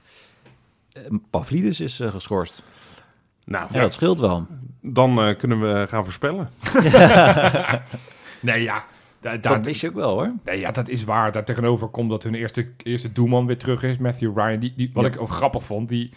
[0.92, 2.62] eh, Pavlidis is eh, geschorst.
[3.45, 4.47] Nou, Ja, dat scheelt wel.
[4.80, 6.51] dan eh, kunnen we gaan voorspellen.
[8.40, 8.84] Nee, ja.
[9.25, 10.33] Da- Dat dat, wist je ook wel, hoor.
[10.45, 11.33] nee, ja, dat is waar.
[11.33, 13.99] Daar tegenover komt dat hun eerste, eerste doelman weer terug is.
[13.99, 14.59] Matthew Ryan.
[14.59, 15.11] Die, die, wat Ja.
[15.11, 15.89] ik ook grappig vond.
[15.89, 16.11] Die,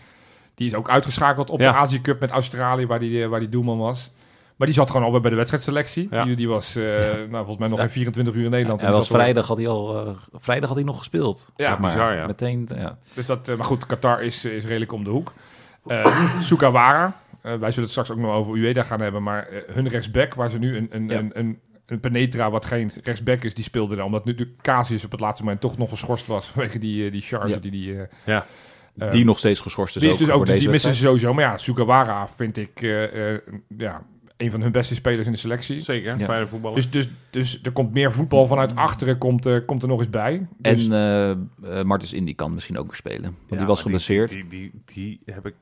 [0.55, 1.72] die is ook uitgeschakeld op Ja.
[1.72, 4.12] de Azië Cup met Australië, waar die, waar die doelman was.
[4.55, 6.08] Maar die zat gewoon alweer bij de wedstrijdselectie.
[6.12, 6.24] Ja.
[6.24, 6.84] Die, die was eh,
[7.16, 8.82] nou, volgens mij nog geen 24 uur in Nederland.
[8.82, 11.49] Hij En was vrijdag had hij al eh, vrijdag had hij nog gespeeld.
[11.55, 11.91] Ja, zeg maar.
[11.93, 12.28] bizar, ja.
[12.28, 12.97] Meteen, ja.
[13.14, 15.34] Dus dat, eh, maar goed, Qatar is, is redelijk om de hoek.
[15.88, 20.34] Eh Sukawara, wij zullen het straks ook nog over Ueda gaan hebben, maar hun rechtsback,
[20.34, 21.18] waar ze nu een, een, Ja.
[21.18, 24.04] een, een, een Penetra, wat geen rechtsback is, die speelde er.
[24.04, 27.12] Omdat nu de Casius op het laatste moment toch nog geschorst was vanwege die, eh,
[27.12, 27.58] die charge Ja.
[27.58, 27.98] die die...
[28.02, 28.46] eh, Ja.
[28.98, 30.02] eh, die nog steeds geschorst is.
[30.02, 31.34] die is dus ook, dus die missen ze sowieso.
[31.34, 33.42] Maar ja, Sukawara vind ik eh, eh,
[33.78, 34.04] ja,
[34.38, 35.80] een van hun beste spelers in de selectie.
[35.80, 36.26] Zeker, Ja.
[36.26, 36.76] fijne voetballer.
[36.76, 40.10] Dus, dus, dus er komt meer voetbal vanuit achteren, komt, eh, komt er nog eens
[40.10, 40.48] bij.
[40.58, 43.22] Dus, En eh eh, Martens Indy kan misschien ook weer spelen.
[43.24, 44.30] Want Ja, die was geblesseerd.
[44.30, 45.54] Die, die, die, die heb ik...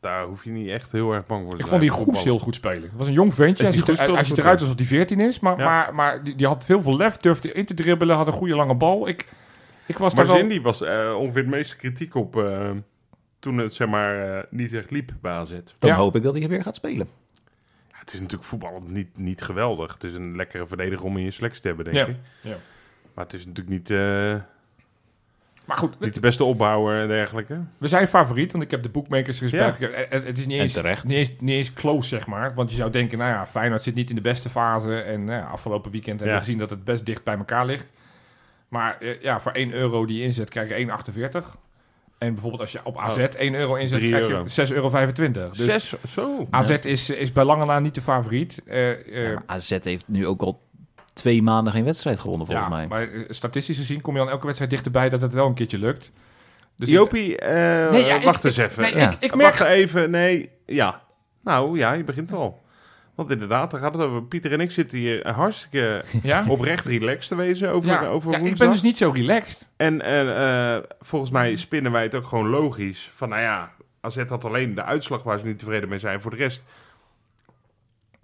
[0.00, 1.80] Daar hoef je niet echt heel erg bang voor te Ik zijn.
[1.80, 2.82] vond die Goes heel goed spelen.
[2.82, 3.62] Het was een jong ventje.
[3.64, 5.40] Hij ziet, er, hij ziet eruit alsof hij 14 is.
[5.40, 5.64] Maar, Ja.
[5.64, 8.54] maar, maar die, die had veel veel lef, durfde in te dribbelen, had een goede
[8.54, 9.08] lange bal.
[9.08, 9.28] Ik,
[9.86, 10.44] ik was daar Maar wel...
[10.44, 12.36] Cindy was eh, ongeveer de meeste kritiek op...
[12.36, 12.70] eh,
[13.38, 15.50] toen het zeg maar eh, niet echt liep bij AZ.
[15.78, 15.96] Dan Ja.
[15.96, 17.08] hoop ik dat hij weer gaat spelen.
[17.88, 19.92] Ja, het is natuurlijk voetbal niet, niet geweldig.
[19.92, 22.06] Het is een lekkere verdediger om in je selectie te hebben, denk Ja.
[22.06, 22.16] ik.
[22.40, 22.56] Ja.
[23.14, 24.34] Maar het is natuurlijk niet, eh,
[25.68, 27.60] Maar goed, niet de beste opbouwer en dergelijke.
[27.78, 29.78] we zijn favoriet, want ik heb de boekmakers respect.
[29.78, 29.88] Ja.
[29.90, 31.04] Het, het is niet En eens, terecht.
[31.04, 32.54] niet, eens, niet eens close, zeg maar.
[32.54, 35.00] Want je zou denken, nou ja, Feyenoord zit niet in de beste fase.
[35.00, 37.92] En nou ja, afgelopen weekend hebben we gezien dat het best dicht bij elkaar ligt.
[38.68, 40.86] Maar eh, ja, voor 1 euro die je inzet, krijg je
[41.42, 41.58] 1,48.
[42.18, 45.50] En bijvoorbeeld als je op AZ 1 euro inzet, 3 krijg je 6,25 euro.
[45.50, 46.46] Dus Zes, zo.
[46.50, 48.62] AZ is, is bij lange na niet de favoriet.
[48.66, 50.60] Eh, eh, Ja, maar AZ heeft nu ook al
[51.18, 52.86] twee maanden geen wedstrijd gewonnen, volgens ja, mij.
[52.86, 55.78] Maar eh, statistisch gezien kom je dan elke wedstrijd dichterbij dat het wel een keertje
[55.78, 56.12] lukt.
[56.76, 58.82] Dus Jopie, eh, Nee, ja, ik- wacht ik- eens even.
[58.82, 59.10] nee, Ja.
[59.10, 59.54] ik, ik merk...
[59.58, 60.50] Wacht even, nee.
[60.66, 61.02] Ja.
[61.42, 62.62] Nou ja, je begint al.
[63.14, 64.22] Want inderdaad, daar gaat het over.
[64.24, 66.44] Pieter en ik zitten hier hartstikke Ja?
[66.48, 69.68] oprecht relaxed te wezen over, Ja, over ja, ik ben dus niet zo relaxed.
[69.76, 73.10] En eh, eh, volgens mij spinnen wij het ook gewoon logisch.
[73.14, 76.20] Van nou ja, AZ had alleen de uitslag waar ze niet tevreden mee zijn.
[76.20, 76.62] Voor de rest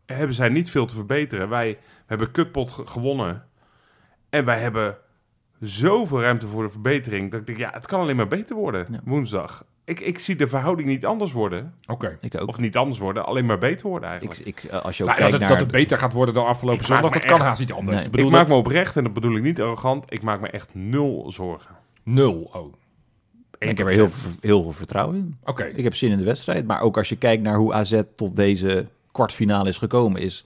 [0.07, 1.49] hebben zij niet veel te verbeteren.
[1.49, 3.45] Wij hebben kutpot ge- gewonnen.
[4.31, 4.97] En wij hebben
[5.61, 7.31] zoveel ruimte voor de verbetering.
[7.31, 9.01] Dat ik denk, ja, het kan alleen maar beter worden Ja.
[9.05, 9.65] woensdag.
[9.85, 11.75] Ik, ik zie de verhouding niet anders worden.
[11.87, 12.19] Oké.
[12.21, 12.49] Ik ook.
[12.49, 14.57] Of niet anders worden, alleen maar beter worden Ik, eigenlijk.
[14.65, 15.49] ik, eh, als je ook Nou, dat, kijkt het, naar...
[15.49, 17.97] dat het beter gaat worden dan afgelopen Ik zondag, dat kan haast niet anders.
[17.97, 18.05] Nee.
[18.07, 20.41] Ik bedoel, ik maak dat- me oprecht, en dat bedoel ik niet arrogant, ik maak
[20.41, 21.75] me echt nul zorgen.
[22.03, 22.51] Nul.
[22.53, 22.77] Oh, oké.
[23.59, 25.39] ik heb er heel, veel- heel veel vertrouwen in.
[25.77, 26.67] Ik heb zin in de wedstrijd.
[26.67, 30.21] Maar ook als je kijkt naar hoe AZ tot deze kwartfinale is gekomen...
[30.21, 30.45] is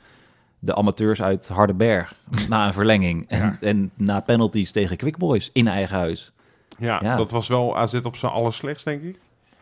[0.59, 2.15] de amateurs uit Hardenberg
[2.49, 3.25] na een verlenging...
[3.29, 3.57] En, Ja.
[3.61, 6.33] en na penalties tegen Quick Boys in eigen huis.
[6.79, 7.17] Ja, Ja.
[7.17, 9.19] dat was wel AZ op zijn allerslechtst, denk ik.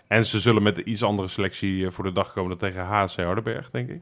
[0.07, 2.84] En ze zullen met een iets andere selectie eh, voor de dag komen dan tegen
[2.84, 4.01] HC Hardenberg, denk ik.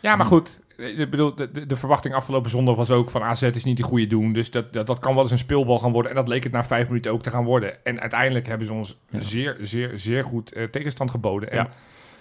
[0.00, 0.58] Ja, maar goed.
[0.76, 3.82] Ik bedoel, de, de, de verwachting afgelopen zondag was ook van AZ is niet de
[3.82, 4.32] goede doen.
[4.32, 6.10] Dus dat, dat, dat kan wel eens een speelbal gaan worden.
[6.10, 7.84] En dat leek het na vijf minuten ook te gaan worden.
[7.84, 9.20] En uiteindelijk hebben ze ons Ja.
[9.20, 11.50] zeer, zeer, zeer goed eh, tegenstand geboden.
[11.50, 11.68] En Ja.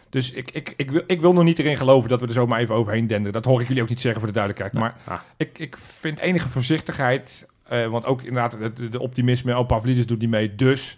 [0.10, 2.60] Dus ik, ik, ik, wil, ik wil nog niet erin geloven dat we er zomaar
[2.60, 3.34] even overheen denderen.
[3.34, 4.82] Dat hoor ik jullie ook niet zeggen voor de duidelijkheid.
[4.84, 5.20] Maar Ah.
[5.38, 7.46] ik, ik vind enige voorzichtigheid.
[7.68, 9.58] eh, want ook inderdaad, de, de optimisme.
[9.58, 10.56] Oh, Pavlidis doet niet mee.
[10.56, 10.98] Dus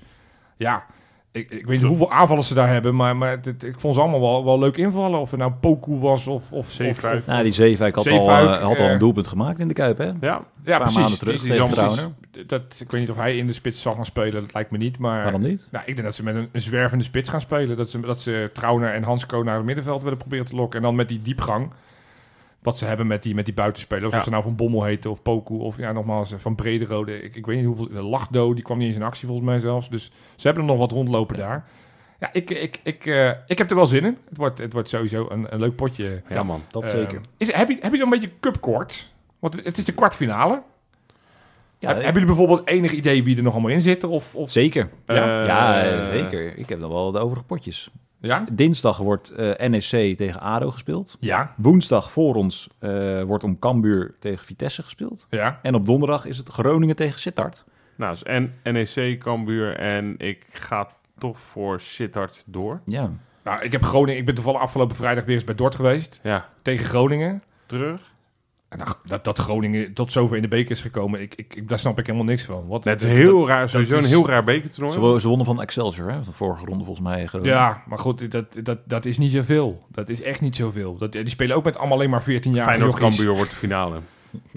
[0.57, 0.86] ja,
[1.32, 2.95] ik, ik weet niet hoeveel aanvallen ze daar hebben.
[2.95, 5.19] Maar, maar ik vond ze allemaal wel, wel leuk invallen.
[5.19, 6.51] Of het nou Poku was of...
[6.51, 7.17] of, Zeefuik.
[7.17, 9.73] of- Nou, die Zeefuik had, al, eh, had al eh, een doelpunt gemaakt in de
[9.73, 10.05] Kuip, hè?
[10.05, 10.97] Ja, ja, paar precies.
[10.97, 12.45] maanden terug Die-.
[12.45, 14.41] Dat, ik weet niet of hij in de spits zal gaan spelen.
[14.41, 14.97] Dat lijkt me niet.
[14.97, 15.67] Maar Waarom niet?
[15.71, 17.77] Nou, ik denk dat ze met een, een zwervende spits gaan spelen.
[17.77, 20.77] Dat ze, dat ze Trauner en Hansko naar het middenveld willen proberen te lokken.
[20.79, 21.69] En dan met die diepgang.
[22.62, 24.14] Wat ze hebben met die, met die buitenspelers.
[24.16, 25.53] Of ze nou van Bommel heten of Poku.
[25.53, 27.22] Of ja, nogmaals eh, van Brederode.
[27.24, 27.88] Ik, ik weet niet hoeveel.
[27.88, 29.89] De Lachdo, die kwam niet eens in actie volgens mij zelfs.
[29.89, 31.66] Dus ze hebben er nog wat rondlopen daar.
[32.20, 34.18] Ja, ik, ik, ik, eh, ik heb er wel zin in.
[34.30, 36.22] Het wordt, het wordt sowieso een, een leuk potje.
[36.30, 36.62] ja man.
[36.72, 37.22] Dat Eh, zeker.
[37.38, 39.12] Is, heb, je, heb je dan een beetje cupkort?
[39.39, 40.62] Want het is de kwartfinale.
[41.80, 44.09] Ja, hebben jullie bijvoorbeeld enig idee wie er nog allemaal in zitten?
[44.09, 44.51] Of, of...
[44.51, 44.89] Zeker.
[45.05, 45.45] Ja?
[45.45, 46.57] Ja, zeker.
[46.57, 47.89] Ik heb dan wel de overige potjes.
[48.22, 48.45] Ja?
[48.51, 51.17] Dinsdag wordt eh, NEC tegen ADO gespeeld.
[51.19, 51.53] Ja.
[51.57, 55.28] Woensdag voor ons eh, wordt om Cambuur tegen Vitesse gespeeld.
[55.30, 55.59] Ja.
[55.61, 57.63] En op donderdag is het Groningen tegen Sittard.
[57.95, 62.82] Nou, dus en NEC, Cambuur en ik ga toch voor Sittard door.
[62.86, 63.09] Ja.
[63.43, 64.19] Nou, ik heb Groningen.
[64.19, 66.19] Ik ben toevallig afgelopen vrijdag weer eens bij Dort geweest.
[66.24, 67.41] Ja, Tegen Groningen.
[67.65, 68.11] terug.
[68.72, 71.80] En dat, dat Groningen tot zover in de beker is gekomen, ik, ik, ik, daar
[71.80, 72.67] snap ik helemaal niks van.
[72.67, 75.13] Wat, Het is heel dat- raar, sowieso is- een heel raar bekertoernooi.
[75.15, 76.19] Ze, ze wonnen van Excelsior, hè?
[76.22, 77.26] De vorige ronde volgens mij.
[77.26, 77.55] Groningen.
[77.55, 79.86] Ja, maar goed, dat, dat, dat is niet zoveel.
[79.89, 80.97] Dat is echt niet zoveel.
[80.97, 82.99] Dat, die spelen ook met allemaal alleen maar 14 jaar Feyenoord.
[82.99, 83.99] Cambuur wordt de finale.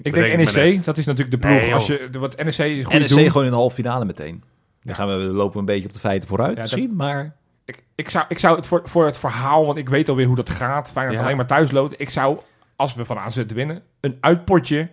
[0.01, 1.59] Ik denk NEC, dat is natuurlijk de ploeg.
[1.59, 3.25] Nee, als je, wat NEC is goed NEC doen.
[3.27, 4.43] gewoon in de halve finale meteen.
[4.83, 7.35] Dan gaan we, we lopen een beetje op de feiten vooruit Ja, dat- misschien, maar...
[7.65, 10.35] Ik, ik, zou, ik zou het voor, voor het verhaal, want ik weet alweer hoe
[10.35, 10.89] dat gaat.
[10.89, 11.23] Feyenoord Ja.
[11.23, 12.01] alleen maar thuis loopt.
[12.01, 12.39] Ik zou,
[12.75, 14.89] als we van AZ winnen, een uitpotje.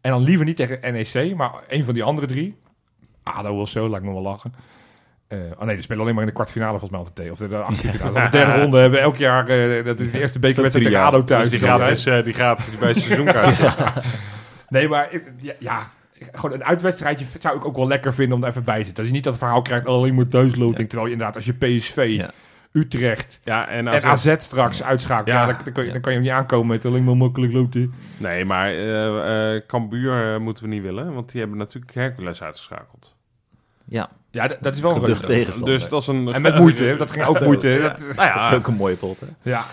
[0.00, 2.56] En dan liever niet tegen NEC, maar een van die andere drie.
[3.22, 4.54] ADO of zo, laat ik me wel lachen.
[5.28, 7.30] Eh, oh nee, die spelen alleen maar in de kwartfinale volgens mij altijd.
[7.30, 8.20] Of de, de achtste finale.
[8.20, 9.48] De derde ronde hebben we elk jaar...
[9.48, 11.06] eh, dat is de eerste bekerwedstrijd tegen.
[11.06, 11.50] ADO thuis.
[11.50, 13.58] Dus die is eh, die gratis die bij het seizoenkaart.
[14.68, 15.08] Nee, maar
[15.40, 15.90] ja, ja,
[16.32, 18.96] gewoon een uitwedstrijdje zou ik ook wel lekker vinden om er even bij te zitten.
[18.96, 20.88] Dat je niet dat verhaal krijgt, oh, alleen maar thuisloting.
[20.88, 22.30] Terwijl je inderdaad, als je PSV, Ja.
[22.76, 25.46] Utrecht Ja, en, en AZ AZ straks uitschakelt, ja, Ja.
[25.46, 27.94] dan, dan, kan je, dan kan je niet aankomen met alleen maar makkelijk loten.
[28.16, 32.42] Nee, maar eh eh Cambuur eh, moeten we niet willen, want die hebben natuurlijk Hercules
[32.42, 33.14] uitgeschakeld.
[33.84, 35.74] Ja, Ja, dat, dat is wel een tegenstander.
[35.78, 36.32] Dus dat is een...
[36.32, 37.78] En met moeite, dat ging ook moeite.
[37.82, 39.26] Dat, Nou dat ja, is ook een mooie pot, hè?
[39.42, 39.64] ja.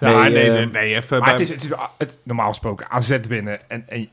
[0.00, 2.48] nee, Ja, nee, nee, nee, nee, even maar bij- het is, het is het, normaal
[2.48, 4.08] gesproken AZ winnen en, en,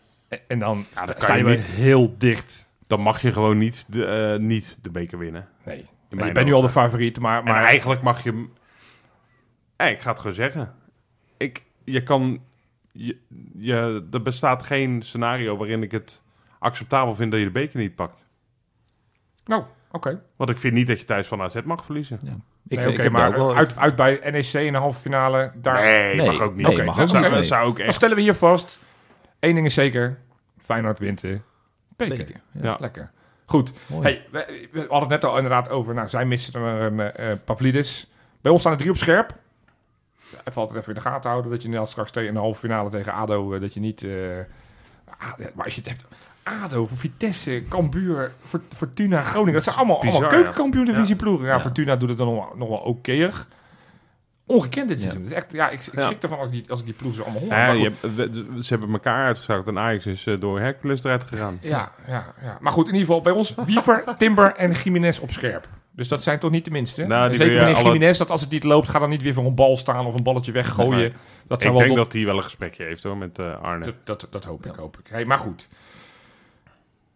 [0.47, 1.71] en dan Ja, sta kan je niet.
[1.71, 2.65] heel dicht.
[2.87, 5.47] dan mag je gewoon niet de, eh, niet de beker winnen.
[5.63, 8.47] Nee, maar je bent nu al de favoriet, maar, Maar eigenlijk mag je...
[9.75, 10.73] Eh, ik ga het gewoon zeggen.
[11.37, 12.41] Ik, je kan...
[12.91, 13.17] Je,
[13.57, 16.21] je, er bestaat geen scenario waarin ik het
[16.59, 18.25] acceptabel vind dat je de beker niet pakt.
[19.45, 20.21] nou, oké.
[20.35, 22.17] Want ik vind niet dat je thuis van AZ mag verliezen.
[22.67, 23.55] Ik, Nee, oké, ik maar wel...
[23.55, 26.67] uit, uit bij NEC in de halve finale, daar, Nee, Nee, mag ook niet.
[26.67, 27.25] nee, mag dat ook is niet.
[27.25, 27.35] oké.
[27.35, 27.95] Dat zou ook Dan echt...
[27.95, 28.79] stellen we hier vast.
[29.39, 30.19] Eén ding is zeker.
[30.57, 31.39] Feyenoord wint de
[31.95, 32.17] beker.
[32.17, 32.61] Beker, ja.
[32.61, 32.77] Ja.
[32.79, 33.11] Lekker.
[33.49, 33.71] Goed.
[33.87, 34.03] Mooi.
[34.03, 35.93] Hey, we, we hadden het net al inderdaad over...
[35.93, 38.11] Nou, zij missen er een uh, Pavlidis.
[38.41, 39.33] Bij ons staan er drie op scherp.
[40.43, 41.51] Even altijd even in de gaten houden...
[41.51, 43.53] dat je inderdaad straks tegen in de halve finale tegen ADO...
[43.53, 44.03] eh, dat je niet...
[44.03, 44.43] eh, ja,
[45.53, 46.05] maar als je het hebt...
[46.43, 49.53] ADO, Vitesse, Cambuur, Fort- Fortuna, Groningen...
[49.53, 51.45] dat zijn allemaal, Bizar, allemaal keukenkampioen divisie ploegen.
[51.45, 51.59] Ja, Ja.
[51.59, 53.47] Fortuna doet het dan nog, wel- nog wel okéig.
[54.49, 55.23] Ongekend dit seizoen.
[55.23, 57.29] Is echt, ja, ik, ik schrik ervan als ik die, als ik die ploegen zo
[57.29, 57.51] allemaal hoor.
[57.51, 61.57] Ja, je hebt- ze hebben elkaar uitgeschakeld en Ajax is eh, door Hercules eruit gegaan.
[61.61, 62.57] Ja, ja, ja.
[62.61, 65.67] Maar goed, in ieder geval bij ons Wiever, Timber en Jiménez op scherp.
[65.91, 67.05] Dus dat zijn toch niet de minste?
[67.05, 69.33] Nou, die Zeker meneer alle- Jiménez, dat als het niet loopt, ga dan niet weer
[69.33, 70.97] voor een bal staan of een balletje weggooien.
[70.99, 71.13] Nee,
[71.47, 73.85] dat Ik zijn wel denk dat hij wel een gesprekje heeft hoor, met eh, Arne.
[73.85, 75.07] dat, dat, dat hoop ik, hoop ik.
[75.09, 75.69] Hey, maar goed.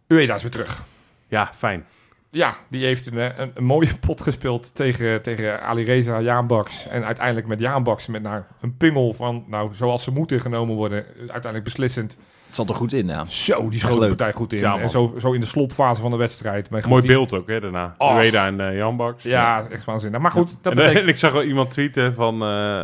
[0.08, 0.82] Ueda is weer terug.
[1.28, 1.86] Ja, fijn.
[2.34, 6.86] Ja, die heeft een, eh, een, mooie pot gespeeld tegen, tegen Ali Reza Jaanbaks.
[6.86, 11.06] En uiteindelijk met Jaanbaks met nou, een pingel van, nou, zoals ze moeten genomen worden,
[11.18, 12.18] uiteindelijk beslissend.
[12.54, 13.26] Het zat er goed in, ja.
[13.26, 14.58] Zo, die schoot de partij goed in.
[14.58, 16.70] Ja, en zo, zo in de slotfase van de wedstrijd.
[16.70, 17.94] Maar Mooi die- beeld ook hè, daarna.
[17.98, 18.16] Och.
[18.16, 19.22] Ueda en eh, Jan Baks.
[19.22, 20.20] Ja, echt waanzinnig.
[20.20, 21.02] Maar goed, dat En, eh, betekent...
[21.02, 22.80] en ik zag wel iemand tweeten van, eh,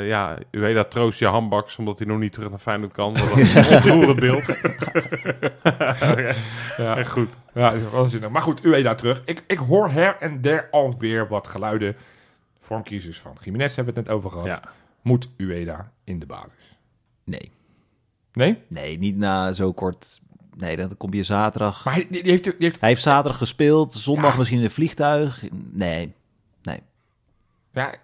[0.00, 3.14] eh, ja, Ueda troost je handbaks omdat hij nog niet terug naar Feyenoord kan.
[3.14, 4.42] Dat was een ontroerend beeld.
[6.76, 7.28] Ja, Echt goed.
[7.54, 8.30] ja, waanzinnig.
[8.30, 9.22] Maar goed, Ueda terug.
[9.24, 11.96] Ik, ik hoor her en der alweer wat geluiden.
[12.60, 14.46] Vormcrisis van Jiménez hebben we het net over gehad.
[14.46, 14.60] Ja.
[15.02, 16.78] Moet Ueda in de basis?
[17.24, 17.50] Nee.
[18.32, 18.58] Nee?
[18.68, 20.20] Nee, niet na zo kort...
[20.56, 21.84] Nee, dan kom je zaterdag...
[21.84, 22.80] Maar hij, die, heeft, die heeft...
[22.80, 24.38] Hij heeft zaterdag gespeeld, zondag Ja.
[24.38, 25.44] misschien in een vliegtuig.
[25.72, 26.14] Nee,
[26.62, 26.80] nee.
[27.72, 27.94] Ja,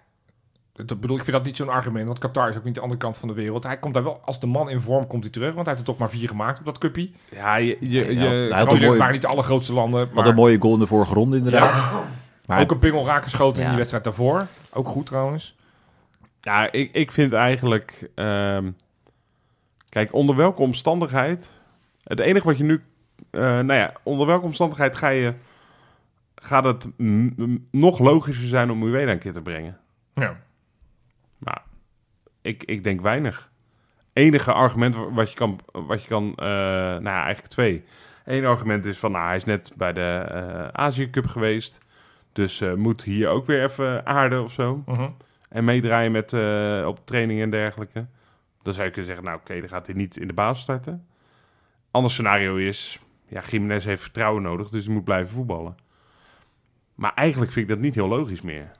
[0.73, 2.05] dat bedoel, ik vind dat niet zo'n argument.
[2.05, 3.63] Want Qatar is ook niet de andere kant van de wereld.
[3.63, 5.53] Hij komt daar wel, als de man in vorm komt hij terug.
[5.53, 7.13] Want hij heeft er toch maar vier gemaakt op dat cuppie.
[7.31, 9.99] Ja, je, je, Ja, je- hij had een Natuurlijk mooi- waren niet de allergrootste landen.
[10.05, 11.75] Wat Maar een mooie goal in de vorige ronde inderdaad.
[11.77, 12.03] Ja.
[12.45, 13.67] Maar ook een pingel raak geschoten in Ja.
[13.67, 14.47] die wedstrijd daarvoor.
[14.73, 15.55] Ook goed trouwens.
[16.41, 18.09] ja, ik, ik vind eigenlijk...
[18.15, 18.71] ehm,
[19.89, 21.61] kijk, onder welke omstandigheid...
[22.03, 22.83] Het enige wat je nu...
[23.31, 25.33] eh, nou ja, onder welke omstandigheid ga je...
[26.35, 26.87] Gaat het
[27.71, 29.77] nog logischer zijn om Ueda een keer te brengen?
[30.13, 30.39] Ja.
[31.37, 31.61] Maar
[32.41, 33.51] ik, ik denk weinig.
[34.13, 37.83] Enige argument wa- wat je kan, wat je kan eh, nou ja, eigenlijk twee.
[38.25, 41.79] Eén argument is van, nou, hij is net bij de eh Azië Cup geweest.
[42.33, 44.83] Dus eh, moet hier ook weer even aarden of zo.
[44.85, 45.09] Mhm.
[45.49, 48.05] En meedraaien met, eh, op training en dergelijke.
[48.69, 51.05] Dan zou je kunnen zeggen, nou oké, dan gaat hij niet in de basis starten.
[51.91, 55.75] Ander scenario is, ja, Jiménez heeft vertrouwen nodig, dus hij moet blijven voetballen.
[56.95, 58.71] Maar eigenlijk vind ik dat niet heel logisch meer.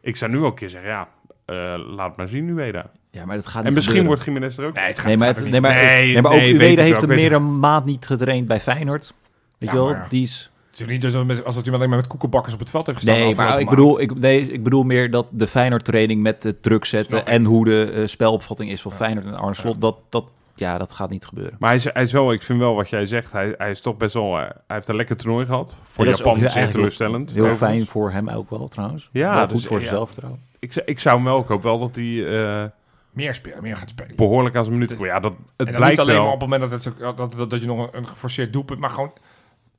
[0.00, 1.08] Ik zou nu ook een keer zeggen, ja,
[1.44, 2.90] eh, laat maar zien, Ueda.
[3.10, 4.06] Ja, maar dat gaat En misschien gebeuren.
[4.06, 4.74] wordt Jiménez er ook.
[4.74, 5.62] Nee, het gaat, Nee, maar, het gaat nee, niet.
[5.62, 8.46] maar, Nee, nee, maar nee, ook Ueda heeft er weet meer een maand niet getraind
[8.46, 9.14] bij Feyenoord.
[9.58, 9.90] Weet Ja, je wel?
[9.90, 10.06] maar.
[10.08, 10.50] Die is...
[10.78, 13.18] Het is niet dus alsof hij alleen maar met koekenbakkers op het veld heeft gestaan.
[13.18, 16.62] Nee, de maar ik bedoel, ik, nee, ik bedoel meer dat de Feyenoord-training met het
[16.62, 17.26] druk zetten...
[17.26, 18.96] En hoe de eh, spelopvatting is van Ja.
[18.96, 19.80] Feyenoord en Arne Slot...
[19.80, 21.56] Dat, dat, ja, dat gaat niet gebeuren.
[21.58, 23.80] Maar hij is, hij is wel, ik vind wel wat jij zegt, hij, hij is
[23.80, 25.76] toch best wel, eh, hij heeft een lekker toernooi gehad.
[25.90, 27.32] Voor Ja, is Japan ook zeer eigenlijk teleurstellend.
[27.32, 27.70] Heel overigens.
[27.70, 29.08] fijn voor hem ook wel, trouwens.
[29.12, 29.82] Ja, Wel dus, goed voor ja.
[29.82, 30.40] zijn zelfvertrouwen.
[30.58, 32.26] Ik, zou- ik zou hem wel, ik hoop wel dat hij
[32.62, 32.64] eh,
[33.10, 34.16] Meer spelen, meer gaat spelen.
[34.16, 34.96] behoorlijk aan zijn minuten...
[34.98, 36.84] Dus- Ja, dat, het en dan niet blijkt alleen wel, maar op het moment dat,
[36.84, 39.12] het dat, dat je nog een, een geforceerd doelpunt, maar gewoon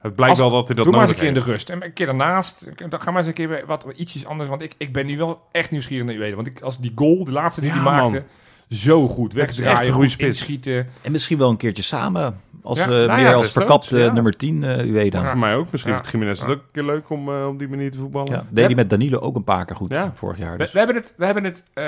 [0.06, 1.70] het blijkt als- wel dat hij dat doe maar eens een keer in de rust.
[1.70, 4.50] En een keer daarnaast, dan ga maar eens een keer bij wat ietsjes anders.
[4.50, 6.36] Want ik, ik ben nu wel echt nieuwsgierig naar Ueda.
[6.36, 8.24] Want ik, als die goal, de laatste die Ja, hij maakte, man.
[8.70, 10.28] zo goed Het is echt wegdraaien, goed spits.
[10.38, 10.88] inschieten.
[11.02, 12.40] En misschien wel een keertje samen.
[12.64, 14.12] Als, Ja, eh, nou meer ja, als verkapt eh, ja.
[14.14, 15.22] nummer 10 eh Ueda.
[15.22, 15.30] Ja.
[15.30, 15.72] Voor mij ook.
[15.72, 15.98] Misschien Ja.
[15.98, 18.32] vindt Jiménez het ook een keer leuk om op die manier te voetballen.
[18.32, 20.12] Ja, deed hij met Danilo ook een paar keer goed Ja.
[20.16, 20.52] vorig jaar.
[20.52, 20.72] We, Dus.
[20.72, 21.86] we hebben het, we hebben het eh,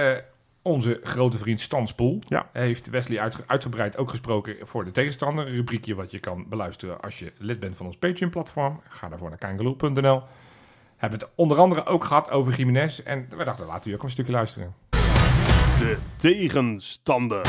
[0.67, 2.49] onze grote vriend Stan Spoel Ja.
[2.53, 5.47] heeft Wesley uitge- uitgebreid ook gesproken voor de tegenstander.
[5.47, 8.81] Een rubriekje wat je kan beluisteren als je lid bent van ons Patreon-platform.
[8.87, 10.21] Ga daarvoor naar kangaloo.nl.
[10.97, 12.99] hebben we het onder andere ook gehad over Jiménez.
[12.99, 14.73] En we dachten, laten we ook een stukje luisteren.
[15.79, 17.41] De tegenstander.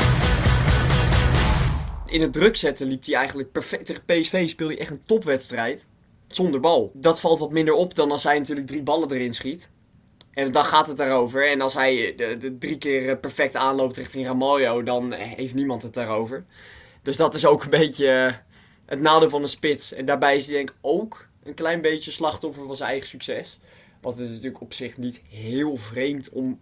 [2.05, 3.85] In het druk zetten liep hij eigenlijk perfect.
[3.85, 5.85] Tegen PSV speelde hij echt een topwedstrijd.
[6.27, 6.91] Zonder bal.
[6.93, 9.69] Dat valt wat minder op dan als hij natuurlijk drie ballen erin schiet.
[10.33, 11.49] En dan gaat het daarover.
[11.49, 15.93] En als hij de, de drie keer perfect aanloopt richting Ramaljo, dan heeft niemand het
[15.93, 16.45] daarover.
[17.01, 18.33] Dus dat is ook een beetje eh,
[18.85, 19.93] het nadeel van een spits.
[19.93, 23.59] En daarbij is hij denk ik ook een klein beetje slachtoffer van zijn eigen succes.
[24.01, 26.59] Want het is natuurlijk op zich niet heel vreemd om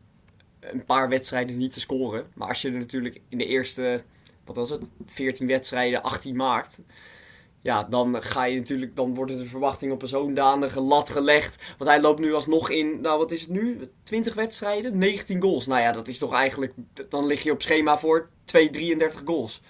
[0.60, 2.28] een paar wedstrijden niet te scoren.
[2.34, 4.04] Maar als je er natuurlijk in de eerste,
[4.46, 6.80] wat was het, 14 wedstrijden 18 maakt.
[7.68, 11.64] Ja, dan ga je natuurlijk, dan worden de verwachtingen op een zo'n danige lat gelegd.
[11.78, 13.90] Want hij loopt nu alsnog in, nou wat is het nu?
[14.04, 15.68] 20 wedstrijden, 19 goals.
[15.68, 16.74] Nou ja, dat is toch eigenlijk,
[17.10, 19.62] dan lig je op schema voor 2, 33 goals.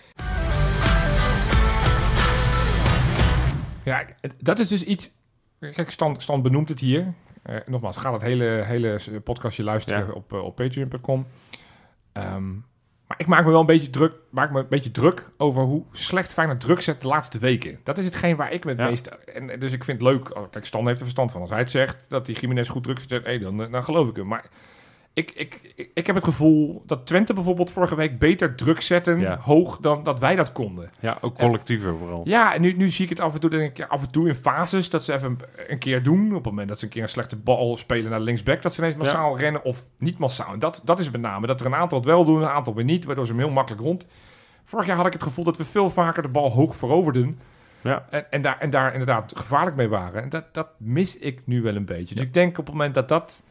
[3.84, 4.06] Ja,
[4.38, 5.12] dat is dus iets...
[5.60, 7.14] Kijk, Stan, Stan benoemt het hier.
[7.44, 10.12] Eh, nogmaals, ga het hele, hele podcastje luisteren Ja.
[10.14, 11.28] op, eh, op patreon.com.
[12.12, 12.54] Ehm,
[13.08, 15.84] maar ik maak me wel een beetje druk, maak me een beetje druk over hoe
[15.92, 17.80] slecht Feyenoord druk zet de laatste weken.
[17.84, 18.88] Dat is hetgeen waar ik me het Ja.
[18.88, 19.06] meest...
[19.08, 20.48] En, dus ik vind het leuk...
[20.52, 21.42] Kijk, Stan heeft er verstand van.
[21.42, 24.16] Als hij het zegt, dat die Jiménez goed druk zet, hey, dan, dan geloof ik
[24.16, 24.28] hem.
[24.28, 24.46] Maar
[25.18, 29.20] ik, ik, ik, ik heb het gevoel dat Twente bijvoorbeeld vorige week beter druk zetten,
[29.20, 29.38] Ja.
[29.42, 30.90] hoog, dan dat wij dat konden.
[31.00, 32.22] Ja, ook collectiever vooral.
[32.26, 34.28] Ja, en nu, nu zie ik het af en toe, denk ik, af en toe
[34.28, 35.38] in fases dat ze even
[35.68, 36.28] een, keer doen.
[36.28, 38.82] Op het moment dat ze een keer een slechte bal spelen naar linksback, dat ze
[38.82, 40.54] ineens massaal rennen of niet massaal.
[40.54, 42.76] En dat, dat is met name dat er een aantal het wel doen, een aantal
[42.76, 44.08] weer niet, waardoor ze hem heel makkelijk rond.
[44.64, 47.40] Vorig jaar had ik het gevoel dat we veel vaker de bal hoog veroverden
[47.82, 48.06] Ja.
[48.10, 50.22] en, en, daar, en daar inderdaad gevaarlijk mee waren.
[50.24, 52.16] En dat, dat mis ik nu wel een beetje.
[52.16, 53.42] Dus ik denk op het moment dat dat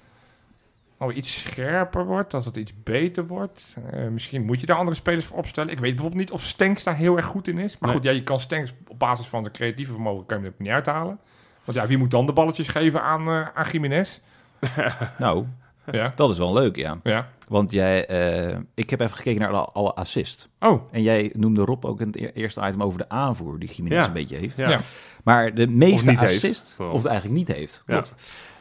[0.98, 3.76] nou, iets scherper wordt, als het iets beter wordt.
[3.90, 5.70] eh, misschien moet je daar andere spelers voor opstellen.
[5.72, 7.78] Ik weet bijvoorbeeld niet of Stenks daar heel erg goed in is.
[7.78, 7.98] Maar Nee.
[7.98, 10.68] goed, ja, je kan Stenks op basis van zijn creatieve vermogen kan je hem niet
[10.68, 11.18] uithalen.
[11.64, 14.20] Want ja, wie moet dan de balletjes geven aan, eh aan Jiménez?
[15.18, 15.44] Nou,
[15.92, 16.98] Ja, dat is wel leuk, ja.
[17.02, 17.28] ja.
[17.48, 20.48] Want jij, eh, ik heb even gekeken naar alle, alle assist.
[20.60, 23.68] Oh, En jij noemde Rob ook in het e- eerste item over de aanvoer die
[23.72, 24.06] Jiménez Ja.
[24.06, 24.56] een beetje heeft.
[24.56, 24.68] Ja.
[24.70, 24.78] Ja.
[25.24, 28.04] Maar de meeste heeft, assist, of het eigenlijk niet heeft, Ja.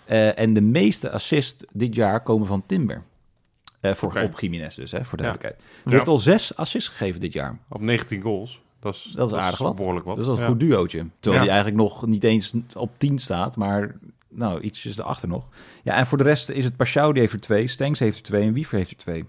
[0.06, 3.01] Eh, en de meeste assist dit jaar komen van Timber.
[3.80, 4.22] Eh voor.
[4.22, 5.30] Op Jiménez dus, hè, voor de Ja.
[5.30, 5.70] duidelijkheid.
[5.86, 5.91] Ja.
[5.91, 7.58] heeft al zes assists gegeven dit jaar.
[7.70, 8.62] Op 19 goals.
[8.80, 9.78] Dat is, Dat is aardig wat.
[10.03, 10.16] wat.
[10.16, 11.06] Dus dat is een goed duootje.
[11.20, 13.95] Terwijl hij eigenlijk nog niet eens op 10 staat, maar
[14.30, 15.47] nou, ietsjes erachter nog.
[15.84, 18.24] Ja, en voor de rest is het Pashao die heeft er twee, Stenks heeft er
[18.24, 19.26] twee en Wiever heeft er twee.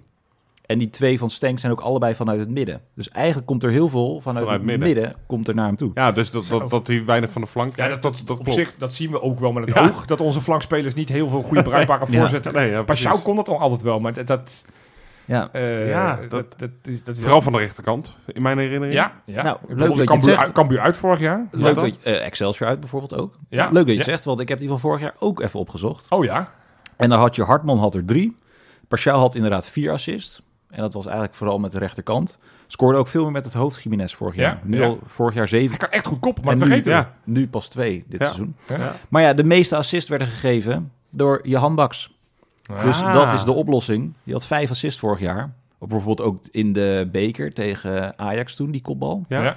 [0.67, 2.81] En die twee van Stenks zijn ook allebei vanuit het midden.
[2.95, 4.87] Dus eigenlijk komt er heel veel vanuit, Vanuit het midden.
[5.03, 5.15] midden.
[5.27, 5.91] komt er naar hem toe.
[5.95, 8.45] Ja, dus dat, dat, dat hij weinig van de flank ja dat, dat, dat, op
[8.45, 8.59] klopt.
[8.59, 9.83] zich, dat zien we ook wel met het Ja.
[9.89, 10.05] oog.
[10.07, 12.19] Dat onze flankspelers niet heel veel goede bruikbare Ja.
[12.21, 12.53] voorzetten.
[12.55, 12.83] Nee, ja.
[12.83, 14.27] Pashao kon dat al altijd wel, maar dat...
[14.27, 14.65] dat
[15.25, 18.59] Ja, eh, Ja, dat, dat- dat, is, dat is Vooral van de rechterkant, in mijn
[18.59, 18.93] herinnering.
[18.99, 19.43] Ja, ja.
[19.43, 20.41] Nou, leuk dat je het Cambuur, zegt.
[20.43, 21.47] uit, Cambuur uit vorig jaar.
[21.51, 23.35] leuk dat je, eh, Excelsior uit bijvoorbeeld ook.
[23.49, 23.65] Ja.
[23.65, 24.13] Leuk dat je het Ja.
[24.13, 26.07] zegt, want ik heb die van vorig jaar ook even opgezocht.
[26.09, 26.53] Oh ja.
[26.97, 28.37] En dan had je Hartman had er drie.
[28.89, 30.43] Pashao had inderdaad vier assists.
[30.71, 32.39] En dat was eigenlijk vooral met de rechterkant.
[32.67, 34.61] Scoorde ook veel meer met het hoofd Jiménez vorig Ja, jaar.
[34.65, 34.87] Nu ja.
[34.87, 35.69] al vorig jaar zeven.
[35.69, 37.13] Hij kan echt goed koppen, maar En dat nu, ja.
[37.25, 38.27] nu pas twee dit Ja.
[38.27, 38.57] seizoen.
[38.69, 38.97] Ja.
[39.09, 42.15] Maar ja, de meeste assists werden gegeven door Johan Baks.
[42.83, 43.13] Dus Ah.
[43.13, 44.13] dat is de oplossing.
[44.25, 45.53] Die had vijf assists vorig jaar.
[45.79, 49.25] Of bijvoorbeeld ook in de beker tegen Ajax toen, die kopbal.
[49.29, 49.43] Ja.
[49.43, 49.57] Ja.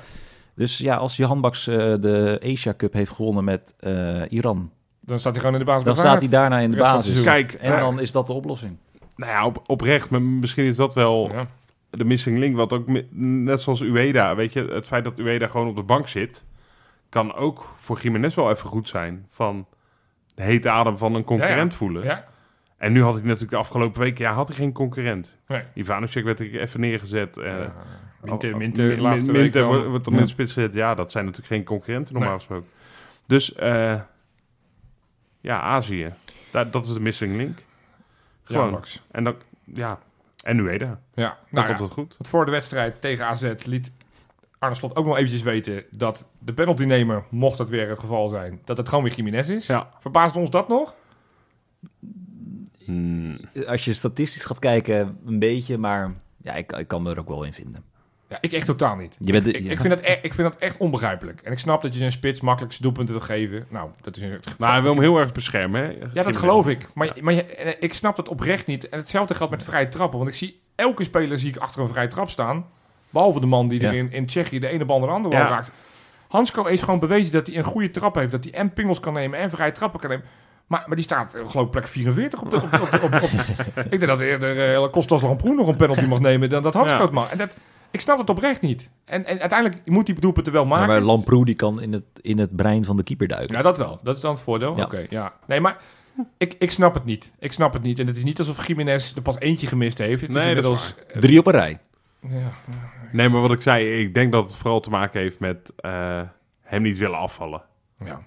[0.56, 4.72] Dus ja, als Johan Baks eh, de Asia Cup heeft gewonnen met eh, Iran...
[5.00, 5.84] Dan staat hij gewoon in de basis.
[5.84, 7.22] dan staat hij daarna in de het basis.
[7.22, 8.78] Kijk, En dan is dat de oplossing.
[9.20, 11.48] Nou ja, op, oprecht, maar misschien is dat wel Ja.
[11.90, 12.56] de missing link.
[12.56, 16.08] Want ook net zoals Ueda, weet je, het feit dat Ueda gewoon op de bank
[16.08, 16.44] zit,
[17.10, 19.26] kan ook voor Jiménez wel even goed zijn.
[19.30, 19.66] Van
[20.36, 22.04] de hete adem van een concurrent Ja, voelen.
[22.04, 22.28] Ja.
[22.78, 25.36] En nu had ik natuurlijk de afgelopen weken, ja, had hij geen concurrent.
[25.48, 25.64] Nee.
[26.24, 27.38] Werd er even neergezet.
[27.38, 27.74] eh, Ja.
[28.22, 30.74] Minte, oh, oh, Minte, Min- laatste week wordt, wordt dan in de spits gezet.
[30.74, 32.40] Ja, dat zijn natuurlijk geen concurrenten normaal Nee.
[32.40, 32.68] gesproken.
[33.26, 33.96] Dus eh,
[35.42, 36.14] ja, Azië.
[36.52, 37.58] Dat, dat is de missing link.
[38.50, 38.72] Ja, Gewoon.
[38.72, 39.02] Max.
[39.12, 40.00] en dan, ja,
[40.44, 40.86] en Nueda.
[41.14, 41.74] Ja, Dan nou ja.
[41.74, 42.16] komt het goed.
[42.18, 43.92] Want voor de wedstrijd tegen AZ liet
[44.60, 48.62] Arne Slot ook nog eventjes weten dat de penaltynemer, mocht dat weer het geval zijn,
[48.66, 49.68] dat het gewoon weer Jiménez is.
[49.68, 49.90] Ja.
[50.00, 50.96] Verbaast ons dat nog?
[53.68, 57.28] Als je statistisch gaat kijken, een beetje, maar ja, ik, ik kan me er ook
[57.28, 57.84] wel in vinden.
[58.30, 59.16] Ja, ik echt totaal niet.
[59.20, 61.42] Je bent, Ik, ik, vind dat e- ik vind dat echt onbegrijpelijk.
[61.42, 63.66] En ik snap dat je zijn spits makkelijk zijn doelpunten wil geven.
[63.70, 65.82] Nou, dat is een Maar hij wil hem heel erg beschermen.
[65.82, 65.88] Hè?
[66.14, 66.88] Ja, dat geloof ik.
[66.94, 68.90] Maar, maar je- ik snap dat oprecht niet.
[68.90, 70.18] En hetzelfde geldt met vrije trappen.
[70.18, 72.66] Want ik zie elke speler zie ik achter een vrije trap staan.
[73.10, 75.72] Behalve de man die er in, in Tsjechië de ene bal naar de andere raakt.
[76.28, 78.32] Hansko is gewoon bewezen dat hij een goede trap heeft.
[78.32, 80.26] Dat hij en pingels kan nemen en vrije trappen kan nemen.
[80.68, 82.56] Maar, maar die staat, eh, geloof ik, plek 44 op de...
[82.56, 85.76] Op, de- op, de- op, op- ik denk dat eerder uh, Kostas Lamproen nog een
[85.76, 87.02] penalty mag nemen dan dat Hansko Ja.
[87.04, 87.32] het mag.
[87.32, 87.50] En dat,
[87.92, 88.90] ik snap het oprecht niet.
[89.06, 90.88] En, en uiteindelijk moet die doelpunten wel Ja, maken.
[90.88, 93.56] maar Lamproe die kan in het, in het brein van de keeper duiken.
[93.56, 94.00] Ja, dat wel.
[94.04, 94.78] Dat is dan het voordeel.
[94.78, 94.84] Ja.
[94.84, 95.34] Oké, ja.
[95.48, 95.78] Nee, maar
[96.38, 97.32] ik, ik snap het niet.
[97.40, 98.00] Ik snap het niet.
[98.00, 100.22] En het is niet alsof Jiménez er pas eentje gemist heeft.
[100.22, 101.22] Het Nee, is dat is inmiddels...
[101.22, 101.80] Drie op een rij.
[102.20, 102.52] Ja.
[103.12, 106.22] Nee, maar wat ik zei, ik denk dat het vooral te maken heeft met eh,
[106.62, 107.62] hem niet willen afvallen.
[108.06, 108.22] Ja.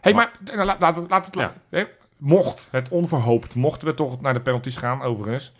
[0.00, 1.50] hey, maar nou, laat, laat, het- laat het...
[1.70, 1.86] Ja.
[2.16, 5.52] mocht het onverhoopt, mochten we toch naar de penalties gaan, overigens.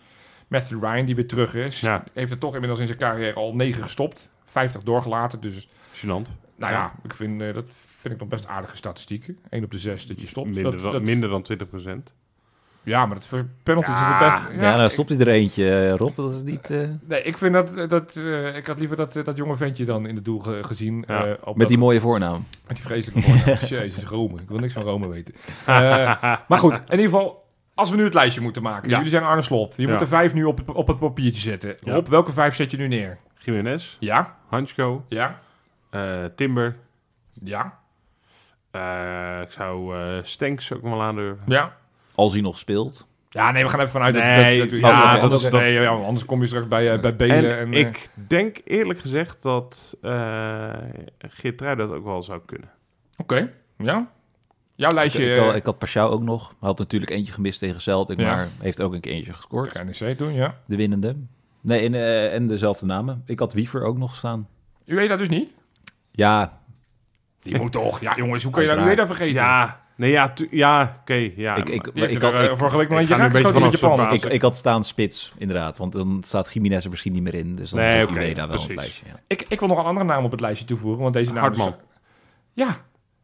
[0.53, 2.03] Matthew Ryan, die weer terug is, Ja.
[2.13, 4.29] heeft er toch inmiddels in zijn carrière al 9 gestopt.
[4.45, 6.29] 50 doorgelaten, dus Gênant.
[6.55, 7.65] nou ja, ik vind, eh, dat
[7.97, 9.37] vind ik nog best aardige statistieken.
[9.49, 10.49] 1 op de 6 dat je stopt.
[10.49, 12.13] Minder, Dat- dan, dat- minder dan 20%.
[12.85, 13.17] Ja, maar
[13.63, 14.61] penalties Ja, is het best...
[14.61, 16.15] Ja, dan ik- stopt hij er eentje, eh, Rob.
[16.15, 16.69] Dat is niet...
[16.69, 17.89] eh, Nee, ik vind dat...
[17.89, 21.03] dat eh, ik had liever dat, dat jonge ventje dan in het doel ge- gezien.
[21.07, 21.25] Ja.
[21.25, 22.45] eh, op met dat- die mooie voornaam.
[22.67, 23.57] Met die vreselijke voornaam.
[23.79, 24.41] Jezus, Rome.
[24.41, 25.33] Ik wil niks van Rome weten.
[25.65, 25.75] Eh,
[26.47, 27.42] maar goed, in ieder geval,
[27.73, 28.89] als we nu het lijstje moeten maken.
[28.89, 28.95] Ja.
[28.95, 29.75] Jullie zijn Arne Slot.
[29.75, 29.89] Je Ja.
[29.91, 31.75] moet er vijf nu op het, op het papiertje zetten.
[31.79, 31.93] Ja.
[31.93, 33.17] Rob, welke vijf zet je nu neer?
[33.37, 34.35] Jiménez, Ja?
[34.47, 35.39] Hansko, Ja?
[35.89, 36.75] eh, Timber.
[37.33, 37.79] Ja?
[38.71, 41.43] eh, ik zou eh Stenks ook wel aandurven.
[41.47, 41.75] Ja?
[42.15, 43.07] Als hij nog speelt.
[43.29, 45.59] Ja, nee, we gaan even vanuit Nee, dat, dat, ja, ja, dat anders, is- dat-
[45.61, 47.57] nee, ja, anders kom je straks bij, eh, bij Belen.
[47.57, 50.69] En, En, ik denk eerlijk gezegd dat uh,
[51.19, 52.69] Geertrui dat ook wel zou kunnen.
[53.17, 54.11] Oké, ja?
[54.75, 55.33] Jouw lijstje...
[55.33, 56.47] ik, had- eh, ik had Pashao ook nog.
[56.47, 58.35] Hij had natuurlijk eentje gemist tegen Celtic, Ja.
[58.35, 59.71] maar heeft ook een keer eentje gescoord.
[59.71, 60.55] tegen NEC doen, ja.
[60.65, 61.15] De winnende.
[61.61, 63.23] Nee, en, eh, en dezelfde namen.
[63.25, 64.47] Ik had Wiever ook nog staan.
[64.85, 65.53] U weet dat dus niet?
[66.11, 66.59] Ja,
[67.41, 68.01] Die moet toch.
[68.01, 69.33] Ja, jongens, hoe kun je dat, dat vergeten?
[69.33, 71.31] Ja, nee, ja, ja oké.
[71.35, 73.29] ja, ik, ik, Die heeft ik, er had, eh, ik, vorige week nog eentje een
[73.31, 74.13] beetje Japan.
[74.13, 75.77] ik, ik had staan spits, inderdaad.
[75.77, 77.55] Want dan staat Jiménez er misschien niet meer in.
[77.55, 78.75] Dus dan Nee, oké, okay, daar wel op het precies.
[78.75, 79.05] lijstje.
[79.05, 79.19] Ja.
[79.27, 81.67] Ik, ik wil nog een andere naam op het lijstje toevoegen, want deze naam Hartman.
[81.67, 81.73] is...
[82.53, 82.77] Ja,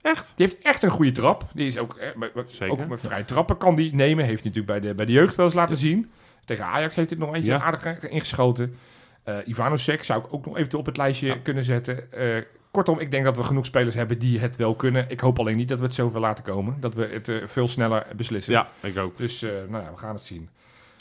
[0.10, 0.34] Echt?
[0.36, 1.50] die heeft echt een goede trap.
[1.54, 4.26] Die is ook, eh, ook met vrij trappen kan die nemen.
[4.26, 6.12] Heeft hij natuurlijk bij de, bij de jeugd wel eens laten zien.
[6.46, 7.62] Tegen Ajax heeft hij nog eentje Ja.
[7.62, 8.76] aardig ingeschoten.
[9.24, 12.12] Eh Ivanovic zou ik ook nog eventueel op het lijstje kunnen zetten.
[12.12, 15.06] Eh, kortom, ik denk dat we genoeg spelers hebben die het wel kunnen.
[15.10, 16.78] Ik hoop alleen niet dat we het zoveel laten komen.
[16.80, 18.54] Dat we het eh, veel sneller beslissen.
[18.54, 19.18] Ja, ik ook.
[19.18, 20.50] Dus eh, nou ja, we gaan het zien.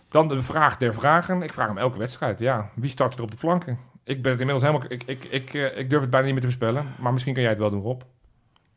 [0.09, 1.43] Dan de vraag der vragen.
[1.43, 2.39] Ik vraag hem elke wedstrijd.
[2.41, 3.79] Ja, wie start er op de flanken?
[4.05, 4.91] Ik ben het inmiddels helemaal...
[4.93, 6.87] Ik, ik, ik, ik durf het bijna niet meer te voorspellen.
[6.99, 8.01] Maar misschien kan jij het wel doen, Rob.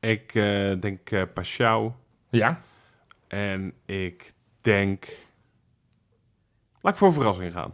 [0.01, 1.95] Ik eh, denk Pashao
[2.29, 2.61] Ja?
[3.27, 5.05] en ik denk...
[6.81, 7.73] Laat ik voor een verrassing gaan.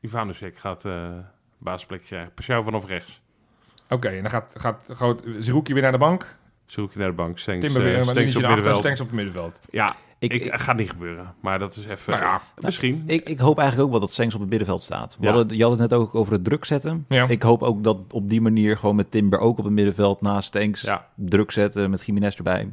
[0.00, 1.18] Ivanusek gaat eh
[1.58, 2.34] baasplek krijgen.
[2.34, 3.22] Pashao vanaf rechts.
[3.88, 6.36] Oké, en dan gaat, gaat Zerouki weer naar de bank.
[6.66, 7.38] Zoek je naar de bank.
[7.38, 8.76] Stenks, Timber weer, Stenks is op middenveld.
[8.76, 9.60] Stenks op het middenveld.
[9.70, 11.34] Ja, Ik, ik, ik, gaat niet gebeuren.
[11.40, 12.12] Maar dat is even...
[12.12, 13.02] Nou ja, misschien.
[13.06, 15.16] ik, ik hoop eigenlijk ook wel dat Sengs op het middenveld staat.
[15.18, 15.32] We Ja.
[15.32, 17.04] hadden, je had het net ook over het druk zetten.
[17.08, 17.28] Ja.
[17.28, 20.58] Ik hoop ook dat op die manier gewoon met Timber ook op het middenveld naast
[20.72, 21.06] Ja.
[21.14, 22.72] druk zetten met Jiménez erbij.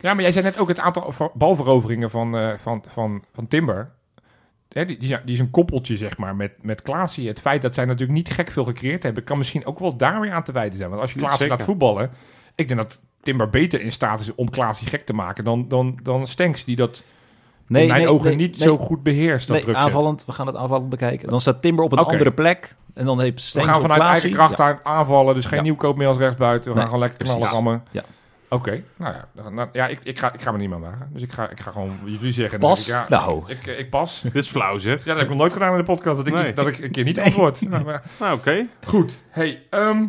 [0.00, 3.48] Ja, maar jij zei net ook het aantal ver- balveroveringen van, eh, van, van, van
[3.48, 3.90] Timber.
[4.68, 7.28] Hè, die, die, is een koppeltje, zeg maar, met, met Klaasie.
[7.28, 9.24] Het feit dat zij natuurlijk niet gek veel gecreëerd hebben...
[9.24, 10.88] kan misschien ook wel daar weer aan te wijten zijn.
[10.90, 12.10] Want als je Klaasie laat voetballen...
[12.54, 15.44] ik denk dat Timber beter in staat is om Klaasie gek te maken...
[15.44, 17.02] dan, dan, dan Stenks, die dat
[17.68, 19.46] in mijn ogen niet zo goed beheerst.
[19.48, 20.24] Dat Nee, druk aanvallend.
[20.24, 21.28] We gaan het aanvallend bekijken.
[21.28, 22.74] Dan staat Timber op een andere plek.
[22.94, 24.22] En dan heeft We Stengs gaan vanuit Klaasie.
[24.22, 24.64] eigen kracht Ja.
[24.84, 25.34] aan aanvallen.
[25.34, 25.64] Dus geen Ja.
[25.64, 26.68] nieuwkoop meer als rechtsbuiten.
[26.72, 27.82] We Nee, gaan gewoon lekker knallen rammen.
[27.90, 28.02] Ja.
[28.48, 29.50] Oké, nou ja.
[29.50, 31.08] nou, ja ik, ik, ga, ik ga me niet meer wagen.
[31.12, 32.60] Dus ik ga, ik ga gewoon jullie zeggen.
[32.60, 32.84] Dan Pas?
[32.84, 33.42] zeg ik, ja, Nou.
[33.46, 34.20] Ik, ik pas.
[34.22, 34.98] Dit is flauw zeg.
[34.98, 36.16] Ja, dat heb ik nog nooit gedaan in de podcast.
[36.16, 36.42] Dat ik, Nee.
[36.44, 37.60] niet, dat ik een keer niet antwoord.
[37.68, 38.66] Nou, maar Nou, oké.
[38.86, 39.22] goed.
[39.30, 40.04] Hey, ehm,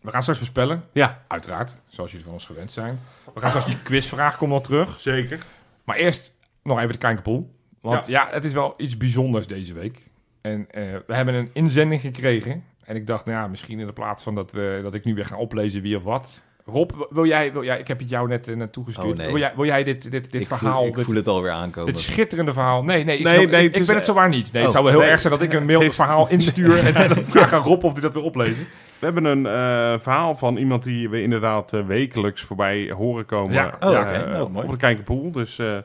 [0.00, 0.84] we gaan straks voorspellen.
[0.92, 1.74] Ja, Uiteraard.
[1.88, 3.00] Zoals jullie van ons gewend zijn.
[3.34, 5.00] We gaan straks die quizvraag komt nog terug.
[5.00, 5.38] zeker.
[5.84, 6.32] Maar eerst
[6.62, 7.50] nog even de kijkerpool.
[7.80, 8.28] Want ja.
[8.30, 10.06] het is wel iets bijzonders deze week.
[10.40, 12.64] En eh, we hebben een inzending gekregen.
[12.84, 15.14] En ik dacht, nou ja, misschien in de plaats van dat, we, dat ik nu
[15.14, 16.40] weer ga oplezen wie of wat.
[16.64, 19.06] Rob, wil jij, wil jij ik heb het jou net uh, naartoe gestuurd.
[19.12, 19.26] Oh, nee.
[19.26, 21.50] wil, jij, wil jij dit, dit, dit ik verhaal, Voel, ik dit, voel het alweer
[21.50, 21.92] aankomen.
[21.92, 22.82] dit schitterende verhaal...
[22.84, 24.52] Nee, nee, ik, Nee, zou- nee, ik, het ik ben het zowaar niet.
[24.52, 26.78] Nee, het Oh, zou wel heel erg zijn dat ik een mail verhaal instuur...
[26.78, 28.66] en dan vraag aan Rob of hij dat wil oplezen.
[28.98, 33.54] We hebben een eh, verhaal van iemand die we inderdaad eh, wekelijks voorbij horen komen.
[33.54, 33.76] Ja.
[33.80, 34.30] Oh, eh, oké.
[34.30, 34.66] Nou, mooi.
[34.66, 35.32] Op de Kijkerpoel.
[35.32, 35.78] Dus eh,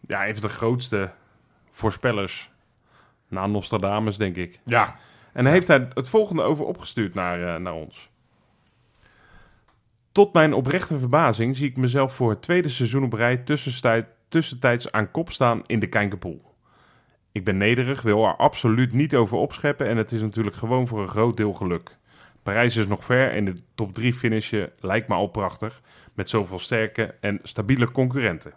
[0.00, 1.10] ja, een van de grootste
[1.70, 2.50] voorspellers.
[3.28, 4.60] Na Nostradamus, denk ik.
[4.64, 4.94] Ja,
[5.32, 8.10] En heeft hij het volgende over opgestuurd naar, eh, naar ons.
[10.12, 14.92] Tot mijn oprechte verbazing zie ik mezelf voor het tweede seizoen op rij tussentijd, tussentijds
[14.92, 16.54] aan kop staan in de Kijkerpoel.
[17.32, 21.00] Ik ben nederig, wil er absoluut niet over opscheppen en het is natuurlijk gewoon voor
[21.02, 21.96] een groot deel geluk.
[22.42, 25.82] Parijs is nog ver en de top 3 finishen lijkt me al prachtig,
[26.14, 28.52] met zoveel sterke en stabiele concurrenten.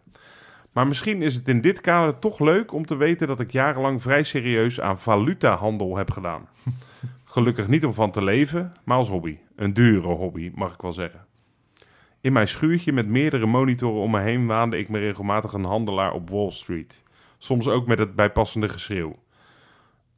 [0.72, 4.02] Maar misschien is het in dit kader toch leuk om te weten dat ik jarenlang
[4.02, 6.48] vrij serieus aan valutahandel heb gedaan.
[7.26, 9.38] Gelukkig niet om van te leven, maar als hobby.
[9.56, 11.26] Een dure hobby, mag ik wel zeggen.
[12.22, 16.14] In mijn schuurtje met meerdere monitoren om me heen waande ik me regelmatig een handelaar
[16.14, 17.04] op Wall Street.
[17.38, 19.16] Soms ook met het bijpassende geschreeuw.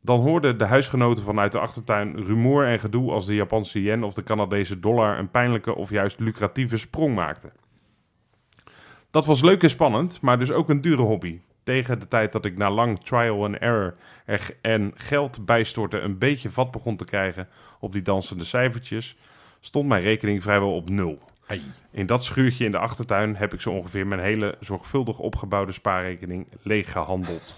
[0.06, 4.14] Dan hoorden de huisgenoten vanuit de achtertuin rumoer en gedoe als de Japanse yen of
[4.14, 7.52] de Canadese dollar een pijnlijke of juist lucratieve sprong maakten.
[9.12, 11.40] Dat was leuk en spannend, maar dus ook een dure hobby.
[11.64, 13.96] Tegen de tijd dat ik na lang trial and error
[14.26, 17.48] er- en geld bijstorten een beetje vat begon te krijgen
[17.80, 19.18] op die dansende cijfertjes,
[19.60, 21.20] stond mijn rekening vrijwel op nul.
[21.92, 26.48] In dat schuurtje in de achtertuin heb ik zo ongeveer mijn hele zorgvuldig opgebouwde spaarrekening
[26.62, 27.56] leeg gehandeld.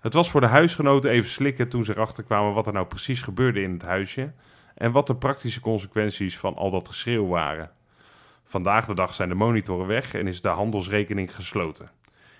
[0.00, 3.22] Het was voor de huisgenoten even slikken toen ze erachter kwamen wat er nou precies
[3.22, 4.32] gebeurde in het huisje
[4.74, 7.70] en wat de praktische consequenties van al dat geschreeuw waren.
[8.44, 11.90] Vandaag de dag zijn de monitoren weg en is de handelsrekening gesloten.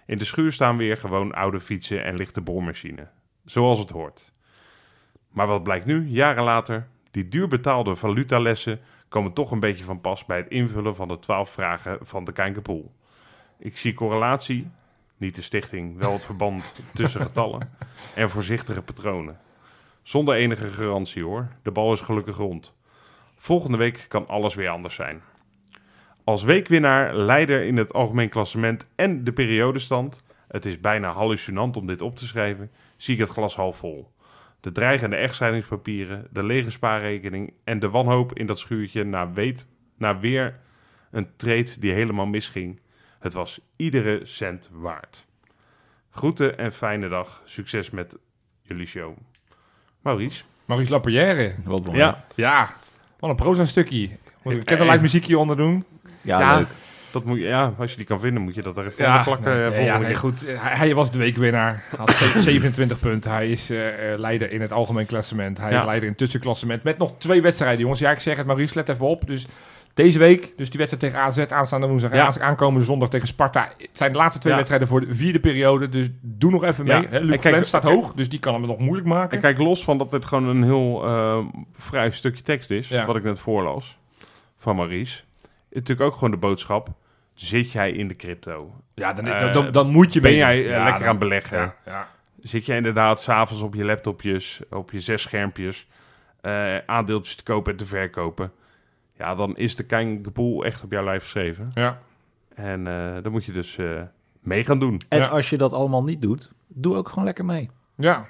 [0.07, 3.09] In de schuur staan weer gewoon oude fietsen en lichte boormachine.
[3.45, 4.33] Zoals het hoort.
[5.31, 6.89] Maar wat blijkt nu, jaren later?
[7.11, 11.19] Die duur betaalde valutalessen komen toch een beetje van pas bij het invullen van de
[11.19, 12.93] 12 vragen van de Kijkenpoel.
[13.59, 14.70] Ik zie correlatie,
[15.17, 17.71] niet de stichting, wel het verband tussen getallen
[18.15, 19.39] en voorzichtige patronen.
[20.03, 22.75] Zonder enige garantie hoor, de bal is gelukkig rond.
[23.37, 25.23] Volgende week kan alles weer anders zijn.
[26.25, 31.87] Als weekwinnaar, leider in het algemeen klassement en de periodestand, het is bijna hallucinant om
[31.87, 34.13] dit op te schrijven, zie ik het glas half vol.
[34.61, 39.69] De dreigende echtscheidingspapieren, de lege spaarrekening en de wanhoop in dat schuurtje na, weet,
[39.99, 40.61] na weer
[41.11, 42.81] een trade die helemaal misging.
[43.27, 45.24] Het was iedere cent waard.
[46.11, 47.43] Groeten en fijne dag.
[47.44, 48.16] Succes met
[48.62, 49.16] jullie show.
[50.01, 50.43] Maurice.
[50.65, 51.55] Maurice Lapierre.
[51.65, 51.98] Wat mooi.
[51.98, 52.73] Ja, Ja,
[53.19, 54.03] wat een proza stukje.
[54.03, 54.11] Ik
[54.44, 55.85] Eh, kan er light muziekje onder doen.
[56.20, 56.57] Ja, Ja.
[56.57, 56.66] leuk.
[57.11, 59.23] dat moet je, ja, als je die kan vinden, moet je dat er even onder
[59.23, 59.44] plakken.
[59.53, 60.16] nee, eh, nee, volgende ja, nee, keer.
[60.16, 60.40] goed.
[60.47, 61.85] Hij, hij was de weekwinnaar.
[61.97, 63.31] Had ze- 27 punten.
[63.31, 65.59] Hij is eh, eh, leider in het algemeen klassement.
[65.59, 65.78] Hij Ja.
[65.78, 66.82] is leider in het tussenklassement.
[66.82, 68.01] Met nog twee wedstrijden, jongens.
[68.01, 69.27] Ja, ik zeg het, Maurice, let even op.
[69.27, 69.47] Dus
[69.97, 72.10] deze week, dus die wedstrijd tegen AZ aanstaande woensdag.
[72.10, 72.32] En Ja.
[72.40, 73.68] aankomende zondag tegen Sparta.
[73.78, 74.56] Het zijn de laatste twee Ja.
[74.59, 75.89] wedstrijden voor de vierde periode.
[75.89, 77.06] Dus doe nog even mee.
[77.09, 79.36] Hè, Luc Flens staat hoog, dus die kan hem nog moeilijk maken.
[79.36, 81.39] En kijk, los van dat dit gewoon een heel eh,
[81.74, 83.98] vrij stukje tekst is, wat ik net voorlas
[84.59, 85.23] van Maurice,
[85.68, 86.89] is natuurlijk ook gewoon de boodschap:
[87.35, 88.74] zit jij in de crypto?
[88.94, 91.74] ja, dan, eh, dan, dan moet je Ben jij eh, lekker dan- aan beleggen?
[91.86, 92.09] Ja.
[92.40, 95.86] Zit jij inderdaad s'avonds op je laptopjes, op je zes schermpjes,
[96.86, 98.52] aandeeltjes te kopen en te verkopen?
[99.19, 101.71] Ja, dan is de Kijngepoel echt op jouw lijf geschreven.
[101.75, 101.99] ja.
[102.55, 103.87] En eh dan moet je dus eh,
[104.41, 105.01] mee gaan doen.
[105.09, 105.27] En Ja.
[105.27, 107.71] als je dat allemaal niet doet, doe ook gewoon lekker mee.
[107.97, 108.27] Ja.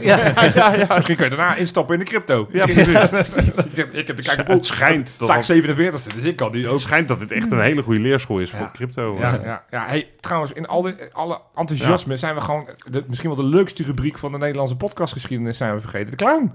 [0.00, 0.32] Ja.
[0.54, 2.48] ja, ja, Misschien kun je daarna instappen in de crypto.
[2.52, 3.66] Ja, precies.
[3.92, 6.72] ik heb de kijken Het schijnt Sta ik 47ste, dus ik kan die ook.
[6.72, 8.58] het schijnt dat dit echt een hele goede leerschool is Ja.
[8.58, 9.16] voor crypto.
[9.18, 9.86] Ja, ja, ja.
[9.86, 12.68] Hey, trouwens, in al dit, alle enthousiasme zijn we gewoon...
[12.90, 16.10] De, misschien wel de leukste rubriek van de Nederlandse podcastgeschiedenis zijn we vergeten.
[16.10, 16.52] De clown.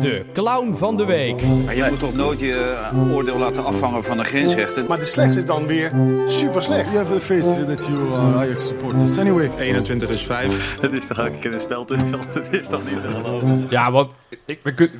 [0.00, 1.42] De clown van de week.
[1.64, 4.86] Maar je moet toch nooit je eh, oordeel laten afhangen van de grensrechten.
[4.86, 5.92] Maar de slechtste is dan weer
[6.24, 6.92] super slecht.
[6.92, 9.16] You have the face that you are Ajax supporters.
[9.18, 9.50] Anyway.
[9.58, 10.76] 21 is 5.
[10.80, 12.10] Dat is toch keer een spel tussen.
[12.34, 13.66] Dat is toch niet te geloven.
[13.70, 14.10] Ja, want
[14.44, 14.90] ik, we kun-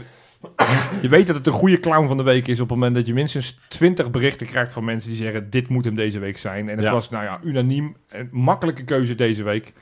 [1.00, 3.06] je weet dat het een goede clown van de week is op het moment dat
[3.06, 6.68] je minstens 20 berichten krijgt van mensen die zeggen dit moet hem deze week zijn.
[6.68, 6.92] En het Ja.
[6.92, 9.72] was nou ja, unaniem een makkelijke keuze deze week.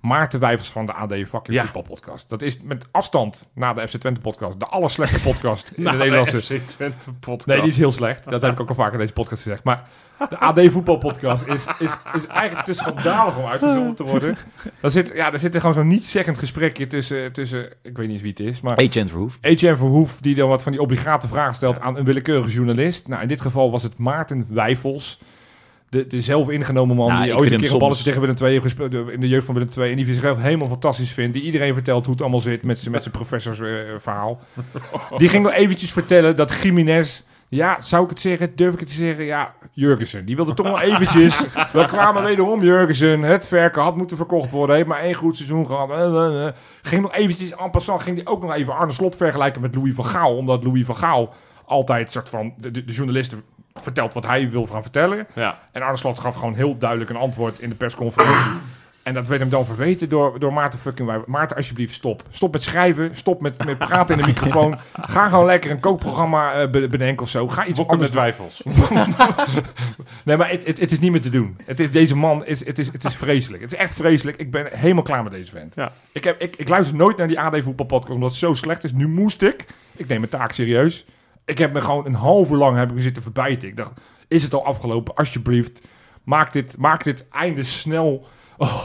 [0.00, 1.62] Maarten Wijvers van de AD Fucking Ja.
[1.62, 2.28] Voetbal Podcast.
[2.28, 6.42] Dat is met afstand na de FC Twente podcast de allerslechte podcast in de Nederlandse...
[6.42, 7.46] FC Twente podcast.
[7.46, 8.30] Nee, die is heel slecht.
[8.30, 9.64] Dat heb ik ook al vaker in deze podcast gezegd.
[9.64, 9.88] Maar
[10.28, 14.36] de AD voetbalpodcast is, is, is eigenlijk te schandalig om uitgezonden te worden.
[14.80, 17.64] Daar zit, ja, daar zit er gewoon zo'n niet-zeggend gesprekje tussen, tussen...
[17.82, 18.76] Ik weet niet eens wie het is, maar...
[18.76, 19.38] Agent Verhoef.
[19.40, 23.08] Etienne Verhoef, die dan wat van die obligate vragen stelt aan een willekeurige journalist.
[23.08, 25.20] Nou, in dit geval was het Maarten Wijfels.
[25.90, 28.50] De, de zelf ingenomen man Nou, die ooit een keer een balletje tegen Willem II
[28.50, 29.90] heeft gespeeld de- in de jeugd van Willem II.
[29.90, 31.34] En die zichzelf helemaal fantastisch vindt.
[31.34, 34.40] Die iedereen vertelt hoe het allemaal zit met zijn met zijn professorsverhaal.
[35.18, 37.22] die ging nog eventjes vertellen dat Jiménez...
[37.48, 38.56] Ja, zou ik het zeggen?
[38.56, 39.24] Durf ik het te zeggen?
[39.24, 40.24] Ja, Jurgensen.
[40.24, 41.44] Die wilde toch nog eventjes...
[41.72, 43.22] We kwamen wederom Jurgensen.
[43.22, 44.76] Het verken had moeten verkocht worden.
[44.76, 45.90] Heeft maar één goed seizoen gehad.
[45.90, 46.52] Eh, eh, eh.
[46.82, 47.54] Ging nog eventjes...
[47.54, 50.36] En passant ging hij ook nog even Arne Slot vergelijken met Louis van Gaal.
[50.36, 51.34] Omdat Louis van Gaal
[51.64, 52.54] altijd soort van...
[52.56, 53.42] De, de, de journalisten
[53.74, 55.26] vertelt wat hij wil gaan vertellen.
[55.34, 55.58] Ja.
[55.72, 58.50] En Arne Slot gaf gewoon heel duidelijk een antwoord in de persconferentie.
[59.02, 61.26] En dat werd hem dan verweten door, door Maarten fucking.
[61.26, 62.22] Maarten, alsjeblieft, stop.
[62.30, 63.16] Stop met schrijven.
[63.16, 64.78] Stop met, met praten in de microfoon.
[65.00, 67.48] Ga gewoon lekker een kookprogramma eh, be- bedenken of zo.
[67.48, 68.62] Ga iets Bokken met anders twijfels.
[70.24, 71.56] Nee, maar het, het, het is niet meer te doen.
[71.64, 73.62] Het is, deze man is, het is, het is vreselijk.
[73.62, 74.36] Het is echt vreselijk.
[74.36, 75.74] Ik ben helemaal klaar met deze vent.
[75.74, 75.92] Ja.
[76.12, 78.92] Ik, heb, ik, ik luister nooit naar die AD voetbalpodcast omdat het zo slecht is.
[78.92, 79.66] Nu moest ik.
[79.96, 81.04] Ik neem mijn taak serieus.
[81.44, 83.68] Ik heb me gewoon een half uur lang heb ik me zitten verbijten.
[83.68, 83.92] Ik dacht,
[84.28, 85.14] is het al afgelopen?
[85.14, 85.86] Alsjeblieft,
[86.24, 88.26] maak dit, maak dit einde snel.
[88.56, 88.82] Oh.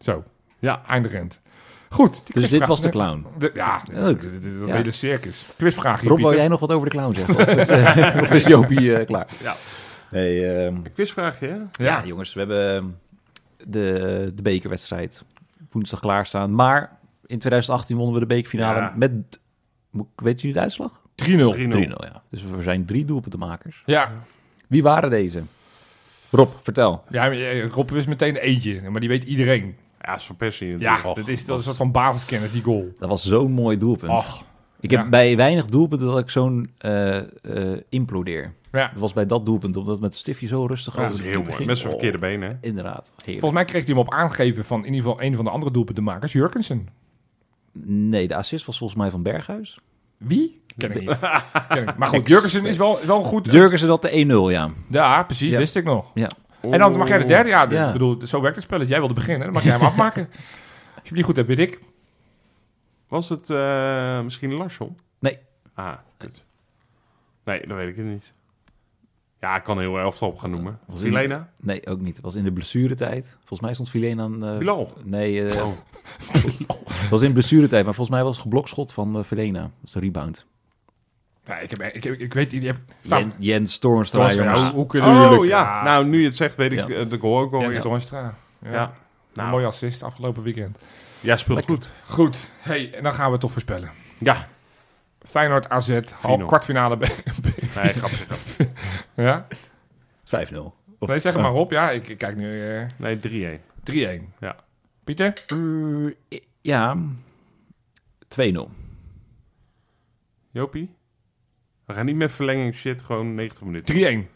[0.00, 0.24] Zo,
[0.58, 0.82] Ja.
[0.86, 1.40] einde rent.
[1.88, 2.22] Goed.
[2.34, 3.26] Dus dit was de clown.
[3.38, 4.16] De- ja, dat
[4.66, 4.74] Ja.
[4.74, 5.46] hele circus.
[5.56, 7.36] Quizvraag hier, Rob, wil jij nog wat over de clown zeggen?
[7.48, 9.26] Of is, eh, of is Jopie eh, klaar?
[9.42, 9.54] Ja.
[10.10, 11.84] Hey, ehm, Quizvraagje, hè?
[11.84, 12.02] ja.
[12.04, 12.84] jongens, we hebben ehm,
[13.70, 15.24] de, de bekerwedstrijd
[15.70, 16.54] woensdag klaarstaan.
[16.54, 18.92] Maar in 2018 wonnen we de bekerfinale Ja.
[18.96, 19.40] met...
[20.16, 21.00] Weet jullie de uitslag?
[21.24, 21.28] 3-0.
[21.28, 22.04] 3-0.
[22.04, 22.22] ja.
[22.28, 23.82] Dus we zijn drie doelpuntenmakers.
[23.86, 24.12] Ja.
[24.66, 25.42] Wie waren deze?
[26.30, 27.04] Rob, vertel.
[27.10, 29.76] ja, eh, Rob wist meteen eentje, maar die weet iedereen.
[30.00, 30.78] Ja, is van Persie.
[30.78, 31.16] Ja, natuurlijk.
[31.16, 32.92] dat is, dat was- is een soort van basiskennis, die goal.
[32.98, 34.10] Dat was zo'n mooi doelpunt.
[34.12, 34.44] Och,
[34.80, 35.08] ik heb ja.
[35.08, 38.52] bij weinig doelpunten dat ik zo'n eh eh, implodeer.
[38.72, 38.88] ja.
[38.88, 41.42] Dat was bij dat doelpunt, omdat het met stiftje zo rustig Ja, dat is heel
[41.42, 41.52] mooi.
[41.54, 41.66] ging.
[41.66, 42.58] Met zijn Oh, verkeerde benen?
[42.60, 43.24] Inderdaad, heerlijk.
[43.24, 45.72] Volgens mij kreeg hij hem op aangeven van in ieder geval een van de andere
[45.72, 46.88] doelpuntenmakers, Jurkensen.
[47.84, 49.78] Nee, de assist was volgens mij van Berghuis.
[50.16, 50.61] Wie?
[50.76, 51.18] Ken ik niet.
[51.68, 51.96] Ken ik.
[51.96, 53.52] Maar goed, Jurgensen is wel, wel goed.
[53.52, 54.70] Jurgensen had de 1-0, ja.
[54.88, 55.58] Ja, precies, Ja.
[55.58, 56.10] wist ik nog.
[56.14, 56.28] ja.
[56.60, 57.48] En dan mag jij de derde.
[57.48, 57.86] Ja, Ja.
[57.86, 58.90] ik bedoel, zo werkt het spelletje.
[58.90, 60.28] Jij wilde beginnen, dan mag jij hem afmaken.
[60.32, 60.38] Als
[60.94, 61.78] je hem niet goed hebt, weet ik.
[63.08, 64.98] Was het eh, misschien Larsson?
[65.18, 65.38] Nee.
[65.74, 66.44] Ah, kut.
[67.44, 68.32] Nee, dan weet ik het niet.
[69.40, 70.78] Ja, ik kan heel elftal op gaan noemen.
[70.86, 71.48] Was in- Filena?
[71.56, 72.14] Nee, ook niet.
[72.16, 73.36] Het was in de blessuretijd.
[73.38, 74.44] Volgens mij stond Filena aan...
[74.44, 74.92] eh, Bilal?
[75.04, 75.72] Nee, Oh.
[76.92, 77.84] het was in blessuretijd.
[77.84, 79.60] Maar volgens mij was het geblokschot van uh, Filena.
[79.60, 80.46] Dat is de rebound.
[81.46, 82.62] Ja, ik, heb, ik, heb, ik weet niet.
[82.62, 84.60] Je hebt, Jen, Jens Toornstra, jongens.
[84.60, 85.38] hoe, hoe kunnen jullie...
[85.38, 87.04] Oh ja, nou nu je het zegt weet ik Ja.
[87.04, 87.60] de goal ook wel.
[87.60, 88.34] Jens Ja, Toornstra.
[88.62, 88.70] Ja.
[88.72, 88.82] ja.
[88.84, 88.92] Een
[89.34, 90.78] Nou, mooie assist afgelopen weekend.
[91.20, 91.90] jij speelt goed.
[92.06, 92.38] Goed.
[92.58, 93.90] Hey, en dan gaan we het toch voorspellen.
[94.18, 94.48] Ja,
[95.20, 96.44] Feyenoord AZ, half 4-0.
[96.46, 96.96] kwartfinale.
[96.96, 98.24] Nee, grapje.
[99.14, 99.46] ja?
[100.24, 100.56] 5-0.
[100.98, 101.42] Of- Nee, zeg oh.
[101.42, 101.70] maar op.
[101.70, 103.60] Ja, ik, ik kijk nu eh, Nee, 3-1.
[103.92, 104.22] 3-1.
[104.40, 104.56] Ja.
[105.04, 105.32] Pieter?
[105.46, 106.96] Eh, ja,
[108.28, 108.68] 2-0.
[110.50, 110.94] Jopie?
[111.86, 114.24] We gaan niet met verlenging shit, gewoon 90 minuten.
[114.24, 114.30] 3-1.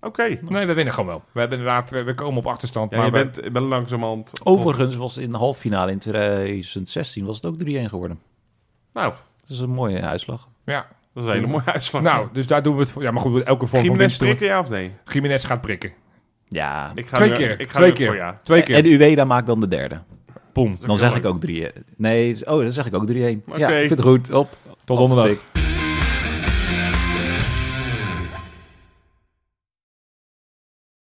[0.00, 0.38] Oké.
[0.48, 1.22] Nee, we winnen gewoon wel.
[1.32, 2.90] We hebben inderdaad, we, we komen op achterstand.
[2.90, 4.32] Ja, maar je we- bent, je bent langzamerhand...
[4.44, 8.20] Overigens was in de halve finale in 2016 was het ook 3-1 geworden.
[8.92, 10.48] Nou, Dat is een mooie uitslag.
[10.64, 10.86] ja.
[11.14, 12.02] dat is een hele mooie uitslag.
[12.02, 13.02] Nou, dus daar doen we het voor.
[13.02, 14.90] Ja, maar goed, elke vorm van Jiménez winst prikken, ja of nee?
[15.04, 15.92] Jiménez gaat prikken.
[16.48, 16.92] Ja.
[16.94, 17.60] Ik ga Twee nu- keer.
[17.60, 18.06] Ik ga Twee keer.
[18.06, 18.40] voor ja.
[18.42, 18.74] Twee keer.
[18.76, 20.00] En Ueda maakt dan de derde.
[20.52, 20.76] Boom.
[20.80, 23.12] Dan zeg ik ook 3 Nee, oh, dan zeg ik ook 3-1.
[23.12, 23.66] Ja, Oké.
[23.66, 24.30] ik vind het goed.
[24.32, 24.48] Op.
[24.84, 25.28] Tot donderdag.